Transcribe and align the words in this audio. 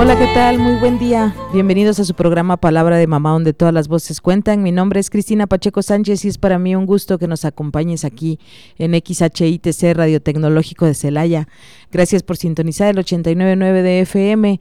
Hola, 0.00 0.18
¿qué 0.18 0.28
tal? 0.32 0.58
Muy 0.58 0.76
buen 0.76 0.98
día. 0.98 1.34
Bienvenidos 1.52 2.00
a 2.00 2.06
su 2.06 2.14
programa 2.14 2.56
Palabra 2.56 2.96
de 2.96 3.06
Mamá, 3.06 3.32
donde 3.32 3.52
todas 3.52 3.74
las 3.74 3.86
voces 3.86 4.22
cuentan. 4.22 4.62
Mi 4.62 4.72
nombre 4.72 4.98
es 4.98 5.10
Cristina 5.10 5.46
Pacheco 5.46 5.82
Sánchez 5.82 6.24
y 6.24 6.28
es 6.28 6.38
para 6.38 6.58
mí 6.58 6.74
un 6.74 6.86
gusto 6.86 7.18
que 7.18 7.28
nos 7.28 7.44
acompañes 7.44 8.06
aquí 8.06 8.38
en 8.78 8.94
XHITC 8.94 9.94
Radio 9.94 10.22
Tecnológico 10.22 10.86
de 10.86 10.94
Celaya. 10.94 11.48
Gracias 11.92 12.22
por 12.22 12.38
sintonizar 12.38 12.88
el 12.88 12.98
899 12.98 13.82
de 13.82 14.00
FM. 14.00 14.58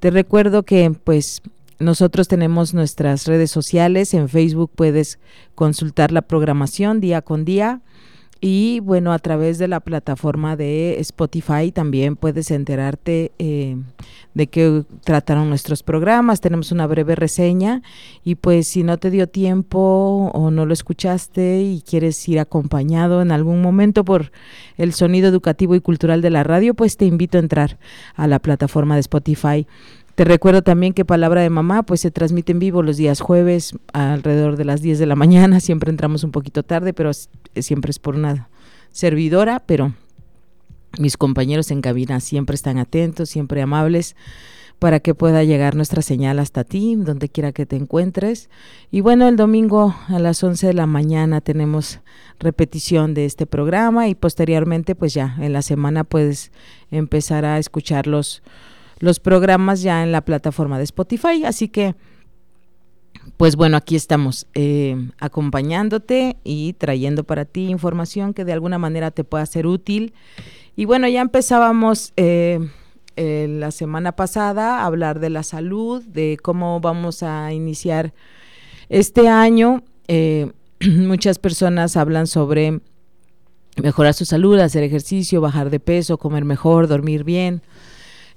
Te 0.00 0.10
recuerdo 0.10 0.64
que, 0.64 0.90
pues, 1.04 1.40
nosotros 1.78 2.26
tenemos 2.26 2.74
nuestras 2.74 3.28
redes 3.28 3.52
sociales. 3.52 4.12
En 4.12 4.28
Facebook 4.28 4.72
puedes 4.74 5.20
consultar 5.54 6.10
la 6.10 6.22
programación 6.22 6.98
día 6.98 7.22
con 7.22 7.44
día. 7.44 7.80
Y 8.42 8.80
bueno, 8.80 9.12
a 9.12 9.18
través 9.18 9.58
de 9.58 9.68
la 9.68 9.80
plataforma 9.80 10.56
de 10.56 10.98
Spotify 11.00 11.72
también 11.72 12.16
puedes 12.16 12.50
enterarte 12.50 13.32
eh, 13.38 13.76
de 14.32 14.46
qué 14.46 14.82
trataron 15.04 15.50
nuestros 15.50 15.82
programas. 15.82 16.40
Tenemos 16.40 16.72
una 16.72 16.86
breve 16.86 17.16
reseña 17.16 17.82
y 18.24 18.36
pues 18.36 18.66
si 18.66 18.82
no 18.82 18.96
te 18.96 19.10
dio 19.10 19.26
tiempo 19.26 20.30
o 20.32 20.50
no 20.50 20.64
lo 20.64 20.72
escuchaste 20.72 21.60
y 21.60 21.82
quieres 21.82 22.26
ir 22.30 22.40
acompañado 22.40 23.20
en 23.20 23.30
algún 23.30 23.60
momento 23.60 24.06
por 24.06 24.32
el 24.78 24.94
sonido 24.94 25.28
educativo 25.28 25.74
y 25.74 25.80
cultural 25.80 26.22
de 26.22 26.30
la 26.30 26.42
radio, 26.42 26.72
pues 26.72 26.96
te 26.96 27.04
invito 27.04 27.36
a 27.36 27.40
entrar 27.40 27.78
a 28.14 28.26
la 28.26 28.38
plataforma 28.38 28.94
de 28.94 29.00
Spotify. 29.00 29.66
Te 30.20 30.26
recuerdo 30.26 30.60
también 30.60 30.92
que 30.92 31.06
Palabra 31.06 31.40
de 31.40 31.48
Mamá 31.48 31.82
pues 31.82 32.02
se 32.02 32.10
transmite 32.10 32.52
en 32.52 32.58
vivo 32.58 32.82
los 32.82 32.98
días 32.98 33.22
jueves 33.22 33.74
alrededor 33.94 34.58
de 34.58 34.66
las 34.66 34.82
10 34.82 34.98
de 34.98 35.06
la 35.06 35.16
mañana. 35.16 35.60
Siempre 35.60 35.88
entramos 35.88 36.24
un 36.24 36.30
poquito 36.30 36.62
tarde, 36.62 36.92
pero 36.92 37.10
siempre 37.58 37.90
es 37.90 37.98
por 37.98 38.16
una 38.16 38.50
servidora, 38.92 39.62
pero 39.64 39.94
mis 40.98 41.16
compañeros 41.16 41.70
en 41.70 41.80
cabina 41.80 42.20
siempre 42.20 42.54
están 42.54 42.76
atentos, 42.76 43.30
siempre 43.30 43.62
amables 43.62 44.14
para 44.78 45.00
que 45.00 45.14
pueda 45.14 45.42
llegar 45.42 45.74
nuestra 45.74 46.02
señal 46.02 46.38
hasta 46.38 46.64
ti, 46.64 46.96
donde 46.96 47.30
quiera 47.30 47.52
que 47.52 47.64
te 47.64 47.76
encuentres. 47.76 48.50
Y 48.90 49.00
bueno, 49.00 49.26
el 49.26 49.36
domingo 49.36 49.94
a 50.08 50.18
las 50.18 50.44
11 50.44 50.66
de 50.66 50.74
la 50.74 50.86
mañana 50.86 51.40
tenemos 51.40 52.00
repetición 52.38 53.14
de 53.14 53.24
este 53.24 53.46
programa 53.46 54.08
y 54.08 54.14
posteriormente 54.14 54.94
pues 54.94 55.14
ya 55.14 55.36
en 55.40 55.54
la 55.54 55.62
semana 55.62 56.04
puedes 56.04 56.52
empezar 56.90 57.46
a 57.46 57.56
escuchar 57.56 58.06
los 59.00 59.18
programas 59.18 59.82
ya 59.82 60.02
en 60.04 60.12
la 60.12 60.20
plataforma 60.20 60.78
de 60.78 60.84
Spotify. 60.84 61.44
Así 61.44 61.68
que, 61.68 61.96
pues 63.36 63.56
bueno, 63.56 63.76
aquí 63.76 63.96
estamos 63.96 64.46
eh, 64.54 65.08
acompañándote 65.18 66.36
y 66.44 66.74
trayendo 66.74 67.24
para 67.24 67.44
ti 67.44 67.68
información 67.68 68.34
que 68.34 68.44
de 68.44 68.52
alguna 68.52 68.78
manera 68.78 69.10
te 69.10 69.24
pueda 69.24 69.44
ser 69.46 69.66
útil. 69.66 70.12
Y 70.76 70.84
bueno, 70.84 71.08
ya 71.08 71.22
empezábamos 71.22 72.12
eh, 72.16 72.60
eh, 73.16 73.46
la 73.48 73.70
semana 73.70 74.12
pasada 74.12 74.80
a 74.80 74.86
hablar 74.86 75.18
de 75.18 75.30
la 75.30 75.42
salud, 75.42 76.04
de 76.04 76.38
cómo 76.40 76.80
vamos 76.80 77.22
a 77.22 77.52
iniciar 77.52 78.12
este 78.88 79.28
año. 79.28 79.82
muchas 80.80 81.38
personas 81.38 81.96
hablan 81.96 82.26
sobre 82.26 82.80
mejorar 83.76 84.14
su 84.14 84.24
salud, 84.24 84.58
hacer 84.58 84.82
ejercicio, 84.82 85.40
bajar 85.40 85.70
de 85.70 85.80
peso, 85.80 86.18
comer 86.18 86.44
mejor, 86.44 86.88
dormir 86.88 87.24
bien. 87.24 87.62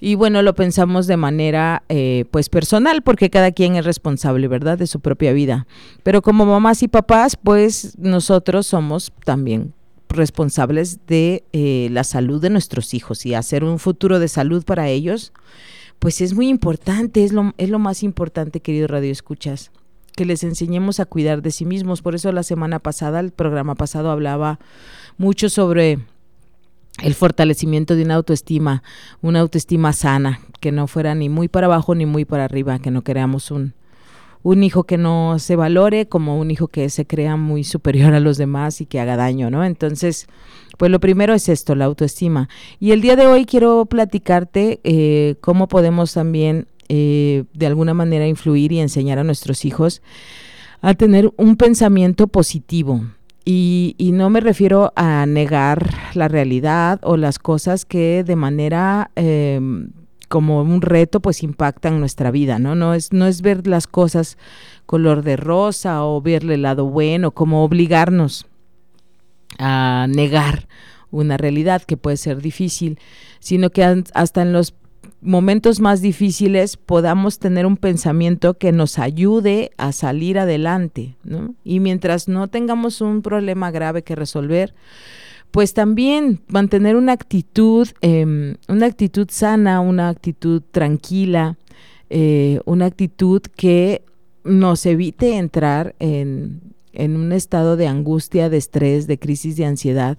Y 0.06 0.16
bueno, 0.16 0.41
lo 0.41 0.53
pensamos 0.53 1.08
de 1.08 1.16
manera 1.16 1.84
eh, 1.88 2.25
pues 2.30 2.50
personal, 2.50 3.03
porque 3.03 3.30
cada 3.30 3.53
quien 3.53 3.78
es 3.78 3.86
responsable, 3.86 4.50
¿verdad?, 4.50 4.78
de 4.78 4.86
su 4.86 5.00
propia 5.00 5.31
vida. 5.31 5.66
Pero 6.03 6.22
como 6.22 6.46
mamás 6.46 6.84
y 6.84 6.90
papás, 6.90 7.38
pues 7.41 7.97
nosotros 7.97 8.68
somos 8.68 9.14
también 9.24 9.74
responsables 10.09 11.00
de 11.08 11.46
eh, 11.53 11.88
la 11.90 12.03
salud 12.03 12.41
de 12.41 12.50
nuestros 12.50 12.94
hijos 12.94 13.25
y 13.25 13.34
hacer 13.34 13.64
un 13.64 13.80
futuro 13.80 14.19
de 14.19 14.28
salud 14.28 14.66
para 14.66 14.90
ellos, 14.90 15.31
pues 16.00 16.20
es 16.20 16.34
muy 16.34 16.50
importante, 16.50 17.24
es 17.24 17.31
lo, 17.31 17.53
es 17.58 17.70
lo 17.70 17.80
más 17.80 18.03
importante, 18.03 18.59
querido 18.59 18.88
Radio 18.88 19.09
Escuchas, 19.09 19.72
que 20.18 20.25
les 20.25 20.44
enseñemos 20.44 21.00
a 21.00 21.06
cuidar 21.06 21.41
de 21.41 21.52
sí 21.52 21.64
mismos. 21.64 22.02
Por 22.02 22.14
eso 22.14 22.30
la 22.34 22.44
semana 22.44 22.80
pasada, 22.80 23.22
el 23.22 23.31
programa 23.31 23.75
pasado 23.75 24.12
hablaba 24.12 24.59
mucho 25.18 25.47
sobre 25.47 26.00
el 27.02 27.16
fortalecimiento 27.16 27.96
de 27.96 28.04
una 28.04 28.16
autoestima, 28.16 28.84
una 29.22 29.40
autoestima 29.40 29.94
sana, 29.94 30.40
que 30.59 30.72
no 30.72 30.88
fuera 30.88 31.16
ni 31.16 31.30
muy 31.30 31.48
para 31.48 31.68
abajo 31.68 31.96
ni 31.96 32.06
muy 32.06 32.26
para 32.26 32.46
arriba, 32.46 32.80
que 32.80 32.92
no 32.92 33.02
queramos 33.02 33.52
un, 33.52 33.74
un 34.44 34.62
hijo 34.64 34.84
que 34.84 34.98
no 34.98 35.40
se 35.40 35.56
valore 35.56 36.08
como 36.08 36.38
un 36.38 36.52
hijo 36.52 36.68
que 36.68 36.90
se 36.90 37.06
crea 37.06 37.36
muy 37.36 37.64
superior 37.64 38.14
a 38.14 38.20
los 38.20 38.38
demás 38.38 38.82
y 38.82 38.86
que 38.86 39.00
haga 39.00 39.18
daño, 39.18 39.50
¿no? 39.50 39.64
Entonces, 39.64 40.28
pues 40.78 40.92
lo 40.92 41.00
primero 41.00 41.34
es 41.34 41.50
esto, 41.50 41.76
la 41.76 41.86
autoestima. 41.86 42.50
Y 42.80 42.92
el 42.92 43.02
día 43.02 43.16
de 43.16 43.26
hoy 43.26 43.46
quiero 43.46 43.86
platicarte 43.86 44.80
eh, 44.84 45.36
cómo 45.42 45.68
podemos 45.68 46.14
también 46.14 46.68
eh, 46.90 47.46
de 47.53 47.66
alguna 47.66 47.94
manera 47.94 48.28
influir 48.28 48.72
y 48.72 48.80
enseñar 48.80 49.18
a 49.18 49.24
nuestros 49.24 49.66
hijos 49.66 50.02
a 50.82 50.94
tener 50.94 51.32
un 51.38 51.56
pensamiento 51.56 52.28
positivo, 52.28 53.06
y, 53.46 53.96
y, 53.98 54.14
no 54.14 54.30
me 54.30 54.40
refiero 54.40 54.94
a 54.96 55.26
negar 55.26 55.90
la 56.14 56.28
realidad 56.28 57.00
o 57.04 57.18
las 57.18 57.40
cosas 57.40 57.84
que 57.86 58.24
de 58.24 58.36
manera 58.36 59.12
em, 59.16 59.90
como 60.30 60.62
un 60.62 60.81
reto 60.81 61.20
pues 61.20 61.44
impactan 61.44 62.00
nuestra 62.00 62.32
vida, 62.32 62.58
¿no? 62.58 62.74
No 62.74 62.94
es, 62.94 63.14
no 63.14 63.28
es 63.28 63.42
ver 63.42 63.68
las 63.68 63.86
cosas 63.86 64.38
color 64.86 65.24
de 65.24 65.36
rosa 65.36 66.06
o 66.06 66.22
verle 66.22 66.56
el 66.56 66.64
lado 66.64 66.88
bueno, 66.88 67.32
como 67.32 67.64
obligarnos 67.64 68.48
a 69.59 70.08
negar 70.09 70.68
una 71.12 71.38
realidad 71.38 71.84
que 71.84 71.98
puede 71.98 72.18
ser 72.18 72.42
difícil, 72.42 72.98
sino 73.40 73.70
que 73.70 74.03
hasta 74.14 74.42
en 74.42 74.53
los 74.53 74.74
momentos 75.23 75.79
más 75.79 76.01
difíciles 76.01 76.78
podamos 76.78 77.39
tener 77.39 77.66
un 77.66 77.78
pensamiento 77.78 78.56
que 78.56 78.72
nos 78.72 79.00
ayude 79.00 79.72
a 79.78 79.91
salir 79.91 80.38
adelante, 80.38 81.16
¿no? 81.23 81.56
Y 81.63 81.79
mientras 81.79 82.28
no 82.28 82.47
tengamos 82.47 83.01
un 83.01 83.22
problema 83.22 83.72
grave 83.72 84.03
que 84.03 84.16
resolver, 84.16 84.73
pues 85.51 85.73
también 85.73 86.41
mantener 86.47 86.95
una 86.95 87.13
actitud, 87.13 87.88
em, 88.01 88.56
una 88.67 88.88
actitud 88.88 89.28
sana, 89.29 89.81
una 89.81 90.09
actitud 90.09 90.61
tranquila, 90.72 91.57
eh, 92.09 92.59
una 92.66 92.85
actitud 92.85 93.41
que 93.55 94.03
nos 94.44 94.85
evite 94.85 95.38
entrar 95.38 95.95
en, 96.00 96.61
en 96.91 97.16
un 97.16 97.31
estado 97.31 97.78
de 97.78 97.88
angustia, 97.88 98.50
de 98.50 98.57
estrés, 98.57 99.07
de 99.07 99.19
crisis 99.19 99.55
de 99.55 99.66
ansiedad. 99.66 100.17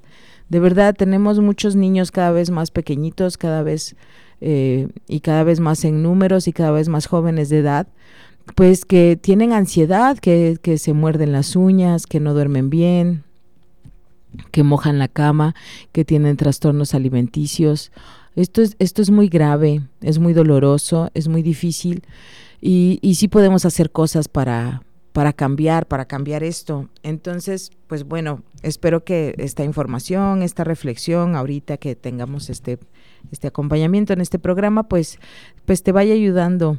De 0.48 0.60
verdad, 0.60 0.94
tenemos 0.94 1.40
muchos 1.40 1.74
niños 1.74 2.10
cada 2.10 2.30
vez 2.30 2.50
más 2.50 2.70
pequeñitos, 2.70 3.36
cada 3.36 3.62
vez 3.62 3.96
eh, 4.40 4.88
y 5.08 5.20
cada 5.20 5.44
vez 5.44 5.60
más 5.60 5.84
en 5.84 6.02
números 6.02 6.48
y 6.48 6.52
cada 6.52 6.70
vez 6.70 6.88
más 6.88 7.06
jóvenes 7.06 7.48
de 7.48 7.58
edad, 7.58 7.86
pues 8.54 8.84
que 8.84 9.18
tienen 9.20 9.52
ansiedad, 9.52 10.18
que, 10.18 10.58
que 10.60 10.78
se 10.78 10.92
muerden 10.92 11.32
las 11.32 11.56
uñas, 11.56 12.06
que 12.06 12.20
no 12.20 12.34
duermen 12.34 12.70
bien, 12.70 13.24
que 14.50 14.62
mojan 14.62 14.98
la 14.98 15.08
cama, 15.08 15.54
que 15.92 16.04
tienen 16.04 16.36
trastornos 16.36 16.94
alimenticios. 16.94 17.92
Esto 18.36 18.62
es, 18.62 18.76
esto 18.78 19.00
es 19.00 19.10
muy 19.10 19.28
grave, 19.28 19.82
es 20.00 20.18
muy 20.18 20.32
doloroso, 20.32 21.10
es 21.14 21.28
muy 21.28 21.42
difícil 21.42 22.02
y, 22.60 22.98
y 23.00 23.14
sí 23.14 23.28
podemos 23.28 23.64
hacer 23.64 23.90
cosas 23.90 24.28
para, 24.28 24.82
para 25.14 25.32
cambiar, 25.32 25.86
para 25.86 26.04
cambiar 26.04 26.42
esto. 26.42 26.90
Entonces, 27.02 27.70
pues 27.86 28.04
bueno, 28.04 28.42
espero 28.62 29.04
que 29.04 29.34
esta 29.38 29.64
información, 29.64 30.42
esta 30.42 30.64
reflexión, 30.64 31.36
ahorita 31.36 31.78
que 31.78 31.96
tengamos 31.96 32.50
este 32.50 32.78
este 33.30 33.48
acompañamiento 33.48 34.12
en 34.12 34.20
este 34.20 34.38
programa, 34.38 34.84
pues, 34.84 35.18
pues 35.64 35.82
te 35.82 35.92
vaya 35.92 36.14
ayudando. 36.14 36.78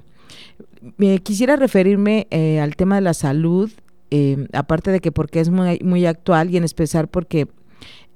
Me 0.97 1.19
quisiera 1.19 1.55
referirme 1.55 2.27
eh, 2.29 2.59
al 2.59 2.75
tema 2.75 2.95
de 2.95 3.01
la 3.01 3.13
salud, 3.13 3.71
eh, 4.11 4.47
aparte 4.53 4.91
de 4.91 4.99
que 4.99 5.11
porque 5.11 5.39
es 5.39 5.49
muy, 5.49 5.79
muy 5.83 6.05
actual 6.05 6.49
y 6.49 6.57
en 6.57 6.63
especial 6.63 7.07
porque 7.07 7.47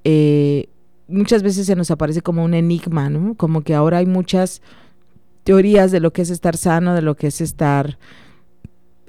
eh, 0.04 0.68
muchas 1.08 1.44
veces 1.44 1.66
se 1.66 1.76
nos 1.76 1.92
aparece 1.92 2.22
como 2.22 2.44
un 2.44 2.54
enigma, 2.54 3.10
¿no? 3.10 3.36
Como 3.36 3.62
que 3.62 3.74
ahora 3.74 3.98
hay 3.98 4.06
muchas 4.06 4.62
teorías 5.44 5.92
de 5.92 6.00
lo 6.00 6.14
que 6.14 6.22
es 6.22 6.30
estar 6.30 6.58
sano, 6.58 6.94
de 6.94 7.02
lo 7.02 7.16
que 7.16 7.28
es 7.28 7.42
estar 7.42 7.98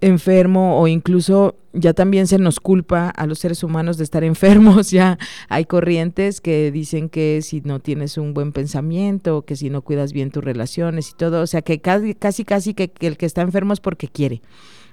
enfermo 0.01 0.81
o 0.81 0.89
incluso 0.89 1.57
ya 1.73 1.95
también 1.95 2.27
se 2.27 2.39
nos 2.39 2.59
culpa 2.59 3.11
a 3.11 3.27
los 3.27 3.39
seres 3.39 3.63
humanos 3.63 3.97
de 3.97 4.05
estar 4.05 4.25
enfermos, 4.25 4.91
ya 4.91 5.19
hay 5.49 5.65
corrientes 5.65 6.41
que 6.41 6.71
dicen 6.71 7.09
que 7.09 7.41
si 7.43 7.61
no 7.61 7.81
tienes 7.81 8.19
un 8.19 8.35
buen 8.35 8.53
pensamiento, 8.53 9.43
que 9.43 9.57
si 9.57 9.71
no 9.71 9.83
cuidas 9.83 10.13
bien 10.13 10.31
tus 10.31 10.45
relaciones 10.45 11.11
y 11.11 11.15
todo, 11.15 11.43
o 11.43 11.47
sea 11.47 11.63
que 11.63 11.81
casi 11.81 12.15
casi, 12.15 12.45
casi 12.45 12.75
que, 12.75 12.93
el 13.01 13.17
que 13.17 13.27
está 13.27 13.43
enfermo 13.43 13.73
es 13.73 13.81
porque 13.81 14.09
quiere, 14.09 14.43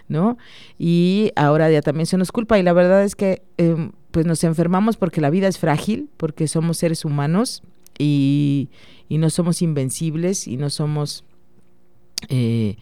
¿no? 0.07 0.37
Y 0.77 1.31
ahora 1.35 1.71
ya 1.71 1.81
también 1.81 2.05
se 2.05 2.17
nos 2.17 2.31
culpa 2.31 2.59
y 2.59 2.63
la 2.63 2.73
verdad 2.73 3.03
es 3.03 3.15
que 3.15 3.41
em, 3.57 3.91
pues 4.11 4.25
nos 4.25 4.43
enfermamos 4.43 4.97
porque 4.97 5.21
la 5.21 5.29
vida 5.29 5.47
es 5.47 5.57
frágil, 5.57 6.09
porque 6.17 6.47
somos 6.47 6.77
seres 6.77 7.05
humanos 7.05 7.63
y, 7.97 8.69
y 9.09 9.17
no 9.17 9.29
somos 9.29 9.61
invencibles 9.61 10.47
y 10.47 10.57
no 10.57 10.69
somos... 10.69 11.23
Eh, 12.29 12.77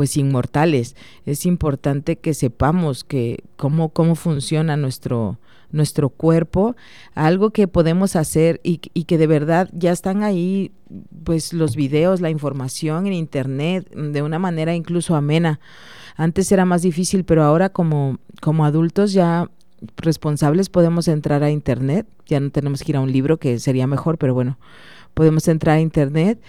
pues 0.00 0.16
inmortales. 0.16 0.96
Es 1.26 1.44
importante 1.44 2.16
que 2.16 2.32
sepamos 2.32 3.04
que 3.04 3.44
cómo, 3.58 3.90
cómo 3.90 4.14
funciona 4.14 4.78
nuestro, 4.78 5.38
nuestro 5.72 6.08
cuerpo, 6.08 6.74
algo 7.14 7.50
que 7.50 7.68
podemos 7.68 8.16
hacer 8.16 8.62
y, 8.62 8.78
que 8.78 9.18
de 9.18 9.26
verdad 9.26 9.68
ya 9.74 9.92
están 9.92 10.22
ahí, 10.22 10.72
pues 11.22 11.52
los 11.52 11.76
videos, 11.76 12.22
la 12.22 12.30
información 12.30 13.08
en 13.08 13.12
internet, 13.12 13.90
de 13.90 14.22
una 14.22 14.38
manera 14.38 14.74
incluso 14.74 15.16
amena. 15.16 15.60
Antes 16.16 16.50
era 16.50 16.64
más 16.64 16.80
difícil, 16.80 17.24
pero 17.24 17.42
ahora 17.42 17.68
como, 17.68 18.20
como 18.40 18.64
adultos 18.64 19.12
ya 19.12 19.50
responsables 19.98 20.70
podemos 20.70 21.08
entrar 21.08 21.42
a 21.42 21.50
internet, 21.50 22.06
ya 22.24 22.40
no 22.40 22.48
tenemos 22.48 22.82
que 22.84 22.92
ir 22.92 22.96
a 22.96 23.02
un 23.02 23.12
libro 23.12 23.36
que 23.36 23.58
sería 23.58 23.86
mejor, 23.86 24.16
pero 24.16 24.32
bueno, 24.32 24.56
podemos 25.12 25.46
entrar 25.46 25.76
a 25.76 25.80
internet 25.82 26.40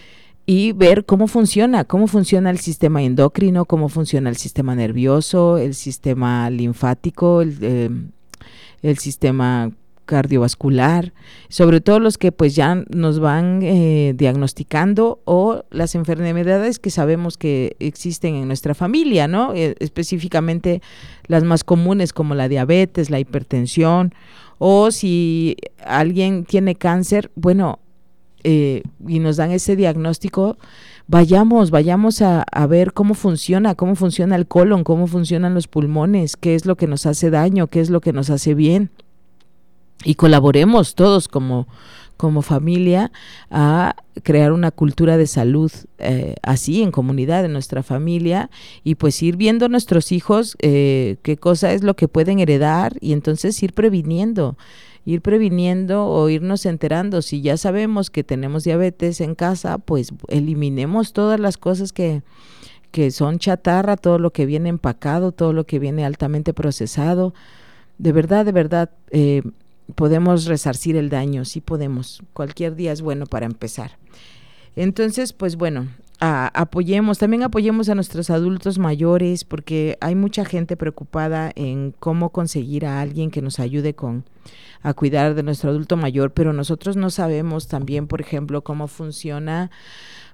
y 0.45 0.71
ver 0.73 1.05
cómo 1.05 1.27
funciona, 1.27 1.85
cómo 1.85 2.07
funciona 2.07 2.49
el 2.49 2.59
sistema 2.59 3.01
endocrino, 3.03 3.65
cómo 3.65 3.89
funciona 3.89 4.29
el 4.29 4.37
sistema 4.37 4.75
nervioso, 4.75 5.57
el 5.57 5.75
sistema 5.75 6.49
linfático, 6.49 7.41
el, 7.41 7.57
eh, 8.81 8.95
sistema 8.95 9.71
cardiovascular, 10.05 11.13
sobre 11.47 11.79
todo 11.79 11.99
los 11.99 12.17
que 12.17 12.33
pues 12.33 12.53
ya 12.53 12.75
nos 12.89 13.19
van 13.19 13.61
eh, 13.61 14.13
diagnosticando 14.17 15.21
o 15.23 15.63
las 15.69 15.95
enfermedades 15.95 16.79
que 16.79 16.89
sabemos 16.89 17.37
que 17.37 17.77
existen 17.79 18.35
en 18.35 18.47
nuestra 18.47 18.73
familia, 18.73 19.29
¿no? 19.29 19.53
Eh, 19.53 19.75
específicamente 19.79 20.81
las 21.27 21.43
más 21.43 21.63
comunes 21.63 22.11
como 22.11 22.35
la 22.35 22.49
diabetes, 22.49 23.09
la 23.09 23.19
hipertensión 23.19 24.13
o 24.57 24.91
si 24.91 25.55
alguien 25.83 26.43
tiene 26.43 26.75
cáncer, 26.75 27.31
bueno, 27.35 27.79
eh, 28.43 28.83
y 29.07 29.19
nos 29.19 29.37
dan 29.37 29.51
ese 29.51 29.75
diagnóstico, 29.75 30.57
vayamos, 31.07 31.71
vayamos 31.71 32.21
a, 32.21 32.43
a, 32.43 32.67
ver 32.67 32.93
cómo 32.93 33.13
funciona, 33.13 33.75
cómo 33.75 33.95
funciona 33.95 34.35
el 34.35 34.47
colon, 34.47 34.83
cómo 34.83 35.07
funcionan 35.07 35.53
los 35.53 35.67
pulmones, 35.67 36.37
qué 36.37 36.55
es 36.55 36.65
lo 36.65 36.75
que 36.75 36.87
nos 36.87 37.05
hace 37.05 37.29
daño, 37.29 37.67
qué 37.67 37.81
es 37.81 37.89
lo 37.89 38.01
que 38.01 38.13
nos 38.13 38.29
hace 38.29 38.53
bien. 38.53 38.91
Y 40.03 40.15
colaboremos 40.15 40.95
todos 40.95 41.27
como, 41.27 41.67
como 42.17 42.41
familia 42.43 43.11
a 43.49 43.95
crear 44.21 44.51
una 44.51 44.69
cultura 44.69 45.17
de 45.17 45.25
salud 45.25 45.71
eh, 45.97 46.35
así 46.43 46.83
en 46.83 46.91
comunidad, 46.91 47.45
en 47.45 47.53
nuestra 47.53 47.81
familia, 47.81 48.49
y 48.83 48.93
pues 48.95 49.21
ir 49.23 49.37
viendo 49.37 49.65
a 49.65 49.69
nuestros 49.69 50.11
hijos 50.11 50.55
eh, 50.59 51.17
qué 51.23 51.37
cosa 51.37 51.73
es 51.73 51.83
lo 51.83 51.95
que 51.95 52.07
pueden 52.07 52.39
heredar 52.39 52.95
y 53.01 53.13
entonces 53.13 53.61
ir 53.63 53.73
previniendo 53.73 54.55
ir 55.05 55.21
previniendo 55.21 56.05
o 56.05 56.29
irnos 56.29 56.65
enterando. 56.65 57.21
Si 57.21 57.41
ya 57.41 57.57
sabemos 57.57 58.09
que 58.09 58.23
tenemos 58.23 58.63
diabetes 58.63 59.21
en 59.21 59.35
casa, 59.35 59.77
pues 59.77 60.13
eliminemos 60.27 61.13
todas 61.13 61.39
las 61.39 61.57
cosas 61.57 61.91
que, 61.91 62.23
que 62.91 63.11
son 63.11 63.39
chatarra, 63.39 63.97
todo 63.97 64.19
lo 64.19 64.31
que 64.31 64.45
viene 64.45 64.69
empacado, 64.69 65.31
todo 65.31 65.53
lo 65.53 65.65
que 65.65 65.79
viene 65.79 66.05
altamente 66.05 66.53
procesado. 66.53 67.33
De 67.97 68.11
verdad, 68.11 68.45
de 68.45 68.51
verdad, 68.51 68.89
eh, 69.11 69.41
podemos 69.95 70.45
resarcir 70.45 70.95
el 70.95 71.09
daño, 71.09 71.45
sí 71.45 71.61
podemos. 71.61 72.21
Cualquier 72.33 72.75
día 72.75 72.91
es 72.91 73.01
bueno 73.01 73.25
para 73.25 73.45
empezar. 73.45 73.97
Entonces, 74.75 75.33
pues 75.33 75.57
bueno, 75.57 75.87
apoyemos, 76.21 77.17
también 77.17 77.43
apoyemos 77.43 77.89
a 77.89 77.95
nuestros 77.95 78.29
adultos 78.29 78.77
mayores, 78.77 79.43
porque 79.43 79.97
hay 80.01 80.15
mucha 80.15 80.45
gente 80.45 80.77
preocupada 80.77 81.51
en 81.55 81.93
cómo 81.99 82.29
conseguir 82.29 82.85
a 82.85 83.01
alguien 83.01 83.31
que 83.31 83.41
nos 83.41 83.59
ayude 83.59 83.95
con 83.95 84.23
a 84.83 84.93
cuidar 84.93 85.35
de 85.35 85.43
nuestro 85.43 85.71
adulto 85.71 85.97
mayor, 85.97 86.31
pero 86.31 86.53
nosotros 86.53 86.95
no 86.95 87.09
sabemos 87.09 87.67
también, 87.67 88.07
por 88.07 88.21
ejemplo, 88.21 88.63
cómo 88.63 88.87
funciona 88.87 89.71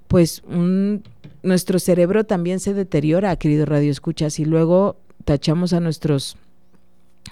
pues 0.08 0.42
un, 0.48 1.04
nuestro 1.44 1.80
cerebro 1.80 2.26
también 2.26 2.60
se 2.60 2.74
deteriora, 2.74 3.36
querido 3.36 3.66
Radio 3.66 3.92
Escuchas, 3.92 4.40
y 4.40 4.46
luego 4.46 4.98
tachamos 5.26 5.74
a 5.74 5.80
nuestros 5.80 6.38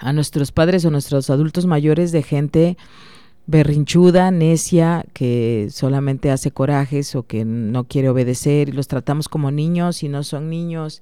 a 0.02 0.12
nuestros 0.12 0.52
padres 0.52 0.84
o 0.84 0.92
nuestros 0.92 1.30
adultos 1.30 1.66
mayores 1.66 2.12
de 2.12 2.22
gente 2.22 2.78
berrinchuda, 3.48 4.32
necia, 4.32 5.06
que 5.14 5.68
solamente 5.72 6.32
hace 6.32 6.52
corajes 6.52 7.16
o 7.16 7.24
que 7.24 7.46
no 7.46 7.86
quiere 7.86 8.10
obedecer 8.10 8.70
y 8.70 8.72
los 8.72 8.88
tratamos 8.88 9.30
como 9.30 9.52
niños 9.52 10.04
y 10.04 10.10
no 10.10 10.24
son 10.24 10.50
niños 10.50 11.02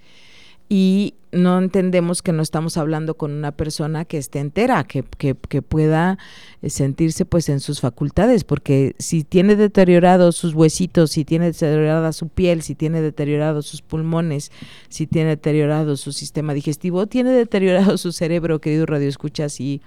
y 0.70 1.16
no 1.34 1.58
entendemos 1.58 2.22
que 2.22 2.32
no 2.32 2.42
estamos 2.42 2.78
hablando 2.78 3.16
con 3.16 3.32
una 3.32 3.52
persona 3.52 4.06
que 4.06 4.18
esté 4.18 4.40
entera, 4.40 4.84
que, 4.84 5.04
que, 5.04 5.36
que, 5.36 5.62
pueda 5.62 6.18
eh, 6.62 6.70
sentirse 6.70 7.26
pues 7.26 7.50
en 7.50 7.60
sus 7.60 7.82
facultades, 7.82 8.44
porque 8.44 8.96
si 9.00 9.24
tiene 9.24 9.56
deteriorados 9.56 10.36
sus 10.36 10.54
huesitos, 10.54 11.12
si 11.12 11.26
tiene 11.26 11.48
deteriorada 11.48 12.14
su 12.14 12.30
piel, 12.30 12.62
si 12.62 12.76
tiene 12.76 13.02
deteriorados 13.02 13.66
sus 13.66 13.82
pulmones, 13.82 14.52
si 14.90 15.08
tiene 15.08 15.30
deteriorado 15.30 15.98
su 15.98 16.12
sistema 16.12 16.54
digestivo, 16.54 17.08
tiene 17.08 17.32
deteriorado 17.32 17.98
su 17.98 18.12
cerebro, 18.12 18.62
querido 18.62 18.86
Radio 18.86 19.10
Escuchas, 19.10 19.60
y 19.60 19.82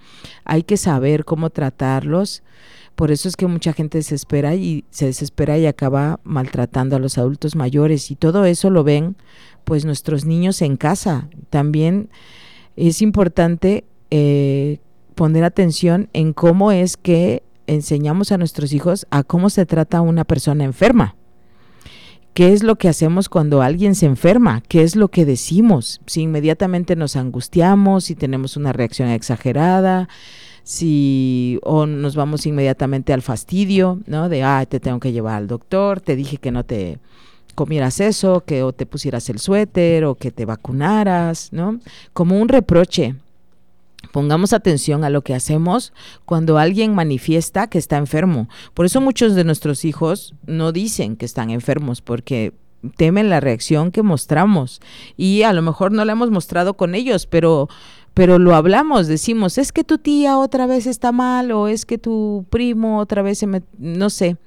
hay 0.44 0.64
que 0.64 0.76
saber 0.76 1.24
cómo 1.24 1.50
tratarlos. 1.50 2.42
Por 2.96 3.10
eso 3.10 3.28
es 3.28 3.36
que 3.36 3.46
mucha 3.46 3.74
gente 3.74 3.98
desespera 3.98 4.54
y 4.54 4.84
se 4.90 5.04
desespera 5.06 5.58
y 5.58 5.66
acaba 5.66 6.18
maltratando 6.24 6.96
a 6.96 6.98
los 6.98 7.18
adultos 7.18 7.54
mayores 7.54 8.10
y 8.10 8.16
todo 8.16 8.46
eso 8.46 8.70
lo 8.70 8.84
ven 8.84 9.16
pues 9.64 9.84
nuestros 9.84 10.24
niños 10.24 10.62
en 10.62 10.78
casa. 10.78 11.28
También 11.50 12.08
es 12.74 13.02
importante 13.02 13.84
eh, 14.10 14.78
poner 15.14 15.44
atención 15.44 16.08
en 16.14 16.32
cómo 16.32 16.72
es 16.72 16.96
que 16.96 17.42
enseñamos 17.66 18.32
a 18.32 18.38
nuestros 18.38 18.72
hijos 18.72 19.06
a 19.10 19.22
cómo 19.22 19.50
se 19.50 19.66
trata 19.66 20.00
una 20.00 20.24
persona 20.24 20.64
enferma. 20.64 21.16
¿Qué 22.32 22.52
es 22.52 22.62
lo 22.62 22.76
que 22.76 22.88
hacemos 22.88 23.28
cuando 23.28 23.62
alguien 23.62 23.94
se 23.94 24.06
enferma? 24.06 24.62
¿Qué 24.68 24.82
es 24.82 24.94
lo 24.94 25.08
que 25.08 25.24
decimos? 25.24 26.00
Si 26.06 26.20
inmediatamente 26.22 26.94
nos 26.94 27.16
angustiamos, 27.16 28.04
si 28.04 28.14
tenemos 28.14 28.56
una 28.58 28.74
reacción 28.74 29.08
exagerada, 29.08 30.08
si 30.66 31.60
o 31.62 31.86
nos 31.86 32.16
vamos 32.16 32.44
inmediatamente 32.44 33.12
al 33.12 33.22
fastidio, 33.22 34.00
¿no? 34.06 34.28
De, 34.28 34.42
ah, 34.42 34.66
te 34.68 34.80
tengo 34.80 34.98
que 34.98 35.12
llevar 35.12 35.36
al 35.36 35.46
doctor, 35.46 36.00
te 36.00 36.16
dije 36.16 36.38
que 36.38 36.50
no 36.50 36.64
te 36.64 36.98
comieras 37.54 38.00
eso, 38.00 38.42
que 38.44 38.64
o 38.64 38.72
te 38.72 38.84
pusieras 38.84 39.30
el 39.30 39.38
suéter 39.38 40.04
o 40.04 40.16
que 40.16 40.32
te 40.32 40.44
vacunaras, 40.44 41.52
¿no? 41.52 41.78
Como 42.12 42.40
un 42.40 42.48
reproche. 42.48 43.14
Pongamos 44.10 44.52
atención 44.52 45.04
a 45.04 45.10
lo 45.10 45.22
que 45.22 45.36
hacemos 45.36 45.92
cuando 46.24 46.58
alguien 46.58 46.96
manifiesta 46.96 47.68
que 47.68 47.78
está 47.78 47.96
enfermo. 47.96 48.48
Por 48.74 48.86
eso 48.86 49.00
muchos 49.00 49.36
de 49.36 49.44
nuestros 49.44 49.84
hijos 49.84 50.34
no 50.46 50.72
dicen 50.72 51.14
que 51.14 51.26
están 51.26 51.50
enfermos 51.50 52.02
porque 52.02 52.54
temen 52.96 53.30
la 53.30 53.38
reacción 53.38 53.92
que 53.92 54.02
mostramos 54.02 54.80
y 55.16 55.42
a 55.42 55.52
lo 55.52 55.62
mejor 55.62 55.92
no 55.92 56.04
la 56.04 56.12
hemos 56.12 56.30
mostrado 56.30 56.74
con 56.74 56.96
ellos, 56.96 57.26
pero 57.26 57.68
pero 58.16 58.38
lo 58.38 58.54
hablamos, 58.54 59.08
decimos, 59.08 59.58
es 59.58 59.72
que 59.72 59.84
tu 59.84 59.98
tía 59.98 60.38
otra 60.38 60.66
vez 60.66 60.86
está 60.86 61.12
mal 61.12 61.52
o 61.52 61.68
es 61.68 61.84
que 61.84 61.98
tu 61.98 62.46
primo 62.48 62.98
otra 62.98 63.20
vez 63.20 63.36
se 63.36 63.46
me 63.46 63.62
no 63.76 64.08
sé. 64.08 64.38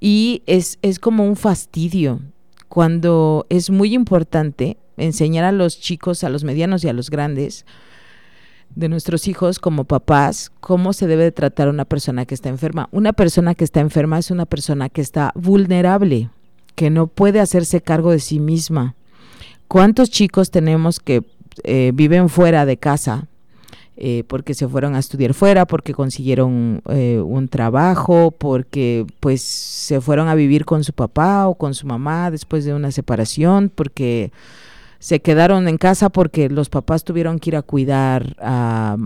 Y 0.00 0.42
es 0.44 0.78
es 0.82 0.98
como 0.98 1.24
un 1.24 1.34
fastidio 1.34 2.20
cuando 2.68 3.46
es 3.48 3.70
muy 3.70 3.94
importante 3.94 4.76
enseñar 4.98 5.44
a 5.44 5.52
los 5.52 5.80
chicos, 5.80 6.24
a 6.24 6.28
los 6.28 6.44
medianos 6.44 6.84
y 6.84 6.90
a 6.90 6.92
los 6.92 7.08
grandes 7.08 7.64
de 8.74 8.90
nuestros 8.90 9.28
hijos 9.28 9.60
como 9.60 9.84
papás 9.84 10.52
cómo 10.60 10.92
se 10.92 11.06
debe 11.06 11.32
tratar 11.32 11.68
a 11.68 11.70
una 11.70 11.86
persona 11.86 12.26
que 12.26 12.34
está 12.34 12.50
enferma. 12.50 12.90
Una 12.92 13.14
persona 13.14 13.54
que 13.54 13.64
está 13.64 13.80
enferma 13.80 14.18
es 14.18 14.30
una 14.30 14.44
persona 14.44 14.90
que 14.90 15.00
está 15.00 15.32
vulnerable, 15.34 16.28
que 16.74 16.90
no 16.90 17.06
puede 17.06 17.40
hacerse 17.40 17.80
cargo 17.80 18.10
de 18.10 18.20
sí 18.20 18.40
misma. 18.40 18.94
¿Cuántos 19.68 20.10
chicos 20.10 20.50
tenemos 20.50 21.00
que 21.00 21.24
eh, 21.64 21.92
viven 21.94 22.28
fuera 22.28 22.66
de 22.66 22.76
casa 22.76 23.28
eh, 23.98 24.24
porque 24.28 24.52
se 24.52 24.68
fueron 24.68 24.94
a 24.94 24.98
estudiar 24.98 25.32
fuera, 25.32 25.66
porque 25.66 25.94
consiguieron 25.94 26.82
eh, 26.90 27.18
un 27.24 27.48
trabajo, 27.48 28.30
porque 28.30 29.06
pues 29.20 29.40
se 29.40 30.02
fueron 30.02 30.28
a 30.28 30.34
vivir 30.34 30.66
con 30.66 30.84
su 30.84 30.92
papá 30.92 31.48
o 31.48 31.54
con 31.54 31.74
su 31.74 31.86
mamá 31.86 32.30
después 32.30 32.66
de 32.66 32.74
una 32.74 32.90
separación, 32.90 33.72
porque 33.74 34.32
se 34.98 35.20
quedaron 35.20 35.66
en 35.66 35.78
casa 35.78 36.10
porque 36.10 36.50
los 36.50 36.68
papás 36.68 37.04
tuvieron 37.04 37.38
que 37.38 37.50
ir 37.50 37.56
a 37.56 37.62
cuidar 37.62 38.36
a, 38.38 38.98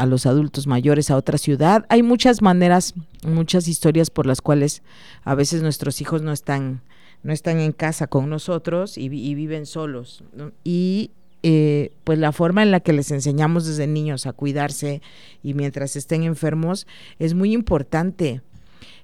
a 0.00 0.06
los 0.06 0.24
adultos 0.24 0.66
mayores 0.66 1.10
a 1.10 1.16
otra 1.16 1.36
ciudad. 1.36 1.84
Hay 1.88 2.02
muchas 2.02 2.40
maneras, 2.40 2.94
muchas 3.22 3.68
historias 3.68 4.10
por 4.10 4.26
las 4.26 4.40
cuales 4.40 4.82
a 5.24 5.34
veces 5.34 5.60
nuestros 5.60 6.00
hijos 6.00 6.22
no 6.22 6.32
están, 6.32 6.82
no 7.22 7.32
están 7.34 7.60
en 7.60 7.72
casa 7.72 8.06
con 8.06 8.30
nosotros 8.30 8.96
y, 8.96 9.08
viven 9.08 9.66
solos. 9.66 10.24
Y 10.64 11.10
eh, 11.42 11.92
pues 12.04 12.18
la 12.18 12.32
forma 12.32 12.62
en 12.62 12.70
la 12.70 12.80
que 12.80 12.92
les 12.92 13.10
enseñamos 13.10 13.66
desde 13.66 13.86
niños 13.86 14.26
a 14.26 14.32
cuidarse 14.32 15.00
y 15.42 15.54
mientras 15.54 15.96
estén 15.96 16.22
enfermos 16.22 16.86
es 17.18 17.34
muy 17.34 17.54
importante. 17.54 18.42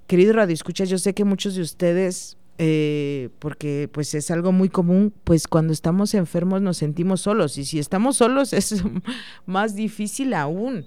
Querido 0.07 0.35
Radio 0.35 0.52
Escuchas, 0.52 0.88
yo 0.88 0.99
sé 0.99 1.14
que 1.14 1.25
muchos 1.25 1.55
de 1.55 1.62
ustedes, 1.62 2.37
eh, 2.59 3.31
porque 3.38 3.88
pues 3.90 4.14
es 4.14 4.31
algo 4.31 4.52
muy 4.52 4.69
común, 4.69 5.12
pues 5.25 5.49
cuando 5.49 5.73
estamos 5.73 6.14
enfermos 6.14 6.61
nos 6.61 6.76
sentimos 6.76 7.23
solos 7.23 7.57
y 7.59 7.64
si 7.64 7.78
estamos 7.78 8.19
solos 8.19 8.52
es 8.52 8.85
más 9.47 9.75
difícil 9.75 10.35
aún. 10.35 10.87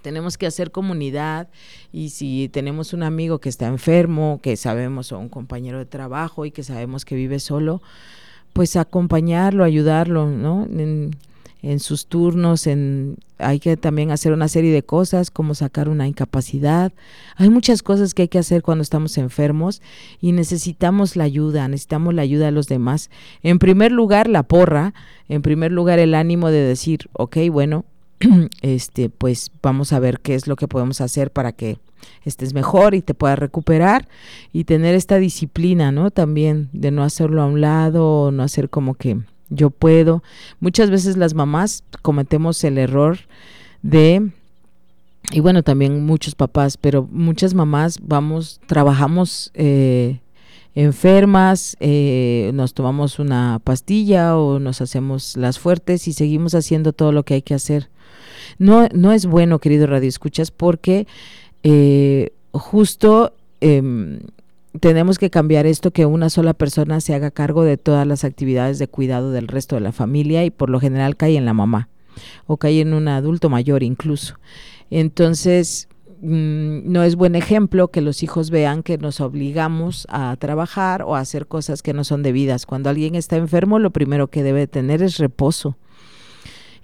Tenemos 0.00 0.38
que 0.38 0.46
hacer 0.46 0.70
comunidad 0.70 1.48
y 1.92 2.10
si 2.10 2.48
tenemos 2.48 2.92
un 2.92 3.02
amigo 3.02 3.40
que 3.40 3.48
está 3.48 3.66
enfermo, 3.66 4.40
que 4.42 4.56
sabemos, 4.56 5.12
o 5.12 5.18
un 5.18 5.28
compañero 5.28 5.78
de 5.78 5.86
trabajo 5.86 6.46
y 6.46 6.50
que 6.50 6.62
sabemos 6.62 7.04
que 7.04 7.14
vive 7.14 7.38
solo, 7.38 7.82
pues 8.52 8.76
acompañarlo, 8.76 9.64
ayudarlo, 9.64 10.30
¿no? 10.30 10.66
En, 11.64 11.78
sus 11.78 12.06
turnos, 12.06 12.66
en, 12.66 13.18
hay 13.38 13.60
que 13.60 13.76
también 13.76 14.10
hacer 14.10 14.32
una 14.32 14.48
serie 14.48 14.72
de 14.72 14.82
cosas 14.82 15.30
como 15.30 15.54
sacar 15.54 15.88
una 15.88 16.08
incapacidad. 16.08 16.92
Hay 17.36 17.50
muchas 17.50 17.84
cosas 17.84 18.14
que 18.14 18.22
hay 18.22 18.28
que 18.28 18.40
hacer 18.40 18.62
cuando 18.62 18.82
estamos 18.82 19.16
enfermos 19.16 19.80
y 20.20 20.32
necesitamos 20.32 21.14
la 21.14 21.22
ayuda, 21.22 21.68
necesitamos 21.68 22.14
la 22.14 22.22
ayuda 22.22 22.46
de 22.46 22.52
los 22.52 22.66
demás. 22.66 23.10
En 23.44 23.60
primer 23.60 23.92
lugar, 23.92 24.28
la 24.28 24.42
porra, 24.42 24.92
en 25.28 25.42
primer 25.42 25.70
lugar, 25.70 26.00
el 26.00 26.14
ánimo 26.14 26.50
de 26.50 26.62
decir, 26.62 27.08
ok, 27.12 27.36
bueno, 27.52 27.84
este, 28.62 29.10
pues 29.10 29.50
vamos 29.62 29.92
a 29.92 30.00
ver 30.00 30.20
qué 30.20 30.34
es 30.34 30.46
lo 30.46 30.56
que 30.56 30.68
podemos 30.68 31.00
hacer 31.00 31.30
para 31.30 31.52
que 31.52 31.78
estés 32.24 32.54
mejor 32.54 32.94
y 32.94 33.02
te 33.02 33.14
puedas 33.14 33.38
recuperar 33.38 34.08
y 34.52 34.64
tener 34.64 34.94
esta 34.94 35.16
disciplina, 35.18 35.92
¿no? 35.92 36.10
También 36.10 36.68
de 36.72 36.90
no 36.90 37.02
hacerlo 37.04 37.42
a 37.42 37.46
un 37.46 37.60
lado, 37.60 38.30
no 38.32 38.42
hacer 38.42 38.70
como 38.70 38.94
que 38.94 39.18
yo 39.50 39.70
puedo. 39.70 40.22
Muchas 40.60 40.90
veces 40.90 41.16
las 41.16 41.34
mamás 41.34 41.84
cometemos 42.02 42.62
el 42.64 42.78
error 42.78 43.18
de 43.82 44.30
y 45.30 45.40
bueno, 45.40 45.62
también 45.62 46.04
muchos 46.04 46.34
papás, 46.34 46.76
pero 46.76 47.08
muchas 47.10 47.54
mamás 47.54 47.98
vamos, 48.02 48.60
trabajamos 48.66 49.50
eh, 49.54 50.20
enfermas, 50.74 51.76
eh, 51.80 52.50
nos 52.54 52.74
tomamos 52.74 53.18
una 53.18 53.60
pastilla 53.62 54.36
o 54.36 54.58
nos 54.58 54.80
hacemos 54.80 55.36
las 55.36 55.58
fuertes 55.58 56.08
y 56.08 56.12
seguimos 56.12 56.54
haciendo 56.54 56.92
todo 56.92 57.12
lo 57.12 57.24
que 57.24 57.34
hay 57.34 57.42
que 57.42 57.54
hacer. 57.54 57.90
No, 58.58 58.88
no 58.94 59.12
es 59.12 59.26
bueno, 59.26 59.58
querido 59.58 59.86
Radio 59.86 60.08
Escuchas, 60.08 60.50
porque 60.50 61.06
eh, 61.62 62.30
justo 62.52 63.34
em, 63.60 64.20
tenemos 64.80 65.18
que 65.18 65.30
cambiar 65.30 65.66
esto, 65.66 65.90
que 65.90 66.06
una 66.06 66.30
sola 66.30 66.54
persona 66.54 67.00
se 67.00 67.14
haga 67.14 67.30
cargo 67.30 67.64
de 67.64 67.76
todas 67.76 68.06
las 68.06 68.24
actividades 68.24 68.78
de 68.78 68.88
cuidado 68.88 69.30
del 69.30 69.48
resto 69.48 69.76
de 69.76 69.82
la 69.82 69.92
familia 69.92 70.44
y 70.44 70.50
por 70.50 70.70
lo 70.70 70.80
general 70.80 71.16
cae 71.16 71.36
en 71.36 71.44
la 71.44 71.54
mamá 71.54 71.88
o 72.46 72.56
cae 72.56 72.80
en 72.80 72.94
un 72.94 73.08
adulto 73.08 73.48
mayor 73.48 73.82
incluso. 73.82 74.36
Entonces, 74.90 75.88
mm, 76.22 76.90
no 76.90 77.02
es 77.02 77.16
buen 77.16 77.34
ejemplo 77.34 77.88
que 77.88 78.00
los 78.00 78.22
hijos 78.22 78.50
vean 78.50 78.82
que 78.82 78.96
nos 78.96 79.20
obligamos 79.20 80.06
a 80.08 80.34
trabajar 80.36 81.02
o 81.02 81.14
a 81.14 81.20
hacer 81.20 81.46
cosas 81.46 81.82
que 81.82 81.92
no 81.92 82.04
son 82.04 82.22
debidas. 82.22 82.64
Cuando 82.64 82.88
alguien 82.88 83.14
está 83.14 83.36
enfermo, 83.36 83.78
lo 83.78 83.90
primero 83.90 84.28
que 84.28 84.42
debe 84.42 84.66
tener 84.66 85.02
es 85.02 85.18
reposo. 85.18 85.76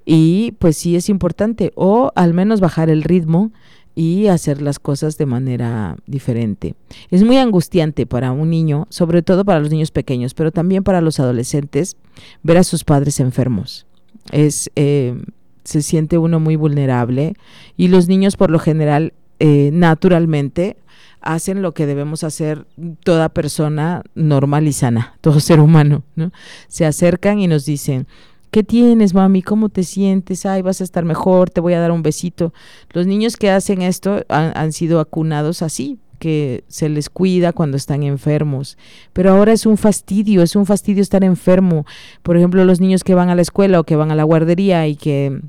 Y 0.04 0.52
pues 0.59 0.76
sí 0.76 0.97
es 0.97 1.09
importante, 1.09 1.73
o 1.75 2.12
al 2.14 2.35
menos 2.35 2.61
bajar 2.61 2.90
el 2.90 3.02
ritmo 3.02 3.52
y 3.99 4.28
hacer 4.28 4.62
las 4.62 4.78
cosas 4.78 5.18
de 5.18 5.26
manera 5.26 5.97
diferente. 6.07 6.76
Es 7.11 7.25
muy 7.25 7.37
angustiante 7.37 8.07
para 8.07 8.30
un 8.30 8.49
niño, 8.49 8.87
sobre 8.90 9.23
todo 9.23 9.45
para 9.45 9.59
los 9.59 9.71
niños 9.71 9.90
pequeños, 9.90 10.35
pero 10.35 10.52
también 10.52 10.85
para 10.85 11.00
los 11.00 11.18
adolescentes, 11.18 11.97
ver 12.45 12.59
a 12.59 12.62
sus 12.62 12.85
padres 12.85 13.18
enfermos. 13.18 13.87
Es, 14.30 14.71
eh, 14.76 15.21
se 15.64 15.83
siente 15.83 16.16
uno 16.16 16.38
muy 16.38 16.54
vulnerable 16.54 17.35
y 17.76 17.88
los 17.88 18.07
niños 18.07 18.37
por 18.37 18.50
lo 18.50 18.61
general, 18.61 19.14
eh, 19.40 19.71
naturalmente, 19.73 20.76
hacen 21.21 21.62
lo 21.62 21.75
que 21.75 21.87
debemos 21.87 22.25
hacer 22.25 22.66
toda 23.04 23.28
persona 23.28 24.02
normal 24.14 24.66
y 24.66 24.73
sana, 24.73 25.16
todo 25.21 25.40
ser 25.40 25.61
humano, 25.61 26.02
¿no? 26.16 26.33
Se 26.68 26.87
acercan 26.87 27.38
y 27.38 27.47
nos 27.47 27.64
dicen, 27.64 28.07
¿Qué 28.50 28.62
tienes, 28.62 29.12
mami? 29.12 29.42
¿Cómo 29.42 29.68
te 29.68 29.85
sientes? 29.85 30.47
Ay, 30.47 30.62
vas 30.62 30.80
a 30.80 30.85
estar 30.85 31.04
mejor, 31.04 31.50
te 31.50 31.61
voy 31.61 31.75
a 31.75 31.80
dar 31.80 31.92
un 31.92 32.02
besito. 32.02 32.54
Los 32.92 33.07
niños 33.07 33.37
que 33.37 33.50
hacen 33.50 33.83
esto 33.83 34.25
han, 34.30 34.73
sido 34.73 35.00
acunados 35.00 35.61
así, 35.61 35.99
que 36.18 36.64
se 36.66 36.88
les 36.88 37.11
cuida 37.11 37.52
cuando 37.52 37.76
están 37.76 38.02
enfermos. 38.02 38.78
Pero 39.12 39.33
ahora 39.33 39.52
es 39.52 39.66
un 39.66 39.76
fastidio, 39.76 40.42
es 40.42 40.57
un 40.57 40.64
fastidio 40.64 41.02
estar 41.02 41.25
enfermo. 41.25 41.85
Por 42.23 42.38
ejemplo, 42.38 42.64
los 42.64 42.80
niños 42.80 43.04
que 43.04 43.14
van 43.14 43.28
a 43.28 43.35
la 43.35 43.42
escuela 43.42 43.80
o 43.80 43.85
que 43.85 43.97
van 43.97 44.11
a 44.11 44.14
la 44.14 44.25
guardería 44.25 44.87
y 44.87 44.97
que 44.97 45.42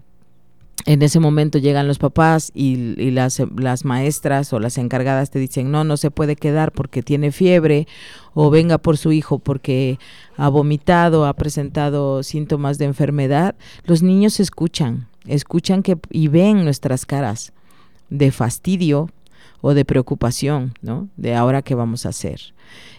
en 0.86 1.02
ese 1.02 1.20
momento 1.20 1.58
llegan 1.58 1.88
los 1.88 2.00
papás 2.00 2.52
y, 2.54 2.96
las, 3.12 3.42
las, 3.58 3.86
maestras 3.86 4.54
o 4.54 4.60
las 4.60 4.78
encargadas 4.78 5.30
te 5.30 5.40
dicen, 5.40 5.72
no, 5.72 5.84
no 5.84 5.98
se 5.98 6.12
puede 6.12 6.36
quedar 6.36 6.72
porque 6.72 7.04
tiene 7.04 7.32
fiebre 7.32 7.88
o 8.34 8.50
venga 8.50 8.78
por 8.78 8.98
su 8.98 9.12
hijo 9.12 9.40
porque 9.40 10.00
ha 10.38 10.48
vomitado, 10.50 11.26
ha 11.26 11.34
presentado 11.34 12.24
síntomas 12.24 12.78
de 12.78 12.86
enfermedad. 12.86 13.56
Los 13.84 14.02
niños 14.04 14.40
escuchan, 14.40 15.08
escuchan 15.28 15.84
que, 15.84 15.98
y 16.10 16.28
ven 16.28 16.64
nuestras 16.64 17.06
caras 17.06 17.52
de 18.10 18.32
fastidio 18.32 19.10
o 19.62 19.74
de 19.74 19.86
preocupación, 19.86 20.74
¿no? 20.82 21.10
De 21.18 21.36
ahora 21.36 21.62
qué 21.62 21.76
vamos 21.76 22.06
a 22.06 22.10
hacer. 22.10 22.54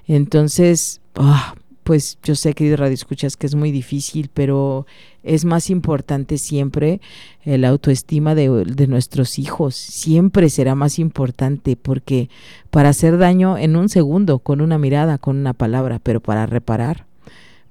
Entonces, 0.07 1.01
ah, 1.17 1.55
pues 1.83 2.19
yo 2.23 2.35
sé, 2.35 2.53
querido 2.55 2.77
Radio 2.77 2.95
Escuchas, 2.95 3.37
que 3.37 3.47
es 3.47 3.55
muy 3.55 3.73
difícil, 3.73 4.31
pero 4.33 4.87
es 5.23 5.45
más 5.45 5.71
importante 5.71 6.39
siempre 6.39 7.01
la 7.45 7.69
autoestima 7.69 8.35
de, 8.35 8.65
de, 8.65 8.87
nuestros 8.87 9.39
hijos. 9.39 9.75
Siempre 9.75 10.51
será 10.51 10.75
más 10.75 10.99
importante 10.99 11.77
porque 11.77 12.29
para 12.71 12.91
hacer 12.91 13.19
daño 13.19 13.59
en 13.59 13.77
un 13.77 13.89
segundo, 13.89 14.39
con 14.39 14.61
una 14.61 14.79
mirada, 14.79 15.19
con 15.19 15.37
una 15.37 15.53
palabra, 15.53 15.99
pero 16.03 16.21
para 16.21 16.47
reparar, 16.47 17.07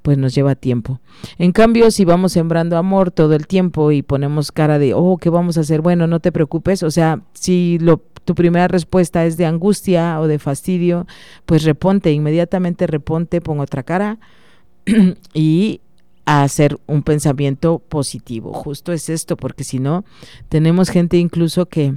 pues 0.02 0.18
nos 0.18 0.34
lleva 0.34 0.56
tiempo. 0.56 1.00
En 1.38 1.52
cambio, 1.52 1.92
si 1.92 2.06
vamos 2.06 2.32
sembrando 2.34 2.78
amor 2.78 3.12
todo 3.12 3.36
el 3.36 3.48
tiempo 3.48 3.92
y 3.92 4.02
ponemos 4.02 4.52
cara 4.52 4.80
de, 4.80 4.94
oh, 4.94 5.18
¿qué 5.18 5.30
vamos 5.30 5.58
a 5.58 5.62
hacer? 5.62 5.82
Bueno, 5.82 6.08
no 6.08 6.20
te 6.20 6.32
preocupes. 6.32 6.84
O 6.84 6.92
sea, 6.92 7.22
si 7.34 7.80
tu 8.26 8.36
primera 8.36 8.68
respuesta 8.68 9.26
es 9.26 9.38
de 9.38 9.46
angustia 9.46 10.20
o 10.20 10.28
de 10.28 10.40
fastidio, 10.40 11.08
pues 11.46 11.64
reponte, 11.64 12.12
inmediatamente 12.12 12.88
reponte, 12.88 13.42
pon 13.42 13.60
otra 13.60 13.84
cara 13.84 14.20
y 15.34 15.82
a 16.30 16.44
hacer 16.44 16.80
un 16.86 17.02
pensamiento 17.02 17.80
positivo. 17.80 18.54
Justo 18.54 18.94
es 18.94 19.10
esto, 19.10 19.36
porque 19.36 19.64
si 19.64 19.80
no, 19.80 20.06
tenemos 20.48 20.90
gente 20.90 21.18
incluso 21.18 21.66
que 21.66 21.96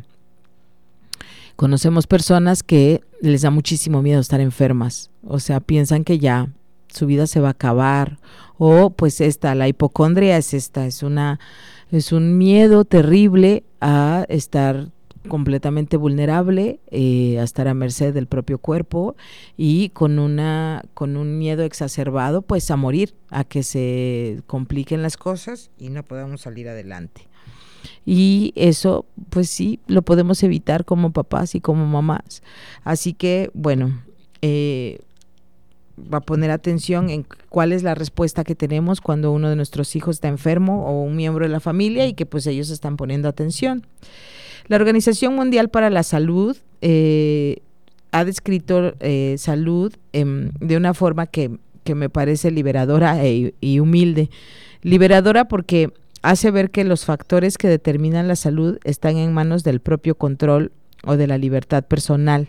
conocemos 1.54 2.06
personas 2.06 2.62
que 2.62 3.02
les 3.20 3.42
da 3.42 3.50
muchísimo 3.50 4.00
miedo 4.00 4.20
estar 4.22 4.40
enfermas, 4.40 5.10
o 5.22 5.38
sea, 5.38 5.60
piensan 5.60 6.02
que 6.02 6.18
ya 6.18 6.48
su 6.88 7.04
vida 7.04 7.26
se 7.26 7.40
va 7.40 7.48
a 7.48 7.50
acabar 7.50 8.18
o 8.56 8.88
pues 8.88 9.20
esta 9.20 9.54
la 9.54 9.68
hipocondria 9.68 10.38
es 10.38 10.54
esta, 10.54 10.86
es 10.86 11.02
una 11.02 11.38
es 11.90 12.10
un 12.10 12.38
miedo 12.38 12.86
terrible 12.86 13.64
a 13.82 14.24
estar 14.30 14.88
completamente 15.28 15.96
vulnerable 15.96 16.80
eh, 16.90 17.38
a 17.38 17.42
estar 17.42 17.68
a 17.68 17.74
merced 17.74 18.12
del 18.12 18.26
propio 18.26 18.58
cuerpo 18.58 19.16
y 19.56 19.90
con 19.90 20.18
una 20.18 20.82
con 20.94 21.16
un 21.16 21.38
miedo 21.38 21.62
exacerbado 21.62 22.42
pues 22.42 22.70
a 22.70 22.76
morir 22.76 23.14
a 23.30 23.44
que 23.44 23.62
se 23.62 24.42
compliquen 24.46 25.02
las 25.02 25.16
cosas 25.16 25.70
y 25.78 25.90
no 25.90 26.02
podamos 26.02 26.42
salir 26.42 26.68
adelante. 26.68 27.28
Y 28.04 28.52
eso 28.56 29.06
pues 29.30 29.48
sí 29.48 29.80
lo 29.86 30.02
podemos 30.02 30.42
evitar 30.42 30.84
como 30.84 31.12
papás 31.12 31.54
y 31.54 31.60
como 31.60 31.86
mamás. 31.86 32.42
Así 32.84 33.12
que 33.12 33.50
bueno 33.54 34.02
eh, 34.40 35.00
a 36.10 36.20
poner 36.20 36.50
atención 36.50 37.10
en 37.10 37.26
cuál 37.48 37.72
es 37.72 37.82
la 37.82 37.94
respuesta 37.94 38.44
que 38.44 38.54
tenemos 38.54 39.00
cuando 39.00 39.32
uno 39.32 39.48
de 39.48 39.56
nuestros 39.56 39.94
hijos 39.96 40.16
está 40.16 40.28
enfermo 40.28 40.86
o 40.86 41.02
un 41.02 41.16
miembro 41.16 41.44
de 41.44 41.50
la 41.50 41.60
familia 41.60 42.06
y 42.06 42.14
que 42.14 42.26
pues 42.26 42.46
ellos 42.46 42.70
están 42.70 42.96
poniendo 42.96 43.28
atención. 43.28 43.86
La 44.68 44.76
Organización 44.76 45.34
Mundial 45.34 45.68
para 45.68 45.90
la 45.90 46.02
Salud 46.02 46.56
eh, 46.80 47.58
ha 48.12 48.24
descrito 48.24 48.94
eh, 49.00 49.36
salud 49.38 49.92
em, 50.12 50.50
de 50.60 50.76
una 50.76 50.94
forma 50.94 51.26
que, 51.26 51.50
me 51.94 52.08
parece 52.08 52.52
liberadora 52.52 53.24
e, 53.24 53.54
y 53.60 53.80
humilde. 53.80 54.30
Liberadora 54.82 55.46
porque 55.46 55.92
hace 56.22 56.50
ver 56.50 56.70
que 56.70 56.84
los 56.84 57.04
factores 57.04 57.58
que 57.58 57.68
determinan 57.68 58.28
la 58.28 58.36
salud 58.36 58.78
están 58.84 59.16
en 59.16 59.34
manos 59.34 59.64
del 59.64 59.80
propio 59.80 60.14
control 60.14 60.70
o 61.04 61.16
de 61.16 61.26
la 61.26 61.38
libertad 61.38 61.84
personal. 61.84 62.48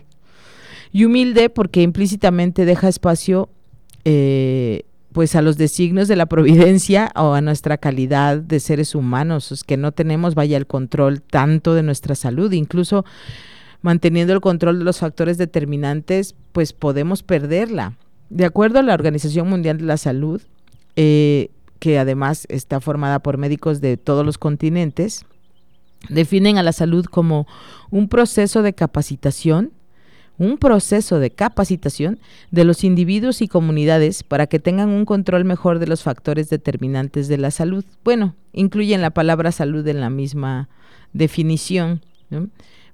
Y 0.94 1.04
humilde 1.06 1.50
porque 1.50 1.82
implícitamente 1.82 2.64
deja 2.64 2.88
espacio 2.88 3.48
eh, 4.04 4.84
pues 5.10 5.34
a 5.34 5.42
los 5.42 5.56
designios 5.56 6.06
de 6.06 6.14
la 6.14 6.26
providencia 6.26 7.10
o 7.16 7.34
a 7.34 7.40
nuestra 7.40 7.78
calidad 7.78 8.38
de 8.38 8.60
seres 8.60 8.94
humanos, 8.94 9.50
es 9.50 9.64
que 9.64 9.76
no 9.76 9.90
tenemos 9.90 10.36
vaya 10.36 10.56
el 10.56 10.68
control 10.68 11.20
tanto 11.20 11.74
de 11.74 11.82
nuestra 11.82 12.14
salud, 12.14 12.52
incluso 12.52 13.04
manteniendo 13.82 14.34
el 14.34 14.40
control 14.40 14.78
de 14.78 14.84
los 14.84 15.00
factores 15.00 15.36
determinantes, 15.36 16.36
pues 16.52 16.72
podemos 16.72 17.24
perderla. 17.24 17.98
De 18.30 18.44
acuerdo 18.44 18.78
a 18.78 18.82
la 18.84 18.94
Organización 18.94 19.48
Mundial 19.48 19.78
de 19.78 19.84
la 19.86 19.96
Salud, 19.96 20.42
eh, 20.94 21.50
que 21.80 21.98
además 21.98 22.46
está 22.48 22.80
formada 22.80 23.18
por 23.18 23.36
médicos 23.36 23.80
de 23.80 23.96
todos 23.96 24.24
los 24.24 24.38
continentes, 24.38 25.26
definen 26.08 26.56
a 26.56 26.62
la 26.62 26.72
salud 26.72 27.04
como 27.06 27.48
un 27.90 28.08
proceso 28.08 28.62
de 28.62 28.74
capacitación, 28.74 29.72
un 30.38 30.58
proceso 30.58 31.18
de 31.18 31.30
capacitación 31.30 32.18
de 32.50 32.64
los 32.64 32.84
individuos 32.84 33.40
y 33.42 33.48
comunidades 33.48 34.22
para 34.22 34.46
que 34.46 34.58
tengan 34.58 34.88
un 34.88 35.04
control 35.04 35.44
mejor 35.44 35.78
de 35.78 35.86
los 35.86 36.02
factores 36.02 36.50
determinantes 36.50 37.28
de 37.28 37.38
la 37.38 37.50
salud. 37.50 37.84
Bueno, 38.02 38.34
incluyen 38.52 39.00
la 39.00 39.10
palabra 39.10 39.52
salud 39.52 39.86
en 39.86 40.00
la 40.00 40.10
misma 40.10 40.68
definición. 41.12 42.00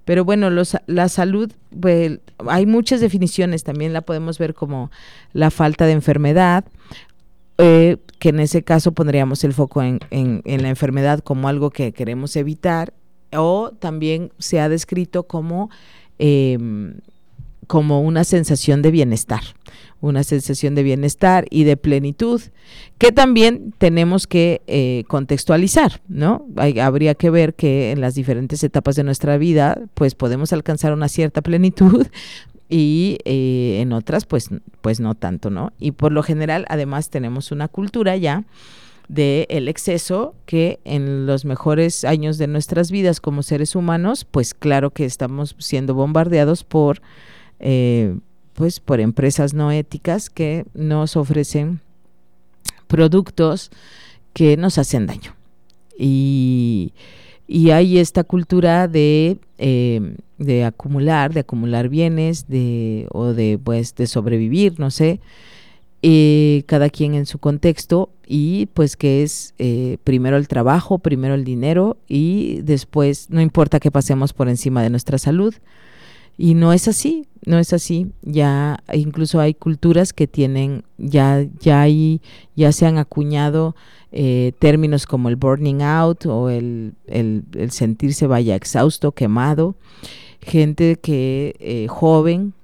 Pero 0.05 0.25
bueno, 0.25 0.51
la 0.51 1.09
salud, 1.09 1.53
pues, 1.79 2.19
hay 2.49 2.67
muchas 2.67 3.01
definiciones, 3.01 3.65
también 3.65 3.93
la 3.93 4.01
podemos 4.01 4.39
ver 4.39 4.55
como 4.55 4.91
la 5.33 5.51
falta 5.51 5.87
de 5.87 5.93
enfermedad, 5.93 6.65
eh, 7.59 7.99
que 8.19 8.31
en 8.31 8.41
ese 8.41 8.63
caso 8.63 8.93
pondríamos 8.93 9.45
el 9.45 9.53
foco 9.53 9.83
en, 9.83 10.01
la 10.11 10.69
enfermedad 10.69 11.21
como 11.21 11.49
algo 11.49 11.71
que 11.71 11.93
queremos 11.93 12.37
evitar, 12.37 12.93
o 13.33 13.71
también 13.79 14.33
se 14.39 14.61
ha 14.61 14.69
descrito 14.69 15.25
como 15.25 15.71
em, 16.19 16.95
como 17.71 18.01
una 18.01 18.25
sensación 18.25 18.83
de 18.83 18.91
bienestar, 18.91 19.43
una 20.01 20.25
sensación 20.25 20.75
de 20.75 20.83
bienestar 20.83 21.47
y 21.51 21.63
de 21.63 21.77
plenitud 21.77 22.41
que 22.99 23.13
también 23.13 23.73
tenemos 23.79 24.27
que 24.27 24.61
eh, 24.67 25.05
contextualizar, 25.07 26.01
¿no? 26.09 26.49
habría 26.83 27.15
que 27.15 27.31
ver 27.31 27.55
que 27.55 27.93
en 27.93 28.01
las 28.01 28.17
diferentes 28.17 28.65
etapas 28.65 28.97
de 28.97 29.05
nuestra 29.05 29.39
vida, 29.39 29.79
pues 29.95 30.17
podemos 30.17 30.53
alcanzar 30.53 30.93
una 30.93 31.09
cierta 31.09 31.43
plenitud 31.43 32.09
y 32.69 33.19
eh, 33.25 33.79
en 33.81 33.93
otras, 33.93 34.27
pues, 34.27 34.49
pues 34.81 34.99
no 34.99 35.15
tanto, 35.15 35.51
¿no? 35.51 35.73
Y 35.79 35.93
por 35.93 36.11
lo 36.11 36.25
general, 36.25 36.67
además, 36.71 37.09
tenemos 37.09 37.53
una 37.53 37.69
cultura 37.69 38.17
ya 38.17 38.43
de 39.07 39.47
el 39.49 39.69
exceso 39.69 40.35
que 40.45 40.81
en 40.85 41.25
los 41.25 41.45
mejores 41.45 42.03
años 42.03 42.37
de 42.37 42.49
nuestras 42.49 42.91
vidas 42.91 43.21
como 43.21 43.45
seres 43.45 43.77
humanos, 43.77 44.27
pues 44.29 44.55
claro 44.55 44.91
que 44.91 45.05
estamos 45.05 45.55
siendo 45.61 45.95
bombardeados 45.95 46.65
por 46.65 47.01
eh, 47.61 48.17
pues 48.55 48.81
por 48.81 49.01
empresas 49.01 49.55
no 49.55 49.71
éticas 49.71 50.31
que 50.31 50.67
nos 50.75 51.17
ofrecen 51.17 51.81
productos 52.87 53.71
que 54.33 54.57
nos 54.57 54.79
hacen 54.79 55.07
daño. 55.07 55.35
Y, 55.97 56.93
hay 57.73 57.99
esta 57.99 58.23
cultura 58.23 58.87
de, 58.87 59.39
eh, 59.59 60.15
de 60.39 60.65
acumular, 60.65 61.35
de 61.35 61.41
acumular 61.41 61.89
bienes, 61.89 62.49
de, 62.49 63.07
o 63.11 63.33
de 63.33 63.59
pues 63.63 63.95
de 63.97 64.07
sobrevivir, 64.07 64.79
no 64.79 64.91
sé, 64.91 65.21
eh, 66.03 66.63
cada 66.67 66.91
quien 66.91 67.15
en 67.15 67.27
su 67.27 67.39
contexto, 67.39 68.11
y 68.27 68.67
pues 68.67 68.97
que 68.97 69.23
es 69.23 69.55
primero 70.05 70.37
el 70.37 70.49
trabajo, 70.49 70.99
primero 70.99 71.35
el 71.35 71.45
dinero, 71.45 71.97
y 72.09 72.61
después 72.63 73.31
no 73.31 73.41
importa 73.41 73.81
que 73.81 73.91
pasemos 73.91 74.33
por 74.33 74.49
encima 74.49 74.83
de 74.83 74.91
nuestra 74.91 75.19
salud. 75.19 75.55
Y 76.43 76.55
no 76.55 76.73
es 76.73 76.89
así, 76.89 77.27
no 77.45 77.59
es 77.59 77.75
así. 77.75 78.13
Ya 78.23 78.83
incluso 78.95 79.41
hay 79.41 79.53
culturas 79.53 80.15
que 80.15 80.27
tienen, 80.27 80.85
ya, 80.97 81.47
ya 81.59 81.83
hay, 81.83 82.23
ya 82.57 82.73
se 82.73 82.87
han 82.87 82.97
acuñado 82.97 83.77
eh, 84.11 84.53
términos 84.59 85.05
como 85.05 85.29
el 85.29 85.37
burning 85.37 85.83
out 85.83 86.25
o 86.25 86.49
el, 86.49 86.95
el, 87.07 87.71
sentirse 87.73 88.27
vaya 88.27 88.57
exhausto, 88.57 89.13
quemado. 89.13 89.75
Gente 90.41 90.97
que 90.97 91.57
eh, 91.61 91.89
joven, 91.91 92.55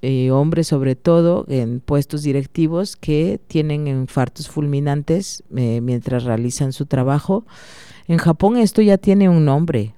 eh, 0.00 0.30
hombres 0.30 0.68
sobre 0.68 0.94
todo, 0.94 1.44
en 1.48 1.80
puestos 1.80 2.22
directivos 2.22 2.94
que 2.94 3.40
tienen 3.48 3.88
infartos 3.88 4.48
fulminantes 4.48 5.42
mientras 5.50 6.22
realizan 6.22 6.72
su 6.72 6.86
trabajo. 6.86 7.44
En 8.06 8.18
Japón 8.18 8.58
esto 8.58 8.80
ya 8.80 8.96
tiene 8.96 9.28
un 9.28 9.44
nombre 9.44 9.92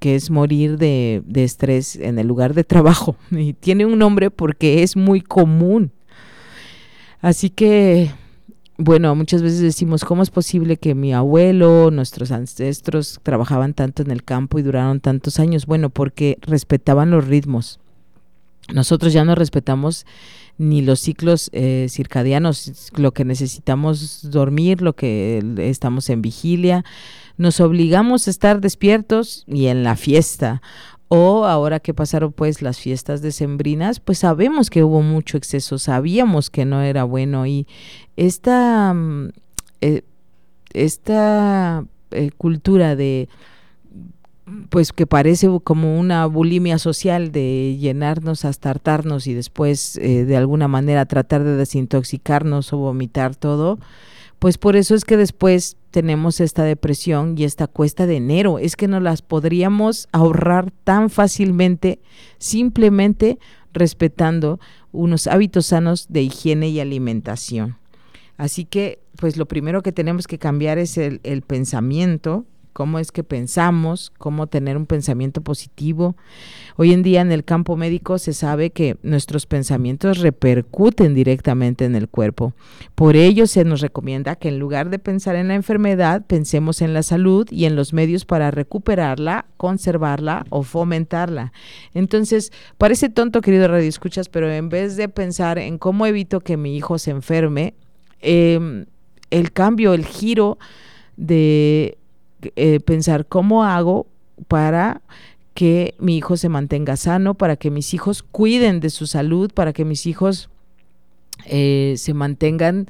que 0.00 0.16
es 0.16 0.30
morir 0.30 0.78
de, 0.78 1.22
estrés 1.34 1.94
en 1.94 2.18
el 2.18 2.26
lugar 2.26 2.54
de 2.54 2.64
trabajo. 2.64 3.16
Y 3.30 3.52
tiene 3.52 3.86
un 3.86 3.98
nombre 3.98 4.30
porque 4.30 4.82
es 4.82 4.96
muy 4.96 5.20
común. 5.20 5.92
Así 7.20 7.50
que, 7.50 8.10
bueno, 8.78 9.14
muchas 9.14 9.42
veces 9.42 9.60
decimos, 9.60 10.04
¿cómo 10.04 10.22
es 10.22 10.30
posible 10.30 10.78
que 10.78 10.94
mi 10.94 11.12
abuelo, 11.12 11.90
nuestros 11.90 12.32
ancestros 12.32 13.20
trabajaban 13.22 13.74
tanto 13.74 14.02
en 14.02 14.10
el 14.10 14.24
campo 14.24 14.58
y 14.58 14.62
duraron 14.62 15.00
tantos 15.00 15.38
años? 15.38 15.66
Bueno, 15.66 15.90
porque 15.90 16.38
respetaban 16.40 17.10
los 17.10 17.28
ritmos. 17.28 17.78
Nosotros 18.72 19.12
ya 19.12 19.24
no 19.24 19.34
respetamos 19.34 20.06
ni 20.58 20.82
los 20.82 21.00
ciclos 21.00 21.48
eh, 21.52 21.86
circadianos, 21.88 22.92
lo 22.94 23.12
que 23.12 23.24
necesitamos 23.24 24.30
dormir, 24.30 24.82
lo 24.82 24.94
que 24.94 25.42
estamos 25.56 26.10
en 26.10 26.20
vigilia, 26.20 26.84
nos 27.40 27.58
obligamos 27.60 28.26
a 28.26 28.30
estar 28.30 28.60
despiertos 28.60 29.44
y 29.46 29.68
en 29.68 29.82
la 29.82 29.96
fiesta. 29.96 30.60
O 31.08 31.46
ahora 31.46 31.80
que 31.80 31.94
pasaron 31.94 32.32
pues 32.32 32.60
las 32.60 32.78
fiestas 32.78 33.22
decembrinas, 33.22 33.98
pues 33.98 34.18
sabemos 34.18 34.68
que 34.68 34.84
hubo 34.84 35.00
mucho 35.00 35.38
exceso, 35.38 35.78
sabíamos 35.78 36.50
que 36.50 36.66
no 36.66 36.82
era 36.82 37.02
bueno 37.04 37.46
y 37.46 37.66
esta, 38.16 38.92
mm, 38.92 39.30
eh, 39.80 40.02
esta 40.74 41.84
eh, 42.10 42.30
cultura 42.36 42.94
de 42.94 43.30
pues 44.68 44.92
que 44.92 45.06
parece 45.06 45.48
como 45.64 45.98
una 45.98 46.26
bulimia 46.26 46.76
social 46.78 47.32
de 47.32 47.78
llenarnos 47.80 48.44
hasta 48.44 48.68
hartarnos 48.68 49.26
y 49.26 49.32
después 49.32 49.96
eh, 49.96 50.26
de 50.26 50.36
alguna 50.36 50.68
manera 50.68 51.06
tratar 51.06 51.42
de 51.42 51.56
desintoxicarnos 51.56 52.72
o 52.74 52.78
vomitar 52.78 53.34
todo, 53.34 53.78
pues 54.40 54.56
por 54.56 54.74
eso 54.74 54.94
es 54.94 55.04
que 55.04 55.18
después 55.18 55.76
tenemos 55.90 56.40
esta 56.40 56.64
depresión 56.64 57.34
y 57.36 57.44
esta 57.44 57.66
cuesta 57.66 58.06
de 58.06 58.16
enero. 58.16 58.58
Es 58.58 58.74
que 58.74 58.88
no 58.88 58.98
las 58.98 59.20
podríamos 59.20 60.08
ahorrar 60.12 60.70
tan 60.82 61.10
fácilmente 61.10 62.00
simplemente 62.38 63.38
respetando 63.74 64.58
unos 64.92 65.26
hábitos 65.26 65.66
sanos 65.66 66.06
de 66.08 66.22
higiene 66.22 66.70
y 66.70 66.80
alimentación. 66.80 67.76
Así 68.38 68.64
que, 68.64 69.02
pues 69.16 69.36
lo 69.36 69.46
primero 69.46 69.82
que 69.82 69.92
tenemos 69.92 70.26
que 70.26 70.38
cambiar 70.38 70.78
es 70.78 70.96
el, 70.96 71.20
el 71.22 71.42
pensamiento, 71.42 72.46
cómo 72.72 72.98
es 72.98 73.12
que 73.12 73.24
pensamos, 73.24 74.12
cómo 74.18 74.46
tener 74.46 74.76
un 74.76 74.86
pensamiento 74.86 75.40
positivo. 75.40 76.16
Hoy 76.76 76.92
en 76.92 77.02
día 77.02 77.20
en 77.20 77.32
el 77.32 77.44
campo 77.44 77.76
médico 77.76 78.18
se 78.18 78.32
sabe 78.32 78.70
que 78.70 78.96
nuestros 79.02 79.46
pensamientos 79.46 80.18
repercuten 80.18 81.14
directamente 81.14 81.84
en 81.84 81.94
el 81.94 82.08
cuerpo. 82.08 82.54
Por 82.94 83.16
ello 83.16 83.46
se 83.46 83.64
nos 83.64 83.80
recomienda 83.80 84.36
que 84.36 84.48
en 84.48 84.58
lugar 84.58 84.90
de 84.90 84.98
pensar 84.98 85.36
en 85.36 85.48
la 85.48 85.54
enfermedad, 85.54 86.24
pensemos 86.26 86.82
en 86.82 86.94
la 86.94 87.02
salud 87.02 87.46
y 87.50 87.64
en 87.64 87.76
los 87.76 87.92
medios 87.92 88.24
para 88.24 88.50
recuperarla, 88.50 89.46
conservarla 89.56 90.46
o 90.50 90.62
fomentarla. 90.62 91.52
Entonces, 91.94 92.52
parece 92.78 93.08
tonto, 93.08 93.40
querido 93.40 93.68
Radio 93.68 93.88
Escuchas, 93.88 94.28
pero 94.28 94.50
en 94.50 94.68
vez 94.68 94.96
de 94.96 95.08
pensar 95.08 95.58
en 95.58 95.78
cómo 95.78 96.06
evito 96.06 96.40
que 96.40 96.56
mi 96.56 96.76
hijo 96.76 96.98
se 96.98 97.10
enferme, 97.10 97.74
em, 98.20 98.86
el 99.30 99.52
cambio, 99.52 99.94
el 99.94 100.04
giro 100.04 100.58
de 101.16 101.98
eh, 102.56 102.80
pensar 102.80 103.26
cómo 103.26 103.64
hago 103.64 104.06
para 104.48 105.02
que 105.54 105.94
mi 105.98 106.16
hijo 106.16 106.36
se 106.36 106.48
mantenga 106.48 106.96
sano, 106.96 107.34
para 107.34 107.56
que 107.56 107.70
mis 107.70 107.92
hijos 107.92 108.22
cuiden 108.22 108.80
de 108.80 108.90
su 108.90 109.06
salud, 109.06 109.50
para 109.52 109.72
que 109.72 109.84
mis 109.84 110.06
hijos 110.06 110.48
eh, 111.46 111.94
se 111.96 112.14
mantengan, 112.14 112.88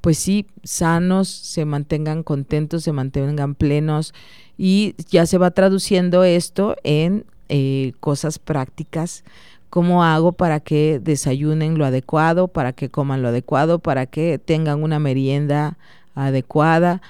pues 0.00 0.18
sí, 0.18 0.46
sanos, 0.64 1.28
se 1.28 1.64
mantengan 1.64 2.22
contentos, 2.22 2.84
se 2.84 2.92
mantengan 2.92 3.54
plenos 3.54 4.14
y 4.58 4.94
ya 5.10 5.26
se 5.26 5.38
va 5.38 5.50
traduciendo 5.50 6.24
esto 6.24 6.76
en 6.84 7.24
eh, 7.48 7.92
cosas 8.00 8.38
prácticas. 8.38 9.24
¿Cómo 9.70 10.02
hago 10.02 10.32
para 10.32 10.58
que 10.58 11.00
desayunen 11.02 11.78
lo 11.78 11.84
adecuado, 11.84 12.48
para 12.48 12.72
que 12.72 12.88
coman 12.90 13.22
lo 13.22 13.28
adecuado, 13.28 13.78
para 13.78 14.06
que 14.06 14.38
tengan 14.38 14.82
una 14.82 14.98
merienda 14.98 15.78
adecuada? 16.14 17.00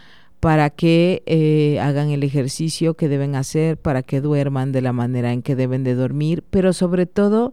Para 0.40 0.70
que 0.70 1.22
eh, 1.26 1.78
hagan 1.80 2.10
el 2.10 2.22
ejercicio 2.22 2.94
que 2.94 3.08
deben 3.08 3.36
hacer, 3.36 3.76
para 3.76 4.02
que 4.02 4.22
duerman 4.22 4.72
de 4.72 4.80
la 4.80 4.92
manera 4.92 5.32
en 5.32 5.42
que 5.42 5.54
deben 5.54 5.84
de 5.84 5.94
dormir, 5.94 6.42
pero 6.50 6.72
sobre 6.72 7.06
todo 7.06 7.52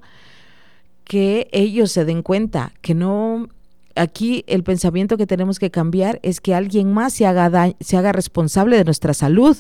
que 1.04 1.48
ellos 1.52 1.92
se 1.92 2.06
den 2.06 2.22
cuenta 2.22 2.74
que 2.82 2.96
no 2.96 3.50
aquí 3.96 4.44
el 4.48 4.64
pensamiento 4.64 5.18
que 5.18 5.28
tenemos 5.28 5.60
que 5.60 5.72
cambiar 5.72 6.20
es 6.24 6.40
que 6.42 6.54
alguien 6.54 6.94
más 6.94 7.14
se 7.14 7.26
haga 7.26 7.74
se 7.80 7.98
haga 7.98 8.12
responsable 8.14 8.78
de 8.78 8.86
nuestra 8.86 9.14
salud. 9.14 9.58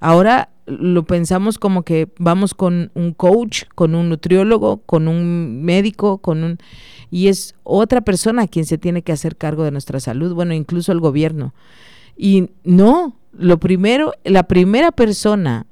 Ahora 0.00 0.50
lo 0.66 1.04
pensamos 1.04 1.58
como 1.58 1.82
que 1.82 2.08
vamos 2.18 2.54
con 2.54 2.90
un 2.94 3.12
coach, 3.12 3.64
con 3.74 3.94
un 3.94 4.08
nutriólogo, 4.08 4.78
con 4.78 5.08
un 5.08 5.62
médico, 5.62 6.18
con 6.18 6.44
un 6.44 6.58
y 7.10 7.28
es 7.28 7.54
otra 7.62 8.00
persona 8.00 8.48
quien 8.48 8.64
se 8.64 8.78
tiene 8.78 9.02
que 9.02 9.12
hacer 9.12 9.36
cargo 9.36 9.64
de 9.64 9.70
nuestra 9.70 10.00
salud, 10.00 10.34
bueno, 10.34 10.54
incluso 10.54 10.92
el 10.92 11.00
gobierno. 11.00 11.54
Y 12.16 12.50
no, 12.64 13.16
lo 13.32 13.58
primero, 13.58 14.12
la 14.24 14.44
primera 14.44 14.92
persona 14.92 15.66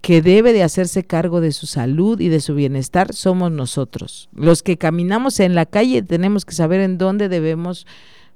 que 0.00 0.22
debe 0.22 0.52
de 0.52 0.62
hacerse 0.62 1.04
cargo 1.04 1.40
de 1.40 1.50
su 1.50 1.66
salud 1.66 2.20
y 2.20 2.28
de 2.28 2.40
su 2.40 2.54
bienestar 2.54 3.12
somos 3.12 3.50
nosotros. 3.50 4.28
Los 4.32 4.62
que 4.62 4.76
caminamos 4.76 5.40
en 5.40 5.54
la 5.54 5.66
calle 5.66 6.02
tenemos 6.02 6.44
que 6.44 6.54
saber 6.54 6.80
en 6.80 6.98
dónde 6.98 7.28
debemos 7.28 7.86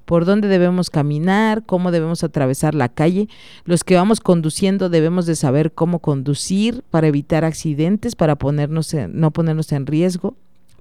por 0.04 0.24
dónde 0.24 0.48
debemos 0.48 0.90
caminar, 0.90 1.64
cómo 1.64 1.92
debemos 1.92 2.24
atravesar 2.24 2.74
la 2.74 2.88
calle. 2.88 3.28
Los 3.64 3.84
que 3.84 3.94
vamos 3.94 4.18
conduciendo 4.18 4.88
debemos 4.88 5.24
de 5.26 5.36
saber 5.36 5.70
cómo 5.70 6.00
conducir 6.00 6.82
para 6.90 7.06
evitar 7.06 7.44
accidentes, 7.44 8.16
para 8.16 8.34
ponernos 8.34 8.92
no 9.12 9.30
ponernos 9.30 9.70
en 9.70 9.86
riesgo 9.86 10.34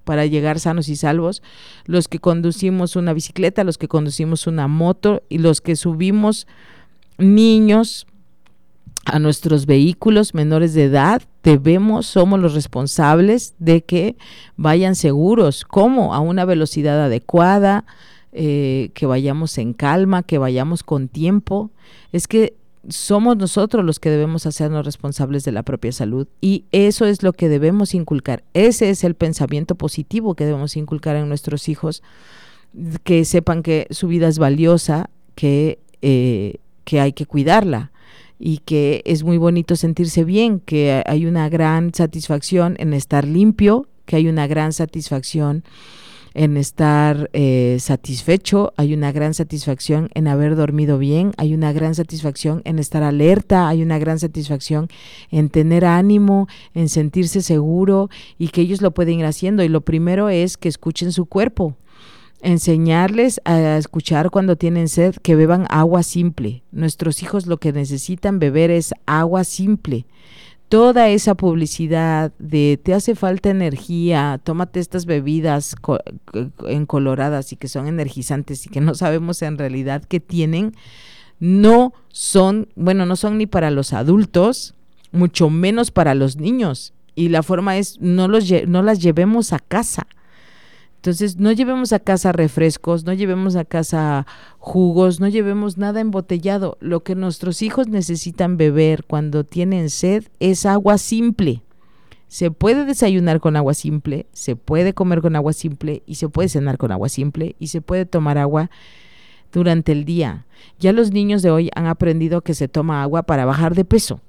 para 0.03 0.25
llegar 0.25 0.59
sanos 0.59 0.89
y 0.89 0.95
salvos, 0.95 1.41
los 1.85 2.07
que 2.07 2.19
conducimos 2.19 2.95
una 2.95 3.13
bicicleta, 3.13 3.63
los 3.63 3.77
que 3.77 3.87
conducimos 3.87 4.47
una 4.47 4.67
moto 4.67 5.23
y 5.29 5.39
los 5.39 5.61
que 5.61 5.75
subimos 5.75 6.47
niños 7.17 8.07
a 9.05 9.19
nuestros 9.19 9.65
vehículos 9.65 10.33
menores 10.33 10.73
de 10.73 10.85
edad, 10.85 11.21
debemos, 11.43 12.05
somos 12.05 12.39
los 12.39 12.53
responsables 12.53 13.55
de 13.59 13.81
que 13.81 14.17
vayan 14.55 14.95
seguros. 14.95 15.65
¿Cómo? 15.65 16.13
A 16.13 16.19
una 16.19 16.45
velocidad 16.45 17.03
adecuada, 17.03 17.85
eh, 18.31 18.91
que 18.93 19.05
vayamos 19.05 19.57
en 19.57 19.73
calma, 19.73 20.23
que 20.23 20.37
vayamos 20.37 20.83
con 20.83 21.07
tiempo. 21.07 21.71
Es 22.11 22.27
que 22.27 22.58
somos 22.89 23.37
nosotros 23.37 23.85
los 23.85 23.99
que 23.99 24.09
debemos 24.09 24.45
hacernos 24.45 24.85
responsables 24.85 25.43
de 25.43 25.51
la 25.51 25.63
propia 25.63 25.91
salud 25.91 26.27
y 26.41 26.65
eso 26.71 27.05
es 27.05 27.23
lo 27.23 27.33
que 27.33 27.49
debemos 27.49 27.93
inculcar. 27.93 28.43
Ese 28.53 28.89
es 28.89 29.03
el 29.03 29.15
pensamiento 29.15 29.75
positivo 29.75 30.35
que 30.35 30.45
debemos 30.45 30.75
inculcar 30.75 31.15
en 31.15 31.27
nuestros 31.27 31.69
hijos, 31.69 32.03
que 33.03 33.25
sepan 33.25 33.63
que 33.63 33.87
su 33.89 34.07
vida 34.07 34.27
es 34.27 34.39
valiosa, 34.39 35.09
que, 35.35 35.79
eh, 36.01 36.57
que 36.83 36.99
hay 36.99 37.13
que 37.13 37.25
cuidarla 37.25 37.91
y 38.37 38.59
que 38.59 39.01
es 39.05 39.23
muy 39.23 39.37
bonito 39.37 39.75
sentirse 39.75 40.23
bien, 40.23 40.59
que 40.59 41.03
hay 41.05 41.25
una 41.25 41.49
gran 41.49 41.93
satisfacción 41.93 42.75
en 42.79 42.93
estar 42.93 43.27
limpio, 43.27 43.87
que 44.05 44.15
hay 44.15 44.27
una 44.27 44.47
gran 44.47 44.73
satisfacción 44.73 45.63
en 46.39 46.55
estar 46.55 47.29
eh, 47.33 47.75
satisfecho, 47.81 48.71
hay 48.77 48.93
una 48.93 49.11
gran 49.11 49.33
satisfacción 49.33 50.09
en 50.13 50.29
haber 50.29 50.55
dormido 50.55 50.97
bien, 50.97 51.33
hay 51.35 51.53
una 51.53 51.73
gran 51.73 51.95
satisfacción 51.95 52.61
en 52.63 52.79
estar 52.79 53.03
alerta, 53.03 53.67
hay 53.67 53.81
una 53.81 53.99
gran 53.99 54.19
satisfacción 54.19 54.87
en 55.31 55.49
tener 55.49 55.83
ánimo, 55.83 56.47
en 56.73 56.87
sentirse 56.87 57.41
seguro 57.41 58.09
y 58.37 58.47
que 58.47 58.61
ellos 58.61 58.81
lo 58.81 58.91
pueden 58.91 59.19
ir 59.19 59.25
haciendo. 59.25 59.65
Y 59.65 59.67
lo 59.67 59.81
primero 59.81 60.29
es 60.29 60.55
que 60.55 60.69
escuchen 60.69 61.11
su 61.11 61.25
cuerpo 61.25 61.75
enseñarles 62.41 63.41
a 63.43 63.75
escuchar 63.75 64.29
cuando 64.29 64.55
tienen 64.55 64.87
sed, 64.87 65.15
que 65.21 65.35
beban 65.35 65.65
agua 65.69 66.03
simple. 66.03 66.63
Nuestros 66.71 67.21
hijos 67.21 67.47
lo 67.47 67.57
que 67.57 67.73
necesitan 67.73 68.39
beber 68.39 68.71
es 68.71 68.93
agua 69.05 69.43
simple. 69.43 70.05
Toda 70.69 71.09
esa 71.09 71.35
publicidad 71.35 72.31
de 72.37 72.79
te 72.81 72.93
hace 72.93 73.15
falta 73.15 73.49
energía, 73.49 74.39
tómate 74.43 74.79
estas 74.79 75.07
bebidas 75.07 75.75
encoloradas 76.67 77.51
y 77.51 77.55
que 77.55 77.67
son 77.67 77.87
energizantes 77.87 78.67
y 78.67 78.69
que 78.69 78.79
no 78.79 78.93
sabemos 78.93 79.41
en 79.41 79.57
realidad 79.57 80.03
qué 80.07 80.19
tienen, 80.19 80.75
no 81.39 81.93
son, 82.09 82.67
bueno, 82.75 83.07
no 83.07 83.15
son 83.15 83.39
ni 83.39 83.47
para 83.47 83.71
los 83.71 83.93
adultos, 83.93 84.75
mucho 85.11 85.49
menos 85.49 85.89
para 85.89 86.13
los 86.13 86.37
niños. 86.37 86.93
Y 87.15 87.29
la 87.29 87.41
forma 87.41 87.77
es, 87.77 87.99
no, 87.99 88.27
los, 88.27 88.45
no 88.67 88.83
las 88.83 88.99
llevemos 88.99 89.53
a 89.53 89.59
casa 89.59 90.05
entonces, 90.99 91.37
no 91.37 91.53
llevemos 91.53 91.93
a 91.93 91.99
casa 91.99 92.33
refrescos, 92.33 93.05
no 93.05 93.13
llevemos 93.13 93.55
a 93.55 93.63
casa 93.63 94.27
jugos, 94.57 95.21
no 95.21 95.29
llevemos 95.29 95.77
nada 95.77 96.01
embotellado. 96.01 96.77
Lo 96.81 97.03
que 97.03 97.15
nuestros 97.15 97.61
hijos 97.61 97.87
necesitan 97.87 98.57
beber 98.57 99.05
cuando 99.05 99.45
tienen 99.45 99.89
sed 99.89 100.25
es 100.41 100.65
agua 100.65 100.97
simple. 100.97 101.63
Se 102.27 102.51
puede 102.51 102.83
desayunar 102.83 103.39
con 103.39 103.55
agua 103.55 103.75
simple, 103.75 104.25
se 104.33 104.57
puede 104.57 104.93
comer 104.93 105.21
con 105.21 105.37
agua 105.37 105.53
simple 105.53 106.03
y 106.05 106.15
se 106.15 106.27
puede 106.27 106.49
cenar 106.49 106.77
con 106.77 106.91
agua 106.91 107.07
simple 107.07 107.55
y 107.59 107.67
se 107.67 107.79
puede 107.79 108.05
tomar 108.05 108.37
agua 108.37 108.69
durante 109.53 109.93
el 109.93 110.03
día. 110.03 110.47
Ya 110.79 110.91
los 110.91 111.11
niños 111.11 111.41
de 111.41 111.49
hoy 111.49 111.69
han 111.75 111.87
aprendido 111.87 112.41
que 112.41 112.53
se 112.53 112.67
toma 112.67 113.03
agua 113.03 113.23
para 113.23 113.45
bajar 113.45 113.73
de 113.73 113.85
peso. 113.85 114.19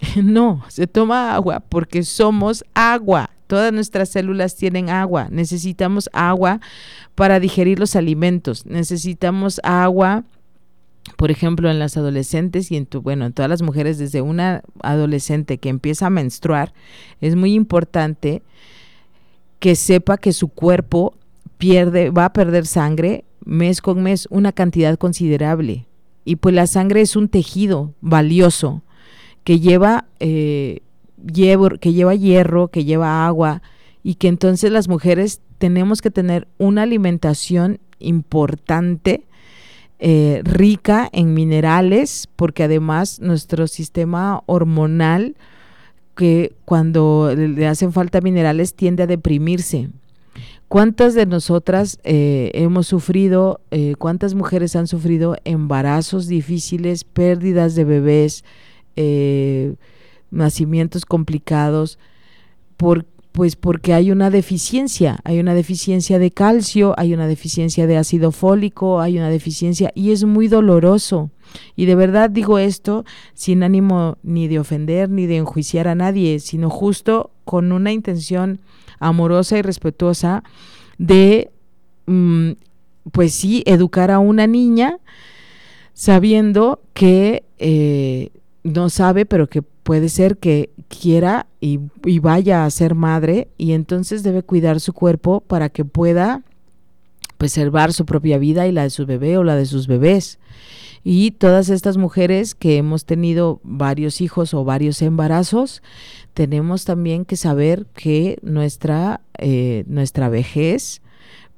No, 0.24 0.64
se 0.68 0.86
toma 0.86 1.34
agua 1.34 1.60
porque 1.60 2.02
somos 2.02 2.64
agua. 2.72 3.28
Todas 3.54 3.72
nuestras 3.72 4.08
células 4.08 4.56
tienen 4.56 4.90
agua. 4.90 5.28
Necesitamos 5.30 6.10
agua 6.12 6.60
para 7.14 7.38
digerir 7.38 7.78
los 7.78 7.94
alimentos. 7.94 8.66
Necesitamos 8.66 9.60
agua, 9.62 10.24
por 11.16 11.30
ejemplo, 11.30 11.70
en 11.70 11.78
las 11.78 11.96
adolescentes 11.96 12.72
y 12.72 12.76
en 12.76 12.86
tu, 12.86 13.00
bueno, 13.00 13.26
en 13.26 13.32
todas 13.32 13.48
las 13.48 13.62
mujeres 13.62 13.96
desde 13.96 14.22
una 14.22 14.62
adolescente 14.82 15.58
que 15.58 15.68
empieza 15.68 16.06
a 16.06 16.10
menstruar, 16.10 16.74
es 17.20 17.36
muy 17.36 17.54
importante 17.54 18.42
que 19.60 19.76
sepa 19.76 20.18
que 20.18 20.32
su 20.32 20.48
cuerpo 20.48 21.14
pierde, 21.56 22.10
va 22.10 22.24
a 22.24 22.32
perder 22.32 22.66
sangre 22.66 23.24
mes 23.44 23.80
con 23.80 24.02
mes 24.02 24.26
una 24.32 24.50
cantidad 24.50 24.98
considerable. 24.98 25.86
Y 26.24 26.36
pues 26.36 26.56
la 26.56 26.66
sangre 26.66 27.02
es 27.02 27.14
un 27.14 27.28
tejido 27.28 27.94
valioso 28.00 28.82
que 29.44 29.60
lleva 29.60 30.06
eh, 30.18 30.80
que 31.26 31.92
lleva 31.92 32.14
hierro, 32.14 32.68
que 32.68 32.84
lleva 32.84 33.26
agua 33.26 33.62
y 34.02 34.16
que 34.16 34.28
entonces 34.28 34.70
las 34.70 34.88
mujeres 34.88 35.40
tenemos 35.58 36.02
que 36.02 36.10
tener 36.10 36.46
una 36.58 36.82
alimentación 36.82 37.80
importante, 37.98 39.24
eh, 39.98 40.42
rica 40.44 41.08
en 41.12 41.32
minerales, 41.32 42.28
porque 42.36 42.64
además 42.64 43.20
nuestro 43.20 43.66
sistema 43.66 44.42
hormonal, 44.46 45.36
que 46.14 46.54
cuando 46.64 47.34
le 47.34 47.66
hacen 47.66 47.92
falta 47.92 48.20
minerales 48.20 48.74
tiende 48.74 49.04
a 49.04 49.06
deprimirse. 49.06 49.88
¿Cuántas 50.68 51.14
de 51.14 51.26
nosotras 51.26 51.98
eh, 52.04 52.50
hemos 52.54 52.86
sufrido, 52.86 53.60
eh, 53.70 53.94
cuántas 53.98 54.34
mujeres 54.34 54.76
han 54.76 54.86
sufrido 54.86 55.36
embarazos 55.44 56.26
difíciles, 56.26 57.04
pérdidas 57.04 57.74
de 57.74 57.84
bebés, 57.84 58.44
nacimientos 60.34 61.06
complicados, 61.06 61.98
por, 62.76 63.06
pues 63.32 63.56
porque 63.56 63.94
hay 63.94 64.10
una 64.10 64.30
deficiencia, 64.30 65.18
hay 65.24 65.40
una 65.40 65.54
deficiencia 65.54 66.18
de 66.18 66.30
calcio, 66.30 66.94
hay 66.96 67.14
una 67.14 67.26
deficiencia 67.26 67.86
de 67.86 67.96
ácido 67.96 68.30
fólico, 68.30 69.00
hay 69.00 69.18
una 69.18 69.30
deficiencia 69.30 69.90
y 69.94 70.12
es 70.12 70.24
muy 70.24 70.48
doloroso. 70.48 71.30
Y 71.76 71.86
de 71.86 71.94
verdad 71.94 72.30
digo 72.30 72.58
esto 72.58 73.04
sin 73.32 73.62
ánimo 73.62 74.18
ni 74.22 74.48
de 74.48 74.58
ofender 74.58 75.08
ni 75.10 75.26
de 75.26 75.38
enjuiciar 75.38 75.88
a 75.88 75.94
nadie, 75.94 76.40
sino 76.40 76.70
justo 76.70 77.30
con 77.44 77.72
una 77.72 77.92
intención 77.92 78.60
amorosa 78.98 79.58
y 79.58 79.62
respetuosa 79.62 80.42
de, 80.98 81.50
mm, 82.06 82.52
pues 83.12 83.34
sí, 83.34 83.62
educar 83.66 84.10
a 84.10 84.18
una 84.18 84.46
niña 84.46 84.98
sabiendo 85.92 86.80
que 86.92 87.44
eh, 87.58 88.30
no 88.62 88.90
sabe, 88.90 89.26
pero 89.26 89.48
que 89.48 89.62
puede 89.84 90.08
ser 90.08 90.38
que 90.38 90.70
quiera 90.88 91.46
y, 91.60 91.78
vaya 92.18 92.64
a 92.64 92.70
ser 92.70 92.94
madre 92.94 93.48
y 93.56 93.72
entonces 93.72 94.22
debe 94.22 94.42
cuidar 94.42 94.80
su 94.80 94.92
cuerpo 94.92 95.40
para 95.40 95.68
que 95.68 95.84
pueda 95.84 96.42
preservar 97.38 97.92
su 97.92 98.06
propia 98.06 98.38
vida 98.38 98.66
y 98.66 98.72
la 98.72 98.84
de 98.84 98.90
su 98.90 99.06
bebé 99.06 99.36
o 99.36 99.44
la 99.44 99.54
de 99.54 99.66
sus 99.66 99.86
bebés. 99.86 100.40
Y 101.04 101.32
todas 101.32 101.68
estas 101.68 101.98
mujeres 101.98 102.54
que 102.54 102.78
hemos 102.78 103.04
tenido 103.04 103.60
varios 103.62 104.22
hijos 104.22 104.54
o 104.54 104.64
varios 104.64 105.02
embarazos, 105.02 105.82
tenemos 106.32 106.86
también 106.86 107.26
que 107.26 107.36
saber 107.36 107.86
que 107.94 108.38
nuestra, 108.42 109.20
eh, 109.36 109.84
nuestra 109.86 110.30
vejez 110.30 111.02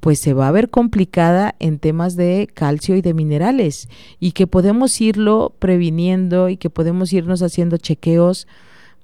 pues 0.07 0.21
se 0.21 0.35
va 0.35 0.47
a 0.47 0.53
ver 0.53 0.71
complicada 0.71 1.57
en 1.59 1.81
temas 1.81 2.15
de 2.15 2.49
calcio 2.55 2.95
y 2.95 3.01
de 3.01 3.13
minerales 3.13 3.89
y 4.21 4.31
que 4.31 4.47
podemos 4.47 5.01
irlo 5.01 5.53
previniendo 5.59 6.49
y 6.49 6.59
que 6.59 6.71
podemos 6.71 7.13
irnos 7.13 7.43
haciendo 7.43 7.77
chequeos 7.77 8.47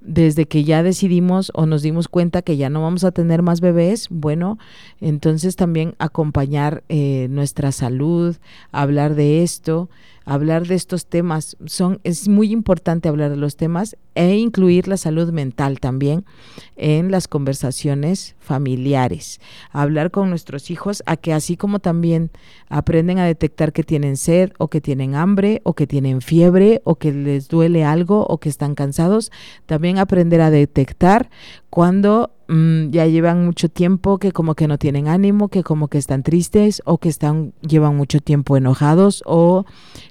desde 0.00 0.46
que 0.46 0.62
ya 0.62 0.84
decidimos 0.84 1.50
o 1.56 1.66
nos 1.66 1.82
dimos 1.82 2.06
cuenta 2.06 2.42
que 2.42 2.56
ya 2.56 2.70
no 2.70 2.82
vamos 2.82 3.02
a 3.02 3.10
tener 3.10 3.42
más 3.42 3.60
bebés, 3.60 4.06
bueno, 4.10 4.60
entonces 5.00 5.56
también 5.56 5.96
acompañar 5.98 6.84
eh, 6.88 7.26
nuestra 7.30 7.72
salud, 7.72 8.36
hablar 8.70 9.16
de 9.16 9.42
esto, 9.42 9.90
hablar 10.24 10.66
de 10.66 10.74
estos 10.74 11.06
temas. 11.06 11.56
Son, 11.66 12.00
es 12.04 12.28
muy 12.28 12.52
importante 12.52 13.08
hablar 13.08 13.30
de 13.30 13.36
los 13.36 13.56
temas 13.56 13.96
e 14.14 14.36
incluir 14.36 14.88
la 14.88 14.96
salud 14.96 15.32
mental 15.32 15.80
también 15.80 16.24
en 16.76 17.10
las 17.10 17.28
conversaciones 17.28 18.36
familiares. 18.38 19.40
Hablar 19.70 20.10
con 20.10 20.28
nuestros 20.28 20.70
hijos 20.70 21.02
a 21.06 21.16
que 21.16 21.32
así 21.32 21.56
como 21.56 21.78
también 21.78 22.30
aprenden 22.68 23.18
a 23.18 23.24
detectar 23.24 23.72
que 23.72 23.84
tienen 23.84 24.16
sed 24.16 24.52
o 24.58 24.68
que 24.68 24.80
tienen 24.80 25.14
hambre 25.14 25.60
o 25.64 25.74
que 25.74 25.86
tienen 25.86 26.20
fiebre 26.20 26.82
o 26.84 26.96
que 26.96 27.12
les 27.12 27.48
duele 27.48 27.84
algo 27.84 28.26
o 28.26 28.38
que 28.38 28.48
están 28.48 28.74
cansados, 28.74 29.30
también 29.66 29.98
aprender 29.98 30.40
a 30.40 30.50
detectar 30.50 31.30
cuando 31.72 32.30
mm, 32.48 32.90
ya 32.90 33.06
llevan 33.06 33.46
mucho 33.46 33.70
tiempo 33.70 34.18
que 34.18 34.30
como 34.30 34.54
que 34.54 34.68
no 34.68 34.76
tienen 34.76 35.08
ánimo, 35.08 35.48
que 35.48 35.62
como 35.62 35.88
que 35.88 35.96
están 35.96 36.22
tristes 36.22 36.82
o 36.84 36.98
que 36.98 37.08
están 37.08 37.54
llevan 37.62 37.96
mucho 37.96 38.20
tiempo 38.20 38.58
enojados 38.58 39.22
o 39.24 39.64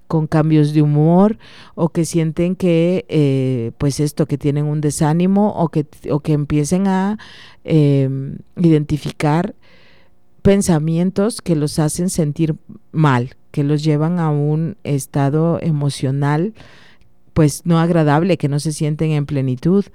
con 0.08 0.26
cambios 0.26 0.74
de 0.74 0.82
humor 0.82 1.38
o 1.76 1.90
que 1.90 2.04
sienten 2.04 2.56
que 2.56 3.06
eh, 3.10 3.74
pues 3.78 4.00
esto 4.00 4.26
que 4.26 4.40
tienen 4.40 4.66
un 4.66 4.82
desánimo 4.82 5.54
o 5.54 5.70
que, 5.70 5.86
o 6.10 6.22
que 6.22 6.34
empiecen 6.34 6.88
a 6.88 7.20
em, 7.64 8.40
identificar 8.58 9.54
pensamientos 10.42 11.44
que 11.44 11.56
los 11.56 11.78
hacen 11.78 12.10
sentir 12.10 12.56
mal, 12.92 13.36
que 13.52 13.64
los 13.64 13.84
llevan 13.84 14.18
a 14.18 14.32
un 14.32 14.78
estado 14.84 15.60
emocional 15.62 16.56
pues 17.36 17.68
no 17.68 17.78
agradable, 17.78 18.38
que 18.38 18.50
no 18.50 18.60
se 18.60 18.74
sienten 18.74 19.12
en 19.12 19.28
plenitud 19.28 19.86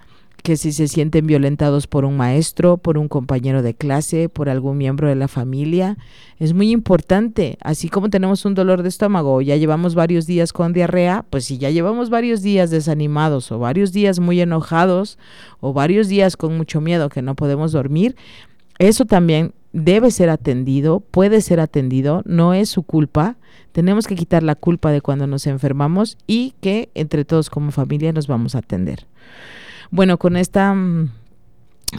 que 0.47 0.57
si 0.57 0.71
se 0.71 0.87
sienten 0.87 1.27
violentados 1.27 1.89
por 1.89 2.05
un 2.05 2.17
maestro, 2.17 2.77
por 2.77 2.99
un 2.99 3.09
compañero 3.09 3.63
de 3.63 3.75
clase, 3.75 4.29
por 4.29 4.49
algún 4.49 4.79
miembro 4.79 5.09
de 5.09 5.17
la 5.17 5.27
familia, 5.27 5.99
es 6.39 6.53
muy 6.53 6.71
importante. 6.71 7.59
Así 7.63 7.89
como 7.89 8.11
tenemos 8.11 8.45
un 8.45 8.55
dolor 8.55 8.85
de 8.85 8.89
estómago, 8.89 9.43
ya 9.43 9.57
llevamos 9.57 9.97
varios 9.97 10.25
días 10.25 10.53
con 10.53 10.73
diarrea, 10.73 11.25
pues 11.31 11.47
si 11.47 11.59
ya 11.59 11.71
llevamos 11.71 12.11
varios 12.11 12.43
días 12.43 12.71
desanimados 12.71 13.51
o 13.51 13.59
varios 13.59 13.93
días 13.93 14.21
muy 14.21 14.41
enojados 14.41 15.19
o 15.59 15.73
varios 15.73 16.07
días 16.07 16.37
con 16.37 16.57
mucho 16.57 16.81
miedo 16.81 17.09
que 17.09 17.23
no 17.23 17.35
podemos 17.35 17.73
dormir, 17.73 18.15
eso 18.79 19.05
también 19.05 19.53
debe 19.73 20.13
ser 20.13 20.31
atendido, 20.31 21.01
puede 21.01 21.41
ser 21.41 21.59
atendido, 21.59 22.23
no 22.25 22.55
es 22.55 22.69
su 22.69 22.85
culpa. 22.85 23.35
Tenemos 23.73 24.07
que 24.07 24.15
quitar 24.15 24.45
la 24.45 24.55
culpa 24.55 24.93
de 24.93 25.01
cuando 25.01 25.27
nos 25.27 25.49
enfermamos 25.49 26.17
y 26.29 26.55
que 26.61 26.89
entre 26.95 27.25
todos 27.25 27.51
como 27.51 27.73
familia 27.73 28.13
nos 28.13 28.29
vamos 28.29 28.55
a 28.55 28.59
atender. 28.59 29.09
Bueno, 29.91 30.19
con 30.19 30.37
esta 30.37 30.75
mm, 30.75 31.11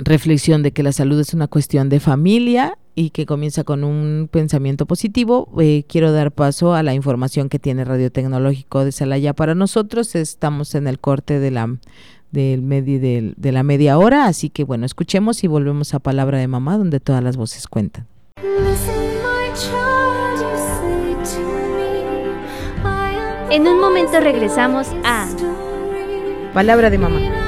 reflexión 0.03 0.63
de 0.63 0.71
que 0.71 0.83
la 0.83 0.91
salud 0.91 1.19
es 1.19 1.33
una 1.33 1.47
cuestión 1.47 1.89
de 1.89 1.99
familia 1.99 2.77
y 2.95 3.11
que 3.11 3.25
comienza 3.25 3.63
con 3.63 3.83
un 3.83 4.27
pensamiento 4.31 4.85
positivo, 4.85 5.49
eh, 5.59 5.85
quiero 5.87 6.11
dar 6.11 6.31
paso 6.31 6.73
a 6.73 6.83
la 6.83 6.93
información 6.93 7.49
que 7.49 7.59
tiene 7.59 7.85
Radio 7.85 8.11
Tecnológico 8.11 8.83
de 8.83 8.91
Salaya 8.91 9.33
para 9.33 9.55
nosotros. 9.55 10.15
Estamos 10.15 10.73
en 10.75 10.87
el 10.87 10.99
corte 10.99 11.39
de 11.39 11.51
la 11.51 11.77
del 12.31 12.61
medio 12.61 12.99
de 12.99 13.51
la 13.53 13.63
media 13.63 13.97
hora, 13.97 14.25
así 14.25 14.49
que 14.49 14.65
bueno, 14.65 14.85
escuchemos 14.85 15.43
y 15.45 15.47
volvemos 15.47 15.93
a 15.93 15.99
Palabra 15.99 16.39
de 16.39 16.47
Mamá, 16.47 16.77
donde 16.77 16.99
todas 16.99 17.23
las 17.23 17.37
voces 17.37 17.67
cuentan. 17.67 18.05
En 23.49 23.65
un 23.65 23.79
momento 23.79 24.19
regresamos 24.19 24.87
a 25.05 25.29
Palabra 26.53 26.89
de 26.89 26.97
Mamá. 26.97 27.46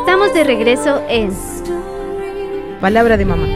Estamos 0.00 0.32
de 0.32 0.44
regreso 0.44 1.02
en 1.08 1.30
Palabra 2.80 3.18
de 3.18 3.24
Mamá. 3.26 3.46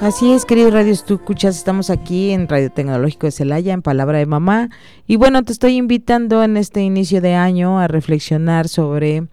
Así 0.00 0.32
es, 0.32 0.44
querido 0.44 0.72
Radio 0.72 0.94
tú 1.06 1.14
escuchas, 1.14 1.56
estamos 1.56 1.90
aquí 1.90 2.32
en 2.32 2.48
Radio 2.48 2.70
Tecnológico 2.70 3.28
de 3.28 3.30
Celaya, 3.30 3.72
en 3.72 3.82
Palabra 3.82 4.18
de 4.18 4.26
Mamá. 4.26 4.68
Y 5.06 5.14
bueno, 5.16 5.44
te 5.44 5.52
estoy 5.52 5.76
invitando 5.76 6.42
en 6.42 6.56
este 6.56 6.82
inicio 6.82 7.20
de 7.20 7.34
año 7.34 7.78
a 7.78 7.86
reflexionar 7.86 8.68
sobre 8.68 9.28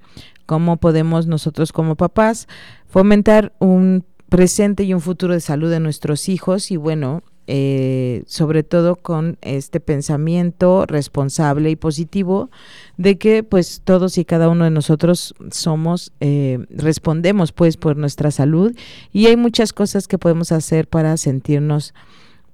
cómo 0.46 0.78
podemos 0.78 1.26
nosotros 1.26 1.74
como 1.74 1.96
papás 1.96 2.48
fomentar 2.88 3.52
un 3.60 4.06
presente 4.30 4.84
y 4.84 4.94
un 4.94 5.02
futuro 5.02 5.34
de 5.34 5.42
salud 5.42 5.72
de 5.72 5.80
nuestros 5.80 6.30
hijos. 6.30 6.70
Y 6.72 6.78
bueno, 6.78 7.24
eh, 7.54 8.24
sobre 8.28 8.64
todo 8.64 8.96
con 8.96 9.38
este 9.42 9.82
pensamiento 9.82 10.86
responsable 10.86 11.70
y 11.70 11.76
positivo 11.76 12.50
de 12.96 13.18
que 13.18 13.44
pues 13.44 13.82
todos 13.84 14.18
y 14.18 14.24
cada 14.24 14.48
uno 14.48 14.64
de 14.64 14.70
nosotros 14.70 15.36
somos, 15.52 16.14
eh, 16.22 16.60
respondemos 16.70 17.52
pues 17.52 17.76
por 17.76 17.98
nuestra 17.98 18.32
salud 18.32 18.74
y 19.12 19.26
hay 19.26 19.36
muchas 19.36 19.74
cosas 19.74 20.08
que 20.08 20.18
podemos 20.18 20.54
hacer 20.54 20.88
para 20.88 21.18
sentirnos 21.18 21.94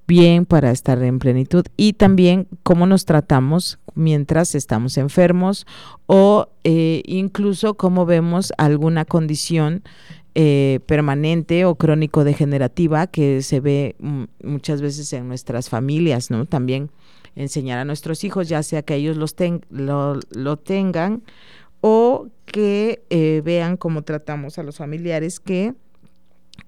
bien, 0.08 0.48
para 0.48 0.72
estar 0.72 1.00
en 1.04 1.20
plenitud 1.20 1.68
y 1.78 1.94
también 1.94 2.48
cómo 2.64 2.88
nos 2.88 3.06
tratamos 3.06 3.78
mientras 3.94 4.56
estamos 4.56 4.98
enfermos 4.98 5.68
o 6.08 6.50
eh, 6.64 7.04
incluso 7.06 7.76
cómo 7.76 8.08
vemos 8.08 8.52
alguna 8.58 9.06
condición 9.06 9.84
eh, 10.40 10.82
permanente 10.86 11.66
o 11.66 11.74
crónico 11.74 12.24
degenerativa 12.24 13.08
que 13.08 13.42
se 13.42 13.60
ve 13.60 13.96
muchas 14.44 14.84
veces 14.84 15.12
en 15.14 15.28
nuestras 15.28 15.68
familias, 15.68 16.30
¿no? 16.30 16.46
También 16.46 16.92
enseñar 17.36 17.80
a 17.80 17.86
nuestros 17.86 18.24
hijos, 18.24 18.48
ya 18.48 18.62
sea 18.62 18.84
que 18.84 18.94
ellos 18.94 19.18
los 19.18 19.36
lo, 19.72 20.58
tengan 20.58 21.24
o 21.82 22.28
que 22.46 23.02
eh, 23.10 23.42
vean 23.44 23.78
cómo 23.78 24.04
tratamos 24.04 24.60
a 24.60 24.64
los 24.64 24.78
familiares 24.78 25.40
que 25.40 25.74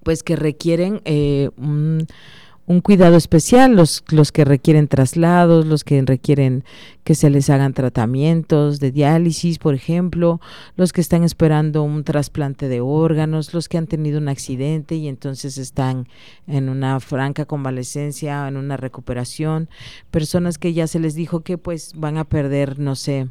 pues 0.02 0.24
que 0.24 0.34
requieren 0.34 1.00
eh, 1.04 1.50
un 1.56 2.08
un 2.70 2.80
cuidado 2.82 3.16
especial, 3.16 3.74
los, 3.74 4.04
los 4.12 4.30
que 4.30 4.44
requieren 4.44 4.86
traslados, 4.86 5.66
los 5.66 5.82
que 5.82 6.00
requieren 6.02 6.62
que 7.02 7.16
se 7.16 7.28
les 7.28 7.50
hagan 7.50 7.74
tratamientos 7.74 8.78
de 8.78 8.92
diálisis, 8.92 9.58
por 9.58 9.74
ejemplo, 9.74 10.40
los 10.76 10.92
que 10.92 11.00
están 11.00 11.24
esperando 11.24 11.82
un 11.82 12.04
trasplante 12.04 12.68
de 12.68 12.80
órganos, 12.80 13.54
los 13.54 13.68
que 13.68 13.76
han 13.76 13.88
tenido 13.88 14.20
un 14.20 14.28
accidente 14.28 14.94
y 14.94 15.08
entonces 15.08 15.58
están 15.58 16.06
en 16.46 16.68
una 16.68 17.00
franca 17.00 17.44
convalecencia, 17.44 18.46
en 18.46 18.56
una 18.56 18.76
recuperación, 18.76 19.68
personas 20.12 20.56
que 20.56 20.72
ya 20.72 20.86
se 20.86 21.00
les 21.00 21.16
dijo 21.16 21.40
que 21.40 21.58
pues 21.58 21.94
van 21.96 22.18
a 22.18 22.24
perder, 22.24 22.78
no 22.78 22.94
sé, 22.94 23.26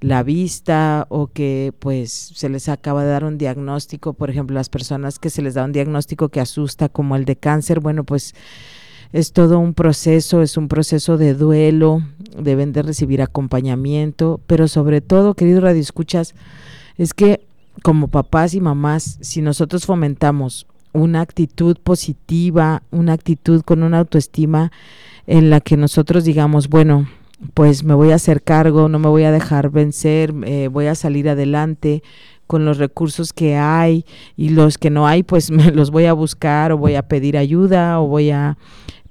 la 0.00 0.22
vista 0.22 1.06
o 1.08 1.28
que 1.28 1.72
pues 1.78 2.12
se 2.12 2.48
les 2.48 2.68
acaba 2.68 3.04
de 3.04 3.10
dar 3.10 3.24
un 3.24 3.38
diagnóstico, 3.38 4.12
por 4.12 4.30
ejemplo, 4.30 4.54
las 4.54 4.68
personas 4.68 5.18
que 5.18 5.30
se 5.30 5.42
les 5.42 5.54
da 5.54 5.64
un 5.64 5.72
diagnóstico 5.72 6.28
que 6.28 6.40
asusta 6.40 6.88
como 6.88 7.16
el 7.16 7.24
de 7.24 7.36
cáncer, 7.36 7.80
bueno, 7.80 8.04
pues 8.04 8.34
es 9.12 9.32
todo 9.32 9.58
un 9.58 9.72
proceso, 9.74 10.42
es 10.42 10.56
un 10.56 10.68
proceso 10.68 11.16
de 11.16 11.34
duelo, 11.34 12.02
deben 12.38 12.72
de 12.72 12.82
recibir 12.82 13.22
acompañamiento, 13.22 14.40
pero 14.46 14.68
sobre 14.68 15.00
todo, 15.00 15.34
querido 15.34 15.60
Radio 15.60 15.80
Escuchas, 15.80 16.34
es 16.98 17.14
que 17.14 17.46
como 17.82 18.08
papás 18.08 18.54
y 18.54 18.60
mamás, 18.60 19.18
si 19.20 19.42
nosotros 19.42 19.86
fomentamos 19.86 20.66
una 20.92 21.20
actitud 21.20 21.76
positiva, 21.82 22.82
una 22.90 23.12
actitud 23.12 23.62
con 23.62 23.82
una 23.82 23.98
autoestima 23.98 24.72
en 25.26 25.50
la 25.50 25.60
que 25.60 25.76
nosotros 25.76 26.24
digamos, 26.24 26.68
bueno, 26.68 27.06
pues 27.54 27.84
me 27.84 27.94
voy 27.94 28.12
a 28.12 28.16
hacer 28.16 28.42
cargo, 28.42 28.88
no 28.88 28.98
me 28.98 29.08
voy 29.08 29.24
a 29.24 29.32
dejar 29.32 29.70
vencer, 29.70 30.34
eh, 30.44 30.68
voy 30.68 30.86
a 30.86 30.94
salir 30.94 31.28
adelante 31.28 32.02
con 32.46 32.64
los 32.64 32.78
recursos 32.78 33.32
que 33.32 33.56
hay 33.56 34.04
y 34.36 34.50
los 34.50 34.78
que 34.78 34.90
no 34.90 35.06
hay, 35.06 35.22
pues 35.22 35.50
me 35.52 35.70
los 35.72 35.90
voy 35.90 36.06
a 36.06 36.12
buscar 36.12 36.72
o 36.72 36.78
voy 36.78 36.94
a 36.94 37.08
pedir 37.08 37.36
ayuda 37.36 38.00
o 38.00 38.06
voy 38.06 38.30
a 38.30 38.56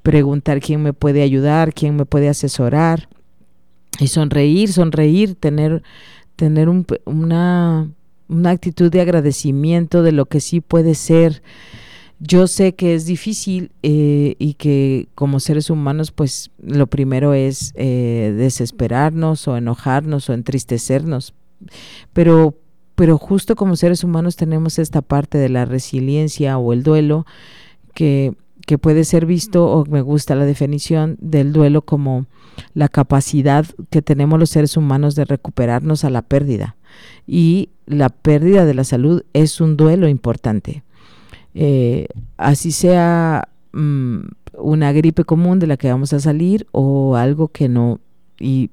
preguntar 0.03 0.59
quién 0.59 0.83
me 0.83 0.93
puede 0.93 1.21
ayudar, 1.21 1.73
quién 1.73 1.95
me 1.95 2.05
puede 2.05 2.29
asesorar 2.29 3.09
y 3.99 4.07
sonreír, 4.07 4.71
sonreír, 4.71 5.35
tener, 5.35 5.83
tener 6.35 6.69
una, 6.69 7.89
una 8.27 8.49
actitud 8.49 8.91
de 8.91 9.01
agradecimiento 9.01 10.03
de 10.03 10.11
lo 10.11 10.25
que 10.25 10.41
sí 10.41 10.61
puede 10.61 10.95
ser 10.95 11.41
yo 12.19 12.47
sé 12.47 12.75
que 12.75 12.95
es 12.95 13.05
difícil 13.05 13.71
eh, 13.83 14.35
y 14.39 14.53
que 14.53 15.09
como 15.15 15.39
seres 15.39 15.69
humanos, 15.69 16.11
pues 16.11 16.51
lo 16.59 16.87
primero 16.87 17.33
es 17.33 17.73
eh, 17.75 18.33
desesperarnos 18.37 19.47
o 19.47 19.57
enojarnos 19.57 20.29
o 20.29 20.33
entristecernos, 20.33 21.33
pero, 22.13 22.55
pero 22.95 23.17
justo 23.17 23.55
como 23.55 23.75
seres 23.75 24.03
humanos 24.03 24.37
tenemos 24.37 24.79
esta 24.79 25.01
parte 25.01 25.37
de 25.37 25.49
la 25.49 25.65
resiliencia 25.65 26.57
o 26.57 26.71
el 26.71 26.83
duelo 26.83 27.25
que, 27.93 28.33
que 28.65 28.77
puede 28.77 29.03
ser 29.03 29.25
visto, 29.25 29.65
o 29.65 29.85
me 29.85 30.01
gusta 30.01 30.35
la 30.35 30.45
definición 30.45 31.17
del 31.19 31.51
duelo 31.51 31.81
como 31.81 32.27
la 32.73 32.87
capacidad 32.87 33.65
que 33.89 34.01
tenemos 34.01 34.39
los 34.39 34.49
seres 34.49 34.77
humanos 34.77 35.15
de 35.15 35.25
recuperarnos 35.25 36.05
a 36.05 36.09
la 36.09 36.21
pérdida. 36.21 36.77
Y 37.27 37.71
la 37.85 38.07
pérdida 38.07 38.63
de 38.63 38.73
la 38.73 38.85
salud 38.85 39.23
es 39.33 39.59
un 39.59 39.75
duelo 39.75 40.07
importante 40.07 40.84
eh, 41.55 42.07
así 42.35 42.71
sea 42.71 43.47
mm, 43.71 44.19
una 44.57 44.91
gripe 44.91 45.23
común 45.23 45.59
de 45.59 45.67
la 45.67 45.77
que 45.77 45.89
vamos 45.89 46.11
a 46.11 46.19
salir 46.19 46.67
o 46.71 47.15
algo 47.15 47.47
que 47.47 47.69
no 47.69 47.99
y 48.39 48.69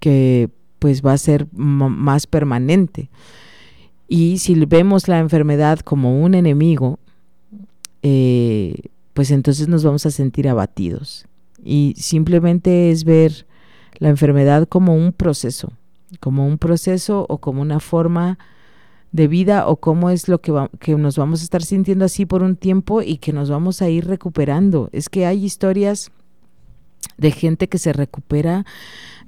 que 0.00 0.50
pues 0.78 1.04
va 1.04 1.14
a 1.14 1.18
ser 1.18 1.46
más 1.52 2.26
permanente. 2.26 3.10
Y 4.06 4.38
si 4.38 4.54
vemos 4.66 5.08
la 5.08 5.18
enfermedad 5.18 5.80
como 5.80 6.22
un 6.22 6.34
enemigo, 6.34 6.98
eh, 8.02 8.74
pues 9.14 9.30
entonces 9.30 9.68
nos 9.68 9.84
vamos 9.84 10.04
a 10.06 10.10
sentir 10.10 10.48
abatidos. 10.48 11.26
Y 11.62 11.94
simplemente 11.96 12.90
es 12.90 13.04
ver 13.04 13.46
la 13.98 14.08
enfermedad 14.08 14.66
como 14.66 14.94
un 14.94 15.12
proceso, 15.12 15.72
como 16.18 16.46
un 16.46 16.58
proceso 16.58 17.26
o 17.28 17.38
como 17.38 17.62
una 17.62 17.80
forma 17.80 18.38
de 19.12 19.28
vida 19.28 19.66
o 19.66 19.76
cómo 19.76 20.10
es 20.10 20.28
lo 20.28 20.40
que, 20.40 20.52
que 20.78 20.94
nos 20.94 21.16
vamos 21.16 21.40
a 21.40 21.44
estar 21.44 21.62
sintiendo 21.62 22.04
así 22.04 22.26
por 22.26 22.42
un 22.42 22.56
tiempo 22.56 23.02
y 23.02 23.18
que 23.18 23.32
nos 23.32 23.50
vamos 23.50 23.82
a 23.82 23.88
ir 23.88 24.06
recuperando. 24.06 24.88
Es 24.92 25.08
que 25.08 25.26
hay 25.26 25.44
historias 25.44 26.10
de 27.16 27.30
gente 27.30 27.68
que 27.68 27.78
se 27.78 27.92
recupera 27.92 28.64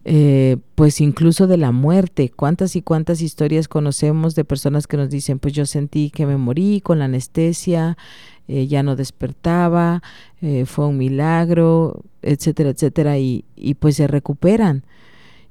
eh, 0.04 0.56
pues 0.74 1.00
incluso 1.00 1.46
de 1.46 1.56
la 1.56 1.70
muerte. 1.70 2.30
¿Cuántas 2.34 2.74
y 2.74 2.82
cuántas 2.82 3.20
historias 3.20 3.68
conocemos 3.68 4.34
de 4.34 4.44
personas 4.44 4.86
que 4.86 4.96
nos 4.96 5.10
dicen, 5.10 5.38
pues 5.38 5.54
yo 5.54 5.64
sentí 5.66 6.10
que 6.10 6.26
me 6.26 6.36
morí 6.36 6.80
con 6.80 6.98
la 6.98 7.04
anestesia, 7.04 7.96
eh, 8.48 8.66
ya 8.66 8.82
no 8.82 8.96
despertaba, 8.96 10.02
eh, 10.40 10.64
fue 10.66 10.86
un 10.86 10.98
milagro, 10.98 12.02
etcétera, 12.22 12.70
etcétera, 12.70 13.18
y, 13.18 13.44
y 13.54 13.74
pues 13.74 13.96
se 13.96 14.08
recuperan. 14.08 14.84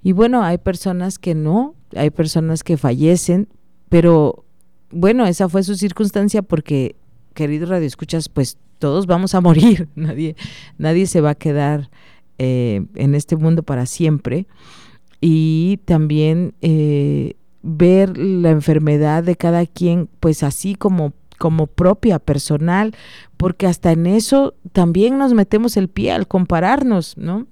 Y 0.04 0.12
bueno, 0.12 0.44
hay 0.44 0.58
personas 0.58 1.18
que 1.18 1.34
no, 1.34 1.76
hay 1.96 2.10
personas 2.10 2.64
que 2.64 2.76
fallecen, 2.76 3.48
pero 3.92 4.46
bueno, 4.90 5.26
esa 5.26 5.50
fue 5.50 5.64
su 5.64 5.76
circunstancia 5.76 6.42
porque, 6.42 6.96
querido 7.34 7.66
Radio 7.66 7.86
Escuchas, 7.86 8.30
pues 8.30 8.58
todos 8.80 9.06
vamos 9.06 9.36
a 9.36 9.42
morir, 9.42 9.90
nadie, 9.96 10.38
nadie 10.78 11.08
se 11.08 11.20
va 11.20 11.32
a 11.32 11.36
quedar 11.36 11.90
eh, 12.38 12.86
en 12.96 13.16
este 13.16 13.36
mundo 13.36 13.64
para 13.64 13.86
siempre 13.86 14.48
y 15.20 15.82
también 15.84 16.54
eh, 16.62 17.36
ver 17.64 18.18
la 18.18 18.52
enfermedad 18.52 19.26
de 19.26 19.36
cada 19.36 19.66
quien 19.66 20.08
pues 20.22 20.42
así 20.42 20.76
como 20.76 21.12
como 21.38 21.66
propia, 21.66 22.20
personal, 22.20 22.96
porque 23.36 23.66
hasta 23.66 23.92
en 23.92 24.06
eso 24.06 24.54
también 24.74 25.18
nos 25.18 25.34
metemos 25.34 25.76
el 25.76 25.90
pie 25.90 26.12
al 26.12 26.28
compararnos, 26.28 27.18
¿no? 27.18 27.48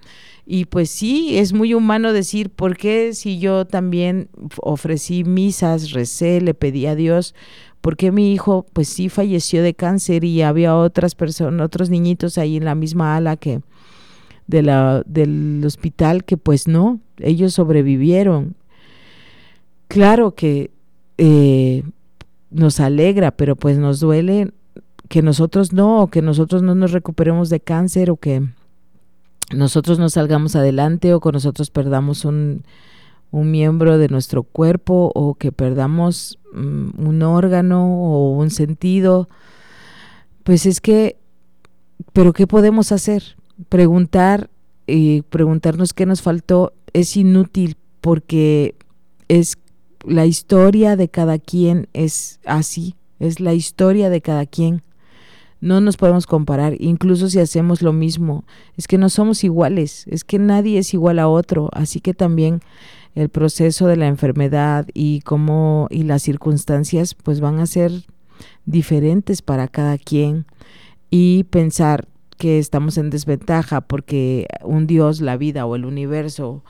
Y 0.51 0.65
pues 0.65 0.89
sí, 0.89 1.38
es 1.38 1.53
muy 1.53 1.75
humano 1.75 2.12
decir, 2.12 2.49
¿por 2.49 2.75
qué 2.75 3.13
si 3.13 3.38
yo 3.38 3.65
también 3.65 4.29
ofrecí 4.57 5.23
misas, 5.23 5.91
recé, 5.91 6.41
le 6.41 6.55
pedí 6.55 6.88
a 6.88 6.95
Dios, 6.95 7.35
¿por 7.81 7.95
qué 7.95 8.12
mi 8.12 8.33
hijo 8.33 8.65
pues 8.73 8.89
sí 8.89 9.09
falleció 9.09 9.62
de 9.62 9.75
cáncer 9.75 10.23
y 10.23 10.41
había 10.41 10.75
otras 10.75 11.13
personas, 11.13 11.63
otros 11.63 11.91
niñitos 11.91 12.39
ahí 12.39 12.57
en 12.57 12.65
la 12.65 12.73
misma 12.73 13.15
ala 13.15 13.38
que, 13.38 13.62
de 14.47 14.63
la, 14.63 15.03
del 15.05 15.62
hospital 15.63 16.23
que 16.23 16.35
pues 16.35 16.67
no, 16.67 16.99
ellos 17.19 17.53
sobrevivieron. 17.53 18.55
Claro 19.88 20.33
que 20.33 20.71
eh, 21.19 21.83
nos 22.49 22.79
alegra, 22.79 23.29
pero 23.29 23.55
pues 23.55 23.77
nos 23.77 23.99
duele 23.99 24.51
que 25.09 25.21
nosotros 25.21 25.73
no, 25.73 26.01
o 26.01 26.07
que 26.07 26.23
nosotros 26.23 26.63
no 26.63 26.73
nos 26.73 26.91
recuperemos 26.91 27.51
de 27.51 27.59
cáncer, 27.59 28.09
o 28.09 28.15
que 28.15 28.49
nosotros 29.51 29.99
no 29.99 30.09
salgamos 30.09 30.55
adelante, 30.55 31.13
o 31.13 31.19
que 31.19 31.31
nosotros 31.31 31.69
perdamos 31.69 32.25
un, 32.25 32.63
un 33.31 33.51
miembro 33.51 33.97
de 33.97 34.07
nuestro 34.09 34.43
cuerpo, 34.43 35.12
o 35.15 35.35
que 35.35 35.51
perdamos 35.51 36.39
mm, 36.53 37.05
un 37.05 37.21
órgano 37.23 37.85
o 37.85 38.31
un 38.31 38.49
sentido. 38.49 39.29
Pues 40.43 40.65
es 40.65 40.81
que, 40.81 41.17
pero 42.13 42.33
¿qué 42.33 42.47
podemos 42.47 42.91
hacer? 42.91 43.35
preguntar 43.67 44.49
y 44.88 45.23
preguntarnos 45.23 45.93
qué 45.93 46.05
nos 46.05 46.21
faltó 46.21 46.73
es 46.93 47.17
inútil 47.17 47.75
porque 48.01 48.75
es 49.27 49.57
la 50.05 50.25
historia 50.25 50.95
de 50.95 51.09
cada 51.09 51.38
quien 51.38 51.89
es 51.93 52.39
así, 52.45 52.95
es 53.19 53.39
la 53.39 53.53
historia 53.53 54.09
de 54.09 54.21
cada 54.21 54.45
quien. 54.45 54.81
No 55.61 55.81
nos 55.81 55.97
podemos 55.97 56.25
comparar, 56.25 56.75
incluso 56.79 57.29
si 57.29 57.39
hacemos 57.39 57.81
lo 57.81 57.91
mismo. 57.91 58.45
Es 58.77 58.87
que 58.87 58.97
no 58.97 59.09
somos 59.09 59.43
iguales, 59.43 60.05
es 60.07 60.23
que 60.23 60.39
nadie 60.39 60.79
es 60.79 60.93
igual 60.93 61.19
a 61.19 61.27
otro, 61.27 61.69
así 61.73 61.99
que 61.99 62.13
también 62.13 62.61
el 63.15 63.29
proceso 63.29 63.87
de 63.87 63.97
la 63.97 64.07
enfermedad 64.07 64.87
y 64.93 65.21
cómo 65.21 65.87
y 65.89 66.03
las 66.03 66.21
circunstancias 66.21 67.15
pues 67.15 67.41
van 67.41 67.59
a 67.59 67.65
ser 67.65 67.91
diferentes 68.65 69.41
para 69.41 69.67
cada 69.67 69.97
quien 69.97 70.45
y 71.09 71.43
pensar 71.45 72.07
que 72.37 72.59
estamos 72.59 72.97
en 72.97 73.09
desventaja 73.09 73.81
porque 73.81 74.47
un 74.63 74.87
Dios, 74.87 75.19
la 75.19 75.35
vida 75.35 75.65
o 75.65 75.75
el 75.75 75.85
universo 75.85 76.63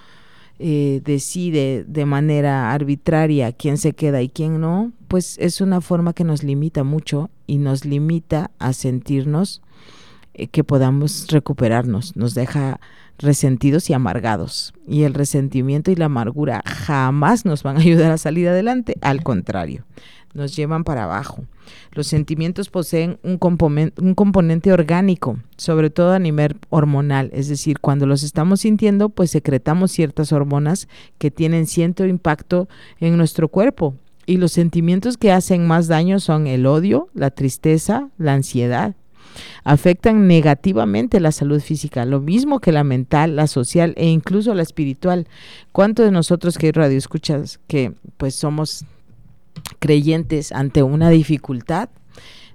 eh, 0.57 1.01
decide 1.05 1.85
de 1.87 2.05
manera 2.05 2.71
arbitraria 2.71 3.51
quién 3.51 3.77
se 3.77 3.93
queda 3.93 4.21
y 4.21 4.29
quién 4.29 4.59
no, 4.59 4.91
pues 5.09 5.37
es 5.39 5.59
una 5.59 5.81
forma 5.81 6.13
que 6.13 6.23
nos 6.23 6.43
limita 6.43 6.85
mucho 6.85 7.29
y 7.47 7.57
nos 7.57 7.83
limita 7.83 8.51
a 8.59 8.71
sentirnos 8.71 9.61
eh, 10.35 10.47
que 10.47 10.63
podamos 10.63 11.27
recuperarnos, 11.29 12.15
nos 12.15 12.35
deja 12.35 12.79
resentidos 13.17 13.89
y 13.89 13.93
amargados. 13.93 14.73
Y 14.87 15.03
el 15.03 15.13
resentimiento 15.15 15.91
y 15.91 15.95
la 15.95 16.05
amargura 16.05 16.61
jamás 16.65 17.43
nos 17.43 17.63
van 17.63 17.77
a 17.77 17.79
ayudar 17.81 18.11
a 18.11 18.17
salir 18.17 18.47
adelante, 18.47 18.95
al 19.01 19.23
contrario, 19.23 19.83
nos 20.33 20.55
llevan 20.55 20.83
para 20.83 21.05
abajo. 21.05 21.43
Los 21.91 22.05
sentimientos 22.05 22.69
poseen 22.69 23.19
un, 23.23 23.39
un 23.41 24.13
componente 24.13 24.71
orgánico, 24.71 25.39
sobre 25.57 25.89
todo 25.89 26.13
a 26.13 26.19
nivel 26.19 26.55
hormonal, 26.69 27.31
es 27.33 27.49
decir, 27.49 27.79
cuando 27.79 28.05
los 28.05 28.21
estamos 28.21 28.61
sintiendo, 28.61 29.09
pues 29.09 29.31
secretamos 29.31 29.91
ciertas 29.91 30.31
hormonas 30.31 30.87
que 31.17 31.31
tienen 31.31 31.65
cierto 31.65 32.05
impacto 32.05 32.69
en 32.99 33.17
nuestro 33.17 33.47
cuerpo. 33.47 33.95
Y 34.29 34.37
los 34.37 34.51
sentimientos 34.51 35.17
que 35.17 35.31
hacen 35.31 35.65
más 35.65 35.87
daño 35.87 36.19
son 36.19 36.45
el 36.45 36.67
odio, 36.67 37.09
la 37.15 37.31
tristeza, 37.31 38.09
la 38.19 38.33
ansiedad. 38.33 38.95
Afectan 39.63 40.27
negativamente 40.27 41.19
la 41.19 41.31
salud 41.31 41.59
física, 41.59 42.05
lo 42.05 42.19
mismo 42.19 42.59
que 42.59 42.71
la 42.71 42.83
mental, 42.83 43.35
la 43.35 43.47
social 43.47 43.95
e 43.97 44.05
incluso 44.05 44.53
la 44.53 44.61
espiritual. 44.61 45.27
¿Cuántos 45.71 46.05
de 46.05 46.11
nosotros 46.11 46.59
que 46.59 46.71
radio 46.71 46.95
escuchas 46.95 47.59
que 47.65 47.93
pues 48.17 48.35
somos 48.35 48.85
creyentes 49.79 50.51
ante 50.51 50.83
una 50.83 51.09
dificultad, 51.09 51.89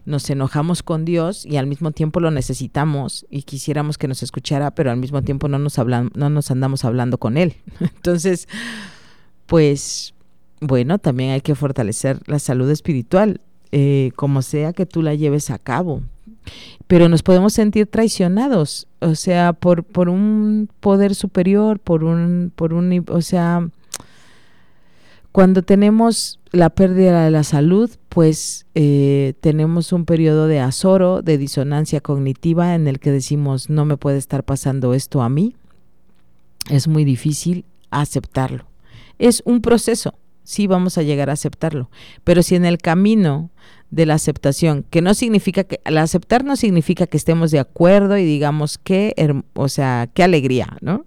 nos 0.04 0.30
enojamos 0.30 0.84
con 0.84 1.04
Dios 1.04 1.44
y 1.44 1.56
al 1.56 1.66
mismo 1.66 1.90
tiempo 1.90 2.20
lo 2.20 2.30
necesitamos 2.30 3.26
y 3.30 3.42
quisiéramos 3.42 3.98
que 3.98 4.06
nos 4.06 4.22
escuchara, 4.22 4.76
pero 4.76 4.92
al 4.92 4.98
mismo 4.98 5.22
tiempo 5.22 5.48
no 5.48 5.58
nos, 5.58 5.80
hablan, 5.80 6.12
no 6.14 6.30
nos 6.30 6.52
andamos 6.52 6.84
hablando 6.84 7.18
con 7.18 7.36
Él. 7.36 7.56
Entonces, 7.80 8.46
pues 9.46 10.13
bueno, 10.66 10.98
también 10.98 11.30
hay 11.30 11.40
que 11.40 11.54
fortalecer 11.54 12.20
la 12.26 12.38
salud 12.38 12.70
espiritual, 12.70 13.40
eh, 13.72 14.10
como 14.16 14.42
sea 14.42 14.72
que 14.72 14.86
tú 14.86 15.02
la 15.02 15.14
lleves 15.14 15.50
a 15.50 15.58
cabo. 15.58 16.02
Pero 16.86 17.08
nos 17.08 17.22
podemos 17.22 17.54
sentir 17.54 17.86
traicionados, 17.86 18.86
o 19.00 19.14
sea, 19.14 19.52
por, 19.52 19.84
por 19.84 20.08
un 20.08 20.68
poder 20.80 21.14
superior, 21.14 21.78
por 21.78 22.04
un, 22.04 22.52
por 22.54 22.74
un, 22.74 23.04
o 23.08 23.20
sea, 23.22 23.68
cuando 25.32 25.62
tenemos 25.62 26.38
la 26.52 26.70
pérdida 26.70 27.24
de 27.24 27.30
la 27.32 27.42
salud, 27.42 27.90
pues 28.08 28.66
eh, 28.76 29.34
tenemos 29.40 29.92
un 29.92 30.04
periodo 30.04 30.46
de 30.46 30.60
azoro, 30.60 31.22
de 31.22 31.38
disonancia 31.38 32.00
cognitiva 32.00 32.76
en 32.76 32.86
el 32.86 33.00
que 33.00 33.10
decimos 33.10 33.68
no 33.68 33.84
me 33.84 33.96
puede 33.96 34.18
estar 34.18 34.44
pasando 34.44 34.94
esto 34.94 35.22
a 35.22 35.28
mí. 35.28 35.56
Es 36.70 36.86
muy 36.86 37.04
difícil 37.04 37.64
aceptarlo. 37.90 38.66
Es 39.18 39.42
un 39.44 39.60
proceso, 39.60 40.14
sí 40.44 40.66
vamos 40.66 40.98
a 40.98 41.02
llegar 41.02 41.30
a 41.30 41.32
aceptarlo, 41.32 41.90
pero 42.22 42.42
si 42.42 42.54
en 42.54 42.64
el 42.64 42.78
camino 42.78 43.50
de 43.90 44.06
la 44.06 44.14
aceptación, 44.14 44.84
que 44.90 45.02
no 45.02 45.14
significa 45.14 45.64
que, 45.64 45.80
al 45.84 45.98
aceptar 45.98 46.44
no 46.44 46.56
significa 46.56 47.06
que 47.06 47.16
estemos 47.16 47.50
de 47.50 47.58
acuerdo 47.58 48.16
y 48.18 48.24
digamos 48.24 48.78
qué, 48.78 49.14
o 49.54 49.68
sea, 49.68 50.08
qué 50.12 50.22
alegría, 50.22 50.76
¿no? 50.80 51.06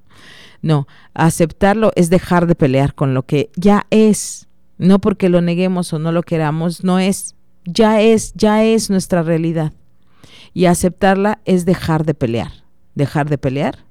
No, 0.62 0.88
aceptarlo 1.14 1.92
es 1.96 2.10
dejar 2.10 2.48
de 2.48 2.56
pelear 2.56 2.96
con 2.96 3.14
lo 3.14 3.24
que 3.24 3.52
ya 3.56 3.86
es, 3.90 4.48
no 4.78 5.00
porque 5.00 5.30
lo 5.30 5.42
neguemos 5.42 5.94
o 5.94 6.00
no 6.00 6.12
lo 6.12 6.24
queramos, 6.24 6.84
no 6.84 7.00
es, 7.00 7.36
ya 7.66 8.02
es, 8.02 8.34
ya 8.34 8.64
es 8.64 8.90
nuestra 8.90 9.22
realidad. 9.22 9.74
Y 10.54 10.66
aceptarla 10.66 11.40
es 11.46 11.66
dejar 11.66 12.06
de 12.06 12.16
pelear, 12.16 12.52
dejar 12.96 13.30
de 13.30 13.38
pelear, 13.38 13.86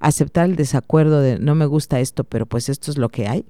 aceptar 0.00 0.46
el 0.46 0.56
desacuerdo 0.56 1.20
de 1.20 1.38
no 1.38 1.54
me 1.54 1.66
gusta 1.66 2.00
esto, 2.00 2.24
pero 2.24 2.46
pues 2.46 2.68
esto 2.68 2.90
es 2.90 2.98
lo 2.98 3.08
que 3.08 3.26
hay. 3.26 3.46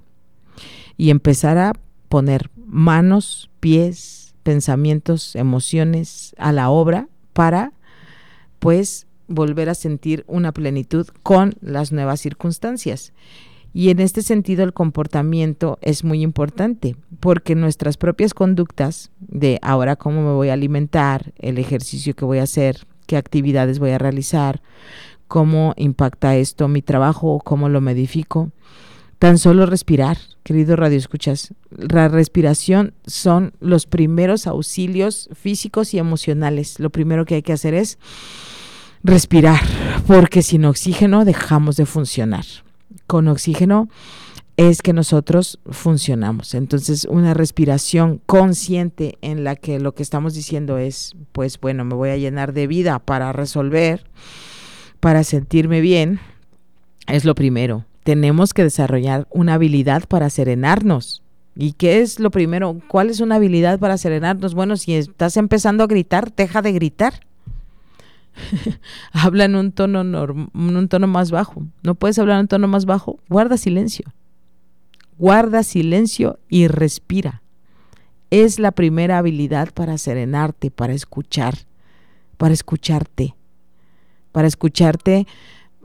Y 0.97 1.11
empezar 1.11 1.59
a 1.59 1.73
poner 2.09 2.51
manos, 2.57 3.51
pies, 3.61 4.35
pensamientos, 4.43 5.35
emociones 5.37 6.35
a 6.39 6.53
la 6.53 6.71
obra 6.71 7.09
para 7.33 7.73
pues 8.59 9.07
volver 9.27 9.69
a 9.69 9.75
sentir 9.75 10.25
una 10.27 10.53
plenitud 10.53 11.07
con 11.23 11.55
las 11.61 11.93
nuevas 11.93 12.21
circunstancias. 12.21 13.13
Y 13.73 13.91
en 13.91 13.99
este 13.99 14.23
sentido 14.23 14.63
el 14.63 14.73
comportamiento 14.73 15.79
es 15.83 16.05
muy 16.05 16.23
importante 16.23 16.97
porque 17.19 17.57
nuestras 17.57 17.97
propias 17.97 18.33
conductas 18.33 19.11
de 19.19 19.59
ahora 19.63 19.97
cómo 19.97 20.23
me 20.23 20.33
voy 20.33 20.51
a 20.51 20.53
alimentar, 20.53 21.33
el 21.39 21.59
ejercicio 21.59 22.15
que 22.15 22.25
voy 22.25 22.39
a 22.39 22.45
hacer, 22.45 22.87
qué 23.09 23.17
actividades 23.17 23.81
voy 23.81 23.91
a 23.91 23.99
realizar, 23.99 24.63
cómo 25.27 25.75
impacta 25.77 26.37
esto 26.37 26.69
mi 26.69 26.83
trabajo, 26.83 27.41
cómo 27.45 27.69
lo 27.69 27.81
modifico. 27.81 28.53
Tan 29.25 29.39
solo 29.39 29.65
respirar, 29.65 30.19
querido 30.43 30.77
Radio 30.77 30.99
Escuchas, 30.99 31.55
la 31.71 32.09
respiración 32.09 32.93
son 33.07 33.55
los 33.59 33.87
primeros 33.87 34.47
auxilios 34.47 35.31
físicos 35.33 35.95
y 35.95 35.99
emocionales. 35.99 36.79
Lo 36.79 36.91
primero 36.91 37.25
que 37.25 37.37
hay 37.37 37.43
que 37.43 37.55
hacer 37.55 37.73
es 37.73 37.99
respirar, 39.03 39.63
porque 40.07 40.43
sin 40.43 40.67
oxígeno 40.67 41.25
dejamos 41.25 41.77
de 41.77 41.87
funcionar. 41.87 42.45
Con 43.07 43.29
oxígeno 43.29 43.89
es 44.59 44.83
que 44.83 44.93
nosotros 44.93 45.59
funcionamos. 45.71 46.53
Entonces, 46.53 47.07
una 47.09 47.33
respiración 47.33 48.21
consciente 48.27 49.17
en 49.23 49.43
la 49.43 49.57
que 49.57 49.81
lo 49.81 49.95
que 49.95 50.03
estamos 50.03 50.35
diciendo 50.35 50.77
es, 50.77 51.17
pues 51.33 51.59
bueno, 51.59 51.87
me 51.87 51.95
voy 51.95 52.11
a 52.11 52.19
llenar 52.19 52.53
de 52.53 52.67
vida 52.67 52.99
para 52.99 53.33
resolver, 53.33 54.05
para 55.01 55.25
sentirme 55.25 55.81
bien, 55.81 56.21
es 57.07 57.25
lo 57.25 57.35
primero. 57.35 57.87
Tenemos 58.05 58.53
que 58.55 58.63
desarrollar 58.63 59.27
una 59.31 59.55
habilidad 59.55 60.05
para 60.07 60.31
serenarnos. 60.31 61.23
¿Y 61.57 61.73
qué 61.73 62.01
es 62.01 62.21
lo 62.21 62.31
primero? 62.31 62.81
¿Cuál 62.89 63.11
es 63.11 63.21
una 63.21 63.37
habilidad 63.37 63.79
para 63.79 63.97
serenarnos? 63.97 64.55
Bueno, 64.55 64.77
si 64.77 64.95
estás 64.95 65.37
empezando 65.37 65.83
a 65.83 65.87
gritar, 65.87 66.35
deja 66.35 66.63
de 66.63 66.73
gritar. 66.73 67.15
Habla 69.13 69.47
en 69.47 69.55
un 69.55 69.73
tono 69.73 70.03
un 70.03 70.89
tono 70.89 71.07
más 71.07 71.31
bajo. 71.31 71.65
¿No 71.83 71.95
puedes 71.95 72.19
hablar 72.19 72.37
en 72.37 72.43
un 72.43 72.49
tono 72.49 72.69
más 72.69 72.85
bajo? 72.85 73.19
Guarda 73.29 73.57
silencio. 73.57 74.05
Guarda 75.17 75.63
silencio 75.63 76.39
y 76.49 76.67
respira. 76.67 77.43
Es 78.31 78.59
la 78.59 78.73
primera 78.73 79.19
habilidad 79.19 79.73
para 79.73 79.97
serenarte, 79.97 80.71
para 80.73 80.93
escuchar, 80.93 81.55
para 82.37 82.53
escucharte, 82.53 83.37
para 84.33 84.49
escucharte 84.49 85.27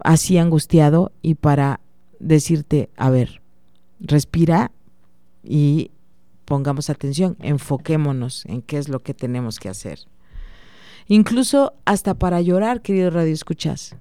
así 0.02 0.40
angustiado 0.40 1.12
y 1.22 1.36
para 1.36 1.80
decirte, 2.20 2.90
a 2.98 3.10
ver, 3.10 3.42
respira 4.00 4.72
y 5.44 5.92
pongamos 6.46 6.90
atención, 6.90 7.38
enfoquémonos 7.40 8.46
en 8.46 8.62
qué 8.62 8.78
es 8.78 8.90
lo 8.90 9.00
que 9.00 9.14
tenemos 9.14 9.60
que 9.60 9.70
hacer. 9.70 10.00
Incluso 11.08 11.74
hasta 11.86 12.14
para 12.14 12.42
llorar, 12.42 12.82
querido 12.82 13.10
Radio 13.10 13.34
Escuchas. 13.34 13.96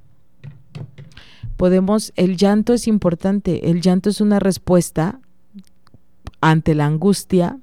Podemos, 1.56 2.12
el 2.16 2.36
llanto 2.36 2.74
es 2.74 2.86
importante, 2.86 3.70
el 3.70 3.80
llanto 3.80 4.10
es 4.10 4.20
una 4.20 4.38
respuesta 4.38 5.20
ante 6.40 6.74
la 6.74 6.86
angustia 6.86 7.58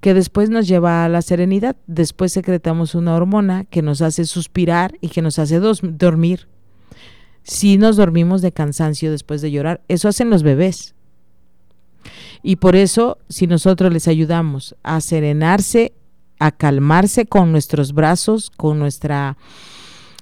que 0.00 0.14
después 0.14 0.50
nos 0.50 0.68
lleva 0.68 1.04
a 1.04 1.08
la 1.08 1.22
serenidad. 1.22 1.76
Después 1.86 2.32
secretamos 2.32 2.94
una 2.94 3.14
hormona 3.14 3.64
que 3.64 3.82
nos 3.82 4.02
hace 4.02 4.24
suspirar 4.24 4.96
y 5.00 5.08
que 5.08 5.22
nos 5.22 5.38
hace 5.38 5.58
dormir. 5.58 6.48
Si 7.46 7.78
nos 7.78 7.94
dormimos 7.94 8.42
de 8.42 8.50
cansancio 8.50 9.12
después 9.12 9.40
de 9.40 9.52
llorar, 9.52 9.80
eso 9.86 10.08
hacen 10.08 10.30
los 10.30 10.42
bebés. 10.42 10.96
Y 12.42 12.56
por 12.56 12.74
eso, 12.74 13.18
si 13.28 13.46
nosotros 13.46 13.92
les 13.92 14.08
ayudamos 14.08 14.74
a 14.82 15.00
serenarse, 15.00 15.92
a 16.40 16.50
calmarse 16.50 17.26
con 17.26 17.52
nuestros 17.52 17.92
brazos, 17.92 18.50
con 18.50 18.80
nuestra 18.80 19.36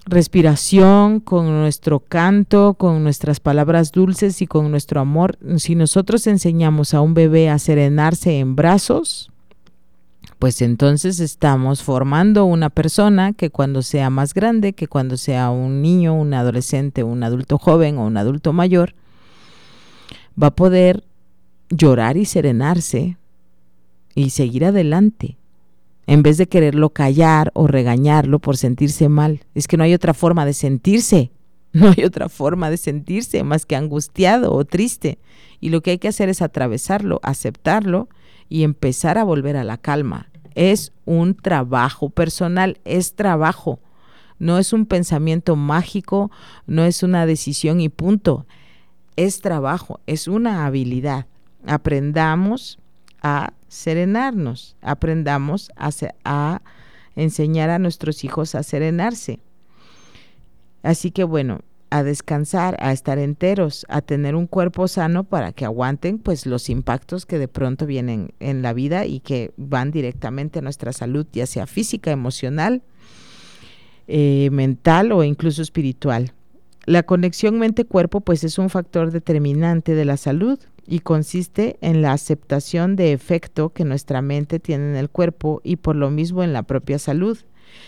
respiración, 0.05 1.19
con 1.19 1.47
nuestro 1.47 2.01
canto, 2.01 2.75
con 2.75 3.03
nuestras 3.03 3.41
palabras 3.41 3.91
dulces 3.91 4.43
y 4.43 4.47
con 4.47 4.71
nuestro 4.71 5.01
amor, 5.01 5.39
si 5.57 5.77
nosotros 5.77 6.27
enseñamos 6.27 6.93
a 6.93 7.01
un 7.01 7.15
bebé 7.15 7.49
a 7.49 7.59
serenarse 7.59 8.39
en 8.39 8.55
brazos, 8.55 9.31
pues 10.39 10.61
entonces 10.63 11.21
estamos 11.21 11.83
formando 11.83 12.45
una 12.45 12.71
persona 12.71 13.33
que 13.33 13.51
cuando 13.51 13.83
sea 13.83 14.11
más 14.11 14.35
grande, 14.35 14.73
que 14.73 14.89
cuando 14.89 15.17
sea 15.17 15.51
un 15.51 15.83
niño, 15.83 16.15
un 16.15 16.35
adolescente, 16.35 17.03
un 17.03 17.23
adulto 17.23 17.59
joven 17.59 17.99
o 17.99 18.07
un 18.07 18.17
adulto 18.17 18.53
mayor, 18.53 18.95
va 20.41 20.49
a 20.49 20.55
poder 20.55 21.05
llorar 21.71 22.17
y 22.17 22.25
serenarse 22.25 23.17
y 24.15 24.31
seguir 24.31 24.65
adelante, 24.65 25.37
en 26.07 26.23
vez 26.23 26.37
de 26.37 26.47
quererlo 26.47 26.91
callar 26.91 27.51
o 27.55 27.67
regañarlo 27.67 28.39
por 28.39 28.57
sentirse 28.57 29.09
mal. 29.09 29.41
Es 29.55 29.67
que 29.67 29.77
no 29.77 29.85
hay 29.85 29.95
otra 29.95 30.15
forma 30.15 30.45
de 30.45 30.53
sentirse, 30.53 31.31
no 31.81 31.93
hay 31.95 32.05
otra 32.05 32.29
forma 32.29 32.71
de 32.71 32.79
sentirse 32.79 33.45
más 33.45 33.67
que 33.67 33.77
angustiado 33.77 34.53
o 34.53 34.65
triste. 34.65 35.19
Y 35.61 35.69
lo 35.69 35.83
que 35.83 35.93
hay 35.93 35.99
que 35.99 36.09
hacer 36.09 36.29
es 36.29 36.41
atravesarlo, 36.41 37.21
aceptarlo 37.23 38.09
y 38.49 38.63
empezar 38.63 39.19
a 39.19 39.25
volver 39.25 39.57
a 39.57 39.65
la 39.65 39.77
calma. 39.77 40.31
Es 40.55 40.93
un 41.05 41.35
trabajo 41.35 42.09
personal, 42.09 42.79
es 42.85 43.15
trabajo. 43.15 43.81
No 44.39 44.59
es 44.59 44.73
un 44.73 44.87
pensamiento 44.87 45.57
mágico, 45.57 46.31
no 46.67 46.85
es 46.85 47.03
una 47.03 47.27
decisión 47.27 47.81
y 47.81 47.89
punto. 47.89 48.47
Es 49.17 49.41
trabajo, 49.41 50.01
es 50.07 50.29
una 50.29 50.67
habilidad 50.67 51.27
aprendamos 51.67 52.79
a 53.23 53.53
serenarnos, 53.69 54.77
aprendamos 54.83 55.71
a, 55.77 56.61
enseñar 57.17 57.71
a 57.71 57.79
nuestros 57.79 58.25
hijos 58.25 58.55
a 58.55 58.63
serenarse. 58.63 59.41
Así 60.85 61.11
que 61.11 61.25
bueno, 61.25 61.63
a 61.89 62.03
descansar, 62.03 62.77
a 62.79 62.93
estar 62.93 63.19
enteros, 63.19 63.87
a 63.89 64.03
tener 64.03 64.35
un 64.35 64.47
cuerpo 64.47 64.87
sano 64.87 65.25
para 65.25 65.53
que 65.53 65.65
aguanten 65.65 66.19
pues 66.19 66.45
los 66.45 66.69
impactos 66.69 67.25
que 67.25 67.39
de 67.39 67.49
pronto 67.49 67.87
vienen 67.87 68.33
en 68.39 68.63
la 68.63 68.73
vida 68.75 69.07
y 69.07 69.21
que 69.21 69.53
van 69.57 69.91
directamente 69.91 70.59
a 70.59 70.63
nuestra 70.63 70.93
salud, 70.93 71.27
ya 71.33 71.47
sea 71.47 71.67
física, 71.67 72.11
emocional, 72.11 72.83
eh, 74.09 74.51
mental 74.53 75.11
o 75.13 75.25
incluso 75.25 75.63
espiritual. 75.63 76.33
La 76.85 77.03
conexión 77.03 77.59
mente-cuerpo 77.59 78.21
pues 78.21 78.45
es 78.45 78.59
un 78.59 78.69
factor 78.69 79.11
determinante 79.11 79.95
de 79.95 80.05
la 80.05 80.19
salud 80.19 80.59
y 80.87 80.99
consiste 80.99 81.79
en 81.81 82.03
la 82.03 82.13
aceptación 82.13 82.95
de 82.95 83.15
efecto 83.15 83.71
que 83.71 83.87
nuestra 83.87 84.21
mente 84.21 84.59
tiene 84.61 84.91
en 84.91 84.97
el 84.97 85.09
cuerpo 85.09 85.63
y 85.65 85.77
por 85.77 85.97
lo 85.97 86.11
mismo 86.11 86.43
en 86.43 86.53
la 86.53 86.63
propia 86.63 86.99
salud. 86.99 87.39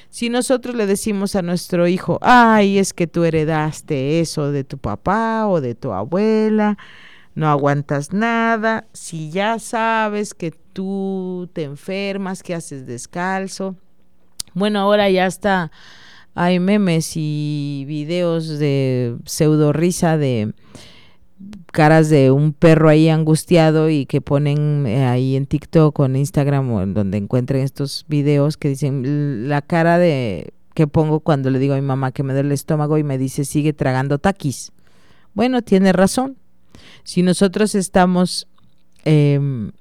Si 0.08 0.28
nosotros 0.28 0.74
le 0.74 0.86
decimos 0.86 1.36
a 1.36 1.42
nuestro 1.42 1.86
hijo, 1.88 2.18
ay, 2.22 2.78
es 2.78 2.92
que 2.92 3.06
tú 3.06 3.24
heredaste 3.24 4.20
eso 4.20 4.52
de 4.52 4.64
tu 4.64 4.78
papá 4.78 5.46
o 5.46 5.60
de 5.60 5.74
tu 5.74 5.92
abuela, 5.92 6.78
no 7.34 7.48
aguantas 7.48 8.12
nada, 8.12 8.86
si 8.92 9.30
ya 9.30 9.58
sabes 9.58 10.32
que 10.32 10.50
tú 10.50 11.50
te 11.52 11.64
enfermas, 11.64 12.42
que 12.42 12.54
haces 12.54 12.86
descalzo, 12.86 13.76
bueno, 14.54 14.80
ahora 14.80 15.10
ya 15.10 15.26
está, 15.26 15.70
hay 16.34 16.60
memes 16.60 17.12
y 17.14 17.84
videos 17.86 18.58
de 18.58 19.16
pseudo 19.24 19.72
risa 19.72 20.16
de 20.16 20.54
caras 21.76 22.08
de 22.08 22.30
un 22.30 22.54
perro 22.54 22.88
ahí 22.88 23.10
angustiado 23.10 23.90
y 23.90 24.06
que 24.06 24.22
ponen 24.22 24.86
eh, 24.86 25.04
ahí 25.04 25.36
en 25.36 25.44
TikTok 25.44 25.98
o 26.00 26.06
en 26.06 26.16
Instagram 26.16 26.72
o 26.72 26.80
en 26.80 26.94
donde 26.94 27.18
encuentren 27.18 27.60
estos 27.60 28.06
videos 28.08 28.56
que 28.56 28.70
dicen 28.70 29.50
la 29.50 29.60
cara 29.60 29.98
de 29.98 30.54
que 30.72 30.86
pongo 30.86 31.20
cuando 31.20 31.50
le 31.50 31.58
digo 31.58 31.74
a 31.74 31.76
mi 31.76 31.82
mamá 31.82 32.12
que 32.12 32.22
me 32.22 32.32
duele 32.32 32.48
el 32.48 32.52
estómago 32.52 32.96
y 32.96 33.04
me 33.04 33.18
dice 33.18 33.44
sigue 33.44 33.74
tragando 33.74 34.16
taquis. 34.16 34.72
Bueno, 35.34 35.60
tiene 35.60 35.92
razón. 35.92 36.38
Si 37.04 37.20
nosotros 37.20 37.74
estamos 37.74 38.48
em, 39.04 39.72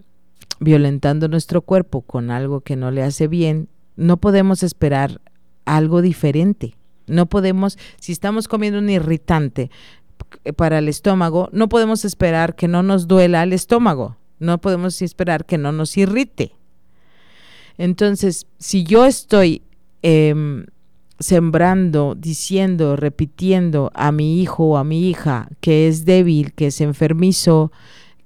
violentando 0.60 1.30
nuestro 1.30 1.62
cuerpo 1.62 2.02
con 2.02 2.30
algo 2.30 2.60
que 2.60 2.76
no 2.76 2.91
le 2.91 3.04
hace 3.04 3.30
bien, 3.30 3.70
no 3.96 4.18
podemos 4.18 4.64
esperar 4.64 5.22
algo 5.64 6.02
diferente. 6.02 6.76
No 7.08 7.28
podemos, 7.28 7.78
si 8.02 8.12
estamos 8.12 8.50
comiendo 8.50 8.80
un 8.80 8.89
irritante, 8.89 9.72
para 10.55 10.79
el 10.79 10.88
estómago, 10.88 11.49
no 11.51 11.69
podemos 11.69 12.05
esperar 12.05 12.55
que 12.55 12.67
no 12.67 12.83
nos 12.83 13.07
duela 13.07 13.43
el 13.43 13.53
estómago, 13.53 14.17
no 14.39 14.59
podemos 14.59 15.01
esperar 15.01 15.45
que 15.45 15.57
no 15.57 15.71
nos 15.71 15.97
irrite. 15.97 16.53
Entonces, 17.77 18.47
si 18.57 18.83
yo 18.83 19.05
estoy 19.05 19.61
em, 20.01 20.65
sembrando, 21.19 22.15
diciendo, 22.17 22.95
repitiendo 22.95 23.91
a 23.93 24.11
mi 24.11 24.41
hijo 24.41 24.65
o 24.65 24.77
a 24.77 24.83
mi 24.83 25.09
hija 25.09 25.49
que 25.61 25.88
es 25.88 26.05
débil, 26.05 26.53
que 26.53 26.67
es 26.67 26.81
enfermizo, 26.81 27.71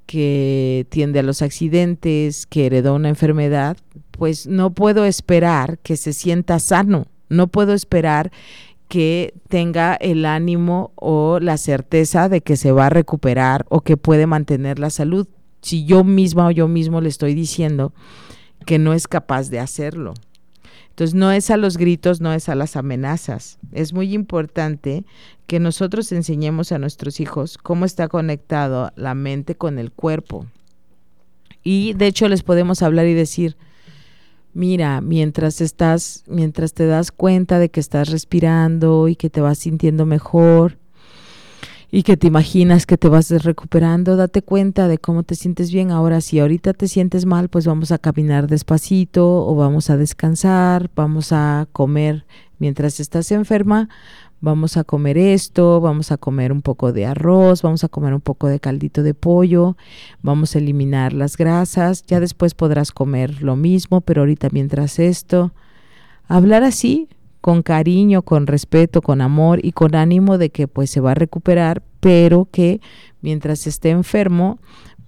que 0.06 0.88
tiende 0.90 1.20
a 1.20 1.24
los 1.24 1.42
accidentes, 1.42 2.48
que 2.48 2.66
heredó 2.66 2.96
una 2.96 3.10
enfermedad, 3.10 3.78
pues 4.12 4.48
no 4.48 4.72
puedo 4.72 5.06
esperar 5.06 5.78
que 5.80 5.98
se 5.98 6.14
sienta 6.14 6.60
sano, 6.60 7.06
no 7.30 7.48
puedo 7.48 7.74
esperar 7.74 8.32
que 8.90 9.36
tenga 9.48 9.94
el 9.94 10.26
ánimo 10.26 10.92
o 10.96 11.40
la 11.40 11.58
certeza 11.58 12.28
de 12.28 12.42
que 12.42 12.58
se 12.58 12.72
va 12.72 12.88
a 12.88 12.90
recuperar 12.90 13.66
o 13.70 13.82
que 13.82 13.98
puede 13.98 14.26
mantener 14.26 14.80
la 14.80 14.90
salud. 14.90 15.28
Si 15.62 15.86
yo 15.86 16.04
misma 16.04 16.48
o 16.48 16.52
yo 16.52 16.68
mismo 16.68 17.00
le 17.00 17.08
estoy 17.08 17.36
diciendo 17.36 17.94
que 18.66 18.80
no 18.80 18.94
es 18.94 19.08
capaz 19.08 19.50
de 19.50 19.60
hacerlo. 19.60 20.16
Entonces 20.90 21.14
no 21.14 21.32
es 21.32 21.52
a 21.52 21.58
los 21.58 21.78
gritos, 21.78 22.20
no 22.20 22.34
es 22.34 22.50
a 22.50 22.56
las 22.56 22.76
amenazas. 22.76 23.60
Es 23.72 23.94
muy 23.94 24.14
importante 24.14 25.06
que 25.46 25.60
nosotros 25.60 26.12
enseñemos 26.12 26.72
a 26.72 26.80
nuestros 26.80 27.20
hijos 27.20 27.58
cómo 27.58 27.86
está 27.86 28.08
conectado 28.08 28.92
la 28.96 29.14
mente 29.14 29.56
con 29.56 29.78
el 29.78 29.92
cuerpo. 29.92 30.48
Y 31.64 31.94
de 31.94 32.08
hecho 32.08 32.28
les 32.28 32.42
podemos 32.42 32.82
hablar 32.82 33.06
y 33.06 33.14
decir, 33.14 33.56
Mira, 34.54 35.00
mientras 35.02 35.62
estás, 35.62 36.24
mientras 36.28 36.74
te 36.74 36.88
das 36.88 37.12
cuenta 37.12 37.60
de 37.60 37.70
que 37.70 37.80
estás 37.80 38.10
respirando 38.10 39.08
y 39.08 39.16
que 39.16 39.30
te 39.30 39.42
vas 39.42 39.60
sintiendo 39.60 40.06
mejor 40.06 40.78
y 41.92 42.04
que 42.04 42.18
te 42.18 42.28
imaginas 42.28 42.86
que 42.86 42.98
te 42.98 43.10
vas 43.10 43.30
recuperando, 43.44 44.16
date 44.16 44.42
cuenta 44.42 44.88
de 44.88 44.98
cómo 44.98 45.24
te 45.24 45.36
sientes 45.36 45.72
bien. 45.72 45.92
Ahora, 45.92 46.22
si 46.22 46.40
ahorita 46.40 46.74
te 46.74 46.88
sientes 46.88 47.26
mal, 47.26 47.50
pues 47.50 47.66
vamos 47.66 47.92
a 47.92 47.98
caminar 47.98 48.48
despacito 48.48 49.46
o 49.46 49.56
vamos 49.56 49.90
a 49.90 49.98
descansar, 49.98 50.90
vamos 50.96 51.32
a 51.32 51.68
comer 51.72 52.26
mientras 52.60 53.00
estás 53.00 53.32
enferma, 53.32 53.90
vamos 54.42 54.78
a 54.78 54.84
comer 54.84 55.18
esto, 55.18 55.82
vamos 55.82 56.12
a 56.12 56.18
comer 56.18 56.52
un 56.52 56.62
poco 56.62 56.94
de 56.94 57.06
arroz, 57.06 57.62
vamos 57.62 57.84
a 57.84 57.90
comer 57.90 58.14
un 58.14 58.22
poco 58.22 58.48
de 58.48 58.60
caldito 58.60 59.04
de 59.04 59.14
pollo, 59.14 59.78
vamos 60.22 60.56
a 60.56 60.60
eliminar 60.60 61.14
las 61.14 61.38
grasas, 61.38 62.04
ya 62.06 62.20
después 62.20 62.54
podrás 62.54 62.92
comer 62.92 63.42
lo 63.42 63.56
mismo, 63.56 64.02
pero 64.02 64.22
ahorita 64.22 64.50
mientras 64.52 65.00
esto, 65.00 65.54
hablar 66.28 66.64
así 66.64 67.10
con 67.42 67.64
cariño, 67.64 68.22
con 68.22 68.48
respeto, 68.48 69.02
con 69.02 69.22
amor 69.22 69.60
y 69.64 69.72
con 69.72 69.96
ánimo 69.96 70.38
de 70.38 70.50
que 70.50 70.68
pues 70.68 70.90
se 70.90 71.02
va 71.02 71.12
a 71.12 71.16
recuperar, 71.16 71.84
pero 72.00 72.48
que 72.52 72.82
mientras 73.22 73.68
esté 73.68 73.90
enfermo, 73.90 74.60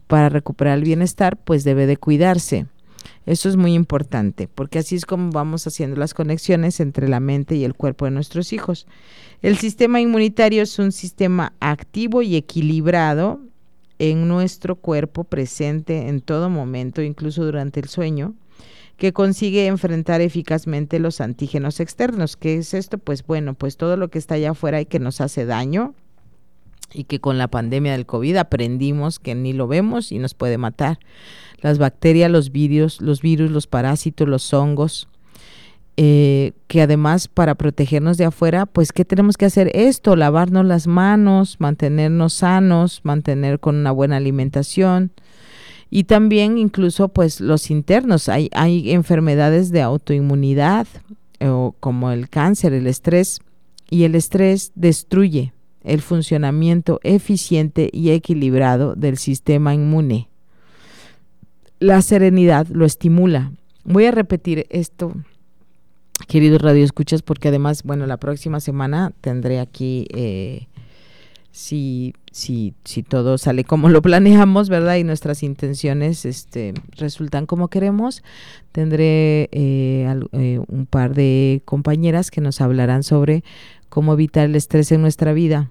para 0.07 0.27
recuperar 0.27 0.77
el 0.77 0.83
bienestar, 0.83 1.37
pues 1.37 1.63
debe 1.63 1.85
de 1.85 1.95
cuidarse. 1.95 2.65
Eso 3.25 3.49
es 3.49 3.55
muy 3.55 3.73
importante, 3.73 4.47
porque 4.47 4.79
así 4.79 4.95
es 4.95 5.05
como 5.05 5.31
vamos 5.31 5.67
haciendo 5.67 5.95
las 5.95 6.13
conexiones 6.13 6.79
entre 6.79 7.07
la 7.07 7.19
mente 7.19 7.55
y 7.55 7.63
el 7.63 7.75
cuerpo 7.75 8.05
de 8.05 8.11
nuestros 8.11 8.51
hijos. 8.51 8.87
El 9.41 9.57
sistema 9.57 10.01
inmunitario 10.01 10.63
es 10.63 10.79
un 10.79 10.91
sistema 10.91 11.53
activo 11.59 12.23
y 12.23 12.35
equilibrado 12.35 13.39
en 13.99 14.27
nuestro 14.27 14.75
cuerpo 14.75 15.23
presente 15.23 16.07
en 16.09 16.21
todo 16.21 16.49
momento, 16.49 17.03
incluso 17.03 17.45
durante 17.45 17.79
el 17.79 17.87
sueño, 17.87 18.33
que 18.97 19.13
consigue 19.13 19.67
enfrentar 19.67 20.21
eficazmente 20.21 20.97
los 20.97 21.21
antígenos 21.21 21.79
externos. 21.79 22.35
¿Qué 22.37 22.55
es 22.55 22.73
esto? 22.73 22.97
Pues 22.97 23.25
bueno, 23.25 23.53
pues 23.53 23.77
todo 23.77 23.97
lo 23.97 24.09
que 24.09 24.17
está 24.17 24.35
allá 24.35 24.51
afuera 24.51 24.81
y 24.81 24.87
que 24.87 24.99
nos 24.99 25.21
hace 25.21 25.45
daño 25.45 25.93
y 26.93 27.05
que 27.05 27.19
con 27.19 27.37
la 27.37 27.47
pandemia 27.47 27.93
del 27.93 28.05
COVID 28.05 28.37
aprendimos 28.37 29.19
que 29.19 29.35
ni 29.35 29.53
lo 29.53 29.67
vemos 29.67 30.11
y 30.11 30.19
nos 30.19 30.33
puede 30.33 30.57
matar. 30.57 30.99
Las 31.61 31.77
bacterias, 31.77 32.31
los 32.31 32.51
virus, 32.51 33.01
los 33.01 33.21
virus, 33.21 33.51
los 33.51 33.67
parásitos, 33.67 34.27
los 34.27 34.53
hongos, 34.53 35.07
eh, 35.97 36.53
que 36.67 36.81
además 36.81 37.27
para 37.27 37.55
protegernos 37.55 38.17
de 38.17 38.25
afuera, 38.25 38.65
pues 38.65 38.91
¿qué 38.91 39.05
tenemos 39.05 39.37
que 39.37 39.45
hacer? 39.45 39.69
Esto, 39.75 40.15
lavarnos 40.15 40.65
las 40.65 40.87
manos, 40.87 41.57
mantenernos 41.59 42.33
sanos, 42.33 43.01
mantener 43.03 43.59
con 43.59 43.75
una 43.75 43.91
buena 43.91 44.17
alimentación 44.17 45.11
y 45.89 46.05
también 46.05 46.57
incluso 46.57 47.09
pues 47.09 47.41
los 47.41 47.69
internos. 47.69 48.29
Hay, 48.29 48.49
hay 48.53 48.91
enfermedades 48.91 49.71
de 49.71 49.81
autoinmunidad 49.81 50.87
o 51.41 51.75
como 51.79 52.11
el 52.11 52.29
cáncer, 52.29 52.73
el 52.73 52.87
estrés 52.87 53.39
y 53.89 54.05
el 54.05 54.15
estrés 54.15 54.71
destruye 54.75 55.53
el 55.83 56.01
funcionamiento 56.01 56.99
eficiente 57.03 57.89
y 57.91 58.11
equilibrado 58.11 58.95
del 58.95 59.17
sistema 59.17 59.73
inmune. 59.73 60.29
La 61.79 62.01
serenidad 62.01 62.67
lo 62.67 62.85
estimula. 62.85 63.51
Voy 63.83 64.05
a 64.05 64.11
repetir 64.11 64.67
esto 64.69 65.13
queridos 66.27 66.61
radioescuchas, 66.61 67.21
porque 67.21 67.49
además, 67.49 67.83
bueno, 67.83 68.05
la 68.05 68.17
próxima 68.17 68.59
semana 68.59 69.11
tendré 69.21 69.59
aquí, 69.59 70.07
eh, 70.13 70.67
si, 71.51 72.13
si, 72.31 72.73
si 72.85 73.03
todo 73.03 73.37
sale 73.37 73.63
como 73.65 73.89
lo 73.89 74.01
planeamos, 74.01 74.69
¿verdad? 74.69 74.95
Y 74.95 75.03
nuestras 75.03 75.43
intenciones 75.43 76.25
este, 76.25 76.73
resultan 76.95 77.45
como 77.45 77.67
queremos, 77.67 78.23
tendré 78.71 79.49
eh, 79.51 80.07
eh, 80.31 80.59
un 80.65 80.85
par 80.85 81.13
de 81.13 81.61
compañeras 81.65 82.31
que 82.31 82.41
nos 82.41 82.61
hablarán 82.61 83.03
sobre 83.03 83.43
cómo 83.91 84.13
evitar 84.13 84.45
el 84.45 84.55
estrés 84.55 84.91
en 84.91 85.01
nuestra 85.01 85.33
vida. 85.33 85.69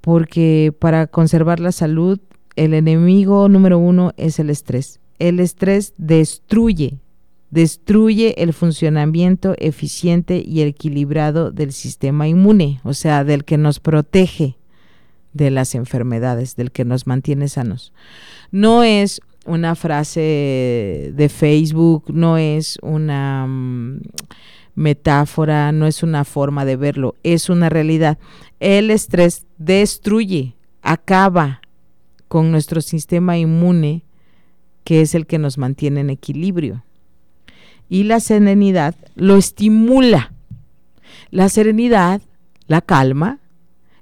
Porque 0.00 0.72
para 0.78 1.08
conservar 1.08 1.58
la 1.58 1.72
salud, 1.72 2.20
el 2.54 2.72
enemigo 2.72 3.48
número 3.48 3.78
uno 3.78 4.12
es 4.16 4.38
el 4.38 4.48
estrés. 4.48 5.00
El 5.18 5.40
estrés 5.40 5.92
destruye 5.98 7.00
destruye 7.54 8.42
el 8.42 8.52
funcionamiento 8.52 9.54
eficiente 9.58 10.42
y 10.44 10.62
equilibrado 10.62 11.52
del 11.52 11.72
sistema 11.72 12.26
inmune, 12.26 12.80
o 12.82 12.94
sea, 12.94 13.22
del 13.22 13.44
que 13.44 13.58
nos 13.58 13.78
protege 13.78 14.56
de 15.34 15.52
las 15.52 15.76
enfermedades, 15.76 16.56
del 16.56 16.72
que 16.72 16.84
nos 16.84 17.06
mantiene 17.06 17.46
sanos. 17.46 17.92
No 18.50 18.82
es 18.82 19.20
una 19.46 19.76
frase 19.76 21.12
de 21.14 21.28
Facebook, 21.28 22.06
no 22.12 22.38
es 22.38 22.76
una 22.82 23.46
mm, 23.46 24.00
metáfora, 24.74 25.70
no 25.72 25.86
es 25.86 26.02
una 26.02 26.24
forma 26.24 26.64
de 26.64 26.76
verlo, 26.76 27.14
es 27.22 27.48
una 27.48 27.68
realidad. 27.68 28.18
El 28.60 28.90
estrés 28.90 29.46
destruye, 29.58 30.56
acaba 30.82 31.60
con 32.28 32.50
nuestro 32.50 32.80
sistema 32.80 33.38
inmune, 33.38 34.04
que 34.84 35.00
es 35.00 35.14
el 35.14 35.26
que 35.26 35.38
nos 35.38 35.58
mantiene 35.58 36.00
en 36.00 36.10
equilibrio 36.10 36.84
y 37.88 38.04
la 38.04 38.20
serenidad 38.20 38.94
lo 39.14 39.36
estimula. 39.36 40.32
La 41.30 41.48
serenidad, 41.48 42.22
la 42.66 42.80
calma, 42.80 43.40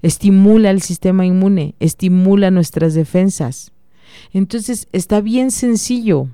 estimula 0.03 0.70
el 0.70 0.83
sistema 0.83 1.27
inmune, 1.27 1.75
estimula 1.81 2.51
nuestras 2.51 2.95
defensas. 2.95 3.73
Entonces 4.33 4.89
está 4.93 5.20
bien 5.20 5.51
sencillo. 5.51 6.29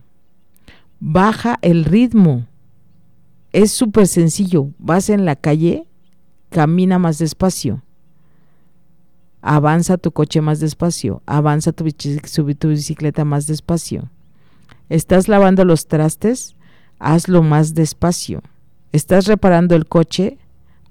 Baja 1.01 1.59
el 1.62 1.84
ritmo. 1.84 2.47
Es 3.53 3.72
súper 3.72 4.07
sencillo. 4.07 4.70
Vas 4.78 5.09
en 5.09 5.24
la 5.24 5.36
calle, 5.36 5.86
camina 6.51 6.99
más 6.99 7.18
despacio. 7.18 7.82
Avanza 9.40 9.96
tu 9.96 10.12
coche 10.12 10.40
más 10.40 10.61
despacio. 10.61 11.22
Avanza 11.26 11.72
tu, 11.72 11.84
bicicleta 11.84 13.24
más 13.24 13.46
despacio. 13.46 14.11
Estás 14.88 15.28
lavando 15.28 15.64
los 15.64 15.86
trastes, 15.86 16.57
hazlo 16.99 17.42
más 17.42 17.74
despacio. 17.74 18.42
¿Estás 18.92 19.26
reparando 19.26 19.76
el 19.76 19.86
coche? 19.86 20.38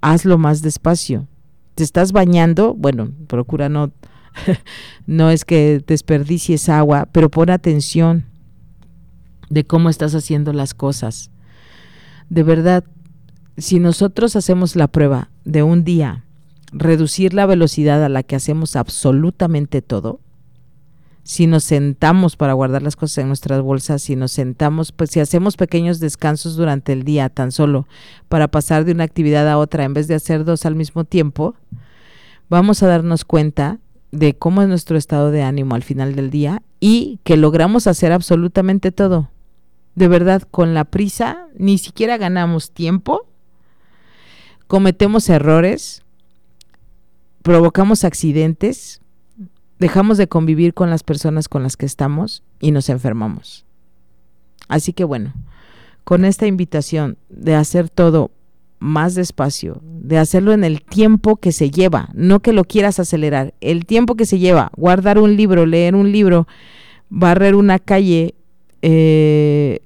Hazlo 0.01 0.38
más 0.38 0.62
despacio. 0.62 1.28
¿Te 1.76 1.84
estás 1.84 2.12
bañando? 2.12 2.74
Bueno, 2.74 3.12
procura 3.28 3.70
no, 3.70 3.91
no 5.08 5.30
es 5.30 5.45
que 5.45 5.84
desperdicies 5.86 6.70
agua, 6.70 7.08
pero 7.12 7.30
pon 7.30 7.49
atención 7.49 8.26
de 9.49 9.66
cómo 9.66 9.89
estás 9.89 10.16
haciendo 10.16 10.53
las 10.53 10.74
cosas. 10.74 11.32
De 12.30 12.44
verdad, 12.44 12.84
si 13.58 13.80
nosotros 13.80 14.36
hacemos 14.36 14.76
la 14.76 14.88
prueba 14.88 15.30
de 15.46 15.64
un 15.64 15.84
día, 15.84 16.24
reducir 16.72 17.34
la 17.34 17.46
velocidad 17.46 18.04
a 18.04 18.10
la 18.10 18.24
que 18.24 18.36
hacemos 18.36 18.76
absolutamente 18.76 19.82
todo, 19.82 20.20
si 21.24 21.46
nos 21.46 21.66
sentamos 21.66 22.38
para 22.38 22.54
guardar 22.54 22.82
las 22.84 22.96
cosas 22.96 23.18
en 23.18 23.28
nuestras 23.28 23.62
bolsas, 23.62 24.02
si 24.02 24.16
nos 24.16 24.32
sentamos, 24.32 24.94
pues 24.94 25.10
si 25.10 25.20
hacemos 25.20 25.58
pequeños 25.58 26.00
descansos 26.00 26.56
durante 26.56 26.94
el 26.94 27.04
día 27.04 27.28
tan 27.28 27.52
solo 27.52 27.86
para 28.30 28.48
pasar 28.48 28.86
de 28.86 28.94
una 28.94 29.04
actividad 29.04 29.50
a 29.50 29.58
otra 29.58 29.84
en 29.84 29.94
vez 29.94 30.08
de 30.08 30.16
hacer 30.16 30.46
dos 30.46 30.66
al 30.66 30.76
mismo 30.76 31.04
tiempo, 31.04 31.56
vamos 32.50 32.82
a 32.82 32.88
darnos 32.88 33.26
cuenta 33.26 33.80
de 34.12 34.38
cómo 34.38 34.62
es 34.62 34.70
nuestro 34.70 34.98
estado 34.98 35.32
de 35.32 35.44
ánimo 35.44 35.76
al 35.76 35.84
final 35.84 36.16
del 36.16 36.30
día 36.30 36.62
y 36.80 37.20
que 37.26 37.36
logramos 37.36 37.88
hacer 37.88 38.14
absolutamente 38.14 38.94
todo. 38.94 39.30
De 39.98 40.08
verdad, 40.08 40.43
con 40.43 40.76
la 40.76 40.86
prisa 40.86 41.48
ni 41.58 41.80
siquiera 41.80 42.18
ganamos 42.18 42.70
tiempo, 42.70 43.26
cometemos 44.68 45.28
errores, 45.28 46.04
provocamos 47.41 48.04
accidentes, 48.04 49.02
dejamos 49.80 50.20
de 50.20 50.28
convivir 50.28 50.76
con 50.76 50.91
las 50.91 51.02
personas 51.02 51.50
con 51.50 51.64
las 51.64 51.78
que 51.78 51.88
estamos 51.88 52.43
y 52.60 52.70
nos 52.70 52.89
enfermamos. 52.89 53.66
Así 54.68 54.93
que 54.93 55.04
bueno, 55.04 55.34
con 56.04 56.26
esta 56.26 56.45
invitación 56.45 57.18
de 57.30 57.56
hacer 57.56 57.89
todo 57.89 58.30
más 58.78 59.16
despacio, 59.16 59.82
de 59.82 60.20
hacerlo 60.20 60.54
en 60.54 60.64
el 60.64 60.84
tiempo 60.84 61.38
que 61.38 61.52
se 61.52 61.72
lleva, 61.72 62.10
no 62.14 62.41
que 62.41 62.54
lo 62.54 62.66
quieras 62.66 63.00
acelerar, 63.00 63.56
el 63.62 63.88
tiempo 63.88 64.14
que 64.14 64.28
se 64.28 64.38
lleva, 64.38 64.70
guardar 64.78 65.18
un 65.18 65.36
libro, 65.36 65.66
leer 65.66 65.95
un 65.95 66.12
libro, 66.12 66.48
barrer 67.10 67.56
una 67.56 67.80
calle, 67.80 68.36
eh, 68.84 69.80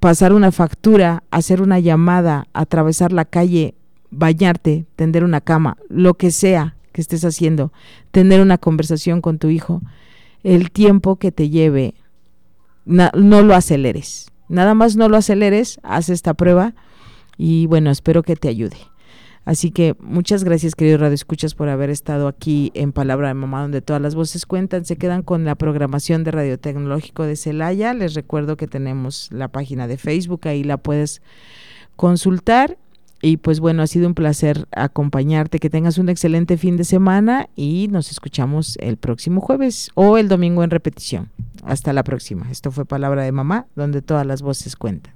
pasar 0.00 0.32
una 0.32 0.52
factura, 0.52 1.22
hacer 1.30 1.62
una 1.62 1.78
llamada, 1.78 2.48
atravesar 2.52 3.12
la 3.12 3.24
calle, 3.24 3.74
bañarte, 4.10 4.86
tender 4.96 5.24
una 5.24 5.40
cama, 5.40 5.76
lo 5.88 6.14
que 6.14 6.30
sea, 6.30 6.76
que 6.92 7.00
estés 7.00 7.24
haciendo, 7.24 7.72
tener 8.10 8.40
una 8.40 8.58
conversación 8.58 9.20
con 9.20 9.38
tu 9.38 9.48
hijo, 9.48 9.82
el 10.42 10.70
tiempo 10.70 11.16
que 11.16 11.32
te 11.32 11.50
lleve, 11.50 11.94
no 12.84 13.42
lo 13.42 13.54
aceleres. 13.54 14.30
Nada 14.48 14.74
más 14.74 14.96
no 14.96 15.08
lo 15.08 15.16
aceleres, 15.16 15.80
haz 15.82 16.08
esta 16.08 16.34
prueba 16.34 16.74
y 17.36 17.66
bueno, 17.66 17.90
espero 17.90 18.22
que 18.22 18.36
te 18.36 18.48
ayude. 18.48 18.76
Así 19.46 19.70
que 19.70 19.94
muchas 20.00 20.42
gracias, 20.42 20.74
querido 20.74 20.98
Radio 20.98 21.14
Escuchas, 21.14 21.54
por 21.54 21.68
haber 21.68 21.88
estado 21.88 22.26
aquí 22.26 22.72
en 22.74 22.90
Palabra 22.90 23.28
de 23.28 23.34
Mamá, 23.34 23.62
donde 23.62 23.80
todas 23.80 24.02
las 24.02 24.16
voces 24.16 24.44
cuentan. 24.44 24.84
Se 24.84 24.96
quedan 24.96 25.22
con 25.22 25.44
la 25.44 25.54
programación 25.54 26.24
de 26.24 26.32
Radio 26.32 26.58
Tecnológico 26.58 27.22
de 27.22 27.36
Celaya. 27.36 27.94
Les 27.94 28.14
recuerdo 28.14 28.56
que 28.56 28.66
tenemos 28.66 29.28
la 29.30 29.46
página 29.46 29.86
de 29.86 29.98
Facebook, 29.98 30.48
ahí 30.48 30.64
la 30.64 30.78
puedes 30.78 31.22
consultar 31.94 32.76
y 33.22 33.36
pues 33.36 33.60
bueno, 33.60 33.82
ha 33.82 33.86
sido 33.86 34.08
un 34.08 34.14
placer 34.14 34.66
acompañarte, 34.72 35.60
que 35.60 35.70
tengas 35.70 35.98
un 35.98 36.08
excelente 36.08 36.56
fin 36.56 36.76
de 36.76 36.84
semana 36.84 37.48
y 37.54 37.86
nos 37.88 38.10
escuchamos 38.10 38.76
el 38.80 38.96
próximo 38.96 39.40
jueves 39.40 39.90
o 39.94 40.18
el 40.18 40.26
domingo 40.28 40.64
en 40.64 40.70
repetición. 40.70 41.30
Hasta 41.62 41.92
la 41.92 42.02
próxima. 42.02 42.50
Esto 42.50 42.72
fue 42.72 42.84
Palabra 42.84 43.22
de 43.22 43.30
Mamá, 43.30 43.68
donde 43.76 44.02
todas 44.02 44.26
las 44.26 44.42
voces 44.42 44.74
cuentan. 44.74 45.15